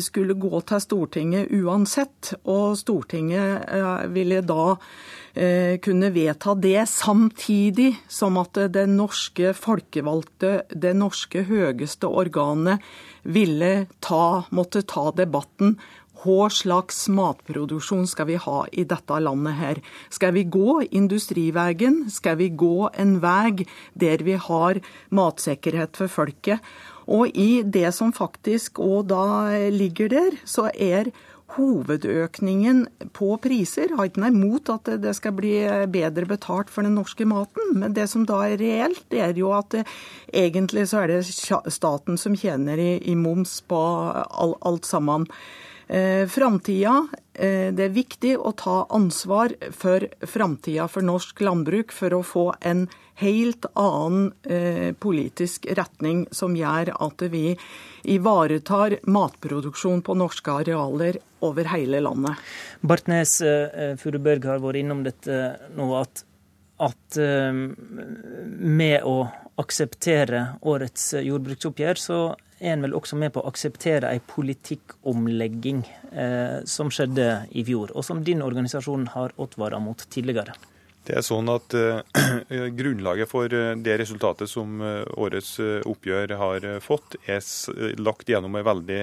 [0.00, 3.66] skulle gå til Stortinget uansett, og Stortinget
[4.14, 12.06] ville da Eh, kunne vedta det, samtidig som at det norske folkevalgte, det norske høyeste
[12.06, 12.84] organet,
[13.24, 15.74] ville ta, måtte ta debatten
[16.24, 19.80] hva slags matproduksjon skal vi ha i dette landet her?
[20.08, 22.06] Skal vi gå industriveien?
[22.08, 24.80] Skal vi gå en vei der vi har
[25.12, 26.64] matsikkerhet for folket?
[27.04, 29.26] Og i det som faktisk òg da
[29.68, 31.12] ligger der, så er
[31.54, 32.84] hovedøkningen
[33.14, 33.92] på priser.
[33.94, 35.52] Har ikke noe imot at det skal bli
[35.92, 39.52] bedre betalt for den norske maten, men det som da er reelt, det er jo
[39.56, 39.84] at det,
[40.32, 41.22] egentlig så er det
[41.74, 43.78] staten som tjener i, i moms på
[44.24, 45.28] all, alt sammen.
[45.88, 52.16] Eh, framtida eh, Det er viktig å ta ansvar for framtida for norsk landbruk for
[52.16, 52.86] å få en
[53.20, 57.52] helt annen eh, politisk retning som gjør at vi
[58.10, 62.40] ivaretar matproduksjon på norske arealer over hele landet.
[62.80, 65.44] Bartnes eh, Furubørg har vært innom dette
[65.76, 66.24] nå, at,
[66.82, 69.18] at med å
[69.60, 72.18] akseptere årets jordbruksoppgjør, så
[72.58, 75.82] er en vel også med på å akseptere en politikkomlegging
[76.12, 80.56] eh, som skjedde i fjor, og som din organisasjon har advart mot tidligere.
[81.04, 82.00] Det er sånn at uh,
[82.78, 87.44] Grunnlaget for eh, det resultatet som uh, årets oppgjør har fått, er
[88.00, 89.00] lagt gjennom en veldig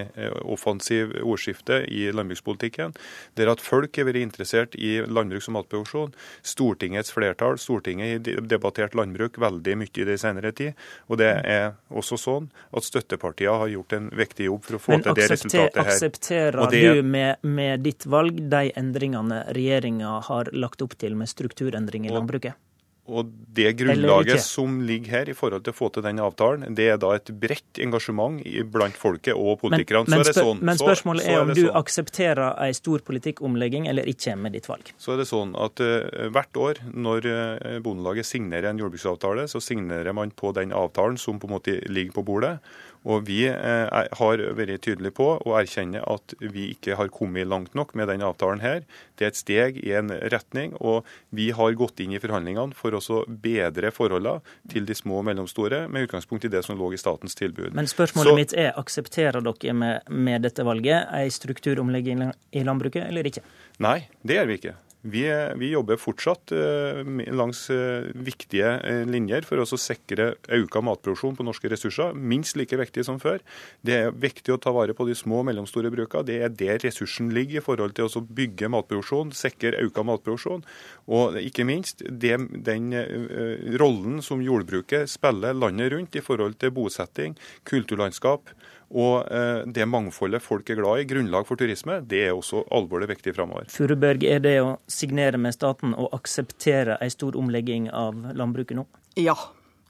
[0.49, 2.95] offensiv ordskifte i landbrukspolitikken,
[3.38, 6.15] der at folk har vært interessert i landbruks- og matproduksjon.
[6.45, 10.78] Stortingets flertall, Stortinget har debattert landbruk veldig mye i det senere tid.
[11.11, 14.95] Og det er også sånn at støttepartiene har gjort en viktig jobb for å få
[14.95, 15.86] Men til det resultatet her.
[15.86, 16.82] Men Aksepterer det...
[16.82, 21.90] du med, med ditt valg de endringene regjeringa har lagt opp til med strukturendringer?
[21.91, 22.59] Endring i landbruket?
[23.09, 26.85] Og det grunnlaget som ligger her i forhold til å få til den avtalen, det
[26.93, 28.38] er da et bredt engasjement
[28.72, 30.05] blant folket og politikerne.
[30.05, 31.80] Men, men, spør, sånn, men spørsmålet så, er, om du sånn.
[31.81, 34.93] aksepterer en stor politikkomlegging eller ikke med ditt valg?
[35.01, 39.63] Så er det sånn at uh, hvert år når uh, Bondelaget signerer en jordbruksavtale, så
[39.63, 42.59] signerer man på den avtalen som på en måte ligger på bordet.
[43.02, 47.73] Og Vi eh, har vært tydelige på å erkjenne at vi ikke har kommet langt
[47.78, 48.61] nok med denne avtalen.
[48.61, 48.84] her.
[49.18, 52.94] Det er et steg i en retning, og vi har gått inn i forhandlingene for
[52.94, 56.99] å bedre forholdene til de små og mellomstore, med utgangspunkt i det som lå i
[57.02, 57.73] statens tilbud.
[57.73, 63.07] Men spørsmålet Så, mitt er, aksepterer dere med, med dette valget en strukturomlegging i landbruket,
[63.07, 63.45] eller ikke?
[63.82, 64.78] Nei, det gjør vi ikke.
[65.02, 65.23] Vi,
[65.57, 66.99] vi, jobber fortsatt eh,
[67.34, 72.78] langs eh, viktige eh, linjer for å sikre økt matproduksjon på norske ressurser, minst like
[72.78, 73.41] viktig som før.
[73.82, 76.28] Det er viktig å ta vare på de små og mellomstore brukene.
[76.30, 80.61] Det er der ressursen ligger i forhold til å bygge matproduksjon, sikre økt matproduksjon.
[81.10, 82.94] Og ikke minst det, den
[83.82, 87.34] rollen som jordbruket spiller landet rundt i forhold til bosetting,
[87.65, 88.53] kulturlandskap
[88.91, 93.07] og eh, det mangfoldet folk er glad i, grunnlag for turisme, det er også alvorlig
[93.13, 93.69] viktig framover.
[93.72, 98.85] Furuberg, er det å signere med staten og akseptere en stor omlegging av landbruket nå?
[99.19, 99.38] Ja,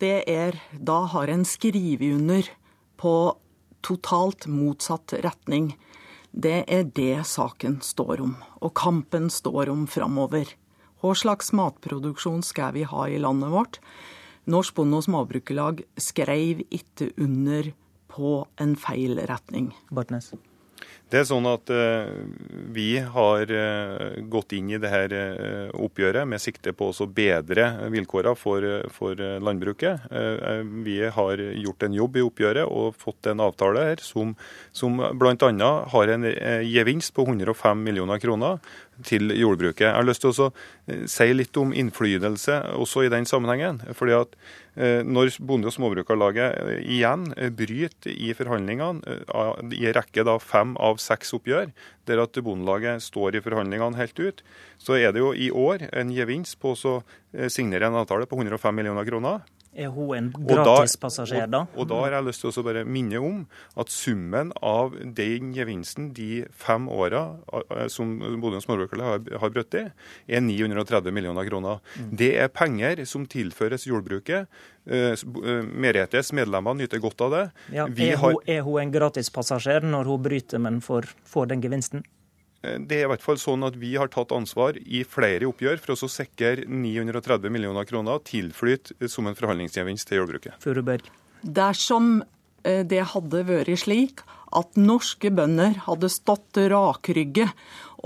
[0.02, 2.48] det er Da har en skrevet under
[3.02, 3.14] på
[3.82, 5.74] totalt motsatt retning.
[6.32, 10.54] Det er det saken står om, og kampen står om framover.
[11.02, 13.80] Hva slags matproduksjon skal vi ha i landet vårt?
[14.46, 17.72] Norsk Bonde- og Småbrukerlag skrev ikke under
[18.12, 19.72] på en feil retning.
[19.90, 20.34] Bartnes.
[21.12, 22.08] Det er sånn at uh,
[22.72, 28.40] Vi har uh, gått inn i dette uh, oppgjøret med sikte på å bedre vilkårene
[28.40, 28.64] for,
[28.94, 30.08] for landbruket.
[30.86, 34.36] Vi har gjort en jobb i oppgjøret og fått en avtale her som,
[34.72, 35.72] som bl.a.
[35.92, 36.28] har en
[36.68, 38.62] gevinst på 105 millioner kroner
[39.08, 39.88] til jordbruket.
[39.88, 43.82] Jeg har lyst til å eh, si litt om innflytelse også i den sammenhengen.
[43.98, 44.36] fordi at
[44.76, 49.02] eh, Når Bonde- og Småbrukarlaget eh, igjen bryter i forhandlingene
[49.72, 51.72] i en rekke da fem av seks oppgjør,
[52.08, 54.44] der at Bondelaget står i forhandlingene helt ut,
[54.78, 57.02] så er det jo i år en gevinst på å
[57.48, 59.46] signere en avtale på 105 millioner kroner.
[59.72, 61.62] Er hun en gratispassasjer, da?
[61.72, 63.38] Og, og, da har jeg lyst til å bare minne om
[63.80, 67.22] at summen av den gevinsten de fem åra
[67.92, 69.86] som Bodø småbrukerlag har, har brutt i,
[70.28, 71.80] er 930 millioner kroner.
[71.96, 72.12] Mm.
[72.20, 74.52] Det er penger som tilføres jordbruket.
[74.84, 75.16] Uh,
[75.64, 77.46] Meretes medlemmer nyter godt av det.
[77.78, 82.04] Ja, er, hun, er hun en gratispassasjer når hun bryter, men får, får den gevinsten?
[82.62, 85.96] Det er i hvert fall sånn at Vi har tatt ansvar i flere oppgjør for
[85.96, 90.60] å sikre 930 millioner kroner tilflyt som en forhandlingsgevinst til jordbruket.
[90.62, 91.10] Furuberg.
[91.42, 92.20] Dersom
[92.62, 94.22] eh, det hadde vært slik
[94.52, 97.48] at norske bønder hadde stått rakrygge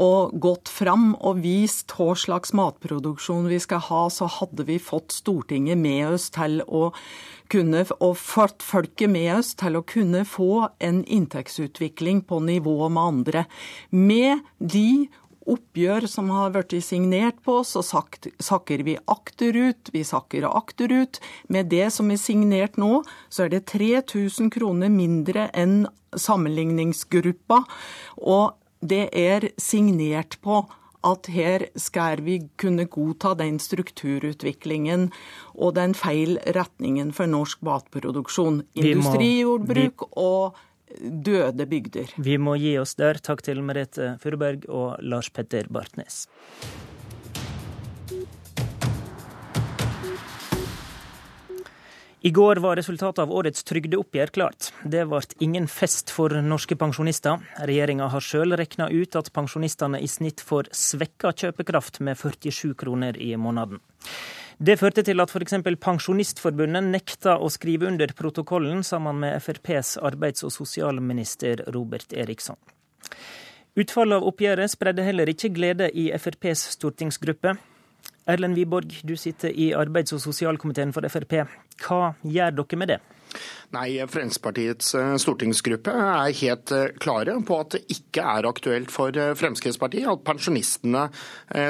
[0.02, 5.16] og gått fram og vist hva slags matproduksjon vi skal ha, så hadde vi fått
[5.16, 6.90] Stortinget med oss til å
[7.52, 13.04] kunne, og fått folket med oss til å kunne få en inntektsutvikling på nivå med
[13.04, 13.46] andre.
[13.92, 15.08] Med de
[15.46, 19.92] oppgjør som har blitt signert på, så sakker vi akterut.
[19.94, 21.22] Vi sakker akterut.
[21.48, 25.86] Med det som er signert nå, så er det 3000 kroner mindre enn
[26.16, 27.62] sammenligningsgruppa.
[28.26, 28.56] Og
[28.90, 30.64] det er signert på
[31.06, 35.12] at her skal vi kunne godta den strukturutviklingen
[35.54, 38.64] og den feil retningen for norsk matproduksjon.
[38.74, 40.58] Industrijordbruk og
[41.00, 42.16] døde bygder.
[42.18, 43.22] Vi må gi oss der.
[43.22, 46.26] Takk til Merete Furuberg og Lars Petter Bartnes.
[52.26, 54.72] I går var resultatet av årets trygdeoppgjør klart.
[54.82, 57.44] Det ble ingen fest for norske pensjonister.
[57.70, 63.20] Regjeringa har sjøl regna ut at pensjonistene i snitt får svekka kjøpekraft med 47 kroner
[63.22, 63.78] i måneden.
[64.58, 65.54] Det førte til at f.eks.
[65.86, 72.58] Pensjonistforbundet nekta å skrive under protokollen sammen med FrPs arbeids- og sosialminister Robert Eriksson.
[73.78, 77.54] Utfallet av oppgjøret spredde heller ikke glede i FrPs stortingsgruppe.
[78.26, 81.44] Erlend Wiborg, du sitter i arbeids- og sosialkomiteen for Frp.
[81.86, 83.02] Hva gjør dere med det?
[83.76, 89.16] Nei, Fremskrittspartiets eh, stortingsgruppe er helt eh, klare på at det ikke er aktuelt for
[89.20, 91.06] eh, Fremskrittspartiet at pensjonistene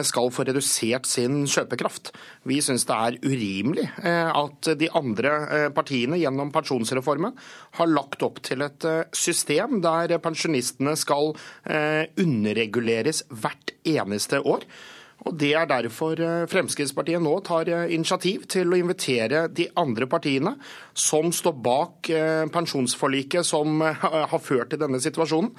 [0.06, 2.12] skal få redusert sin kjøpekraft.
[2.48, 7.36] Vi syns det er urimelig at de andre partiene gjennom pensjonsreformen
[7.80, 11.34] har lagt opp til et system der pensjonistene skal
[11.66, 14.66] underreguleres hvert eneste år.
[15.26, 20.06] Og Det er derfor eh, Fremskrittspartiet nå tar eh, initiativ til å invitere de andre
[20.10, 20.54] partiene
[20.94, 25.50] som står bak eh, pensjonsforliket som har ført til denne situasjonen.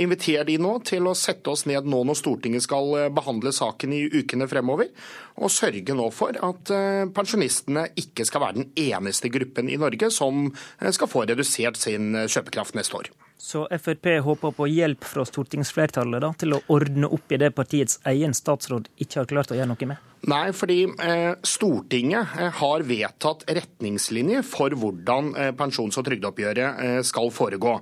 [0.00, 4.02] Inviter de nå til å sette oss ned nå når Stortinget skal behandle saken i
[4.08, 4.88] ukene fremover,
[5.36, 6.70] og sørge nå for at
[7.16, 10.48] pensjonistene ikke skal være den eneste gruppen i Norge som
[10.78, 13.10] skal få redusert sin kjøpekraft neste år.
[13.40, 17.96] Så Frp håper på hjelp fra stortingsflertallet da, til å ordne opp i det partiets
[18.10, 20.10] egen statsråd ikke har klart å gjøre noe med?
[20.28, 27.30] Nei, fordi eh, Stortinget eh, har vedtatt retningslinjer for hvordan eh, pensjons- og trygdeoppgjøret skal
[27.32, 27.78] foregå.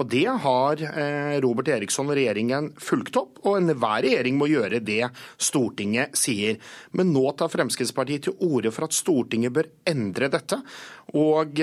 [0.00, 0.80] Og Det har
[1.44, 5.02] Robert Eriksson og regjeringen fulgt opp, og enhver regjering må gjøre det
[5.36, 6.56] Stortinget sier.
[6.96, 10.62] Men nå tar Fremskrittspartiet til orde for at Stortinget bør endre dette.
[11.12, 11.60] Og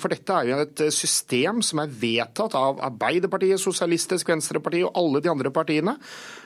[0.00, 5.20] For dette er jo et system som er vedtatt av Arbeiderpartiet, Sosialistisk Venstreparti og alle
[5.20, 5.98] de andre partiene.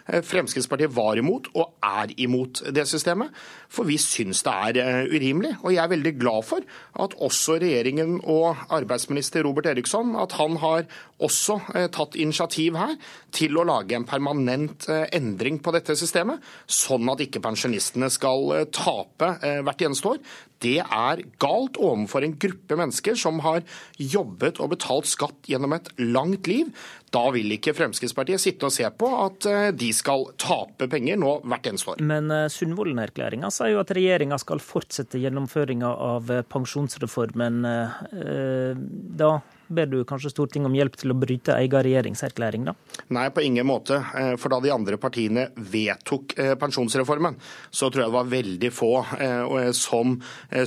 [0.06, 3.30] Fremskrittspartiet var imot og er imot det systemet.
[3.72, 5.54] For vi syns det er eh, urimelig.
[5.62, 6.66] Og jeg er veldig glad for
[7.04, 10.86] at også regjeringen og arbeidsminister Robert Eriksson at han har
[11.22, 12.96] også eh, tatt initiativ her
[13.32, 18.66] til å lage en permanent eh, endring på dette systemet, sånn at ikke pensjonistene skal
[18.74, 20.20] tape hvert eneste år.
[20.62, 23.64] Det er galt overfor en gruppe mennesker som har
[23.98, 26.70] jobbet og betalt skatt gjennom et langt liv.
[27.12, 31.68] Da vil ikke Fremskrittspartiet sitte og se på at de skal tape penger nå hvert
[31.68, 32.04] eneste år.
[32.08, 37.60] Men Sundvolden-erklæringa sier jo at regjeringa skal fortsette gjennomføringa av pensjonsreformen.
[39.20, 39.34] Da
[39.74, 42.74] ber du kanskje Stortinget om hjelp til å bryte egen regjeringserklæring, da?
[43.14, 43.98] Nei, på ingen måte.
[44.18, 47.38] Eh, for da de andre partiene vedtok eh, pensjonsreformen,
[47.70, 50.14] så tror jeg det var veldig få eh, som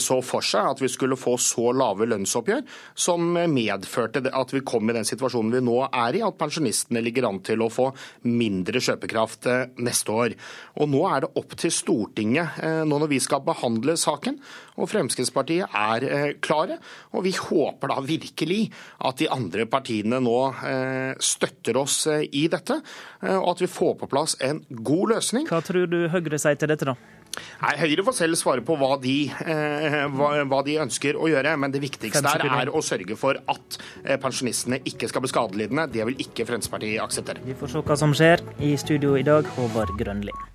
[0.01, 2.63] så for seg at vi skulle få så lave lønnsoppgjør,
[2.97, 7.27] som medførte at vi kom i den situasjonen vi nå er i, at pensjonistene ligger
[7.29, 7.89] an til å få
[8.27, 9.47] mindre kjøpekraft
[9.85, 10.35] neste år.
[10.81, 14.39] Og nå er det opp til Stortinget, nå når vi skal behandle saken,
[14.75, 16.79] og Fremskrittspartiet er klare.
[17.15, 18.61] Og vi håper da virkelig
[19.05, 20.37] at de andre partiene nå
[20.67, 22.79] eh, støtter oss eh, i dette,
[23.23, 25.49] eh, og at vi får på plass en god løsning.
[25.51, 26.97] Hva tror du Høyre sier til dette, da?
[27.35, 31.57] Nei, Høyre får selv svare på hva de, hva, hva de, ønsker å gjøre.
[31.59, 33.79] Men det viktigste her er å sørge for at
[34.23, 35.89] pensjonistene ikke skal bli skadelidende.
[35.91, 37.43] Det vil ikke Fremskrittspartiet akseptere.
[37.43, 38.47] Vi får se hva som skjer.
[38.63, 40.54] I studio i dag, Håvard Grønli.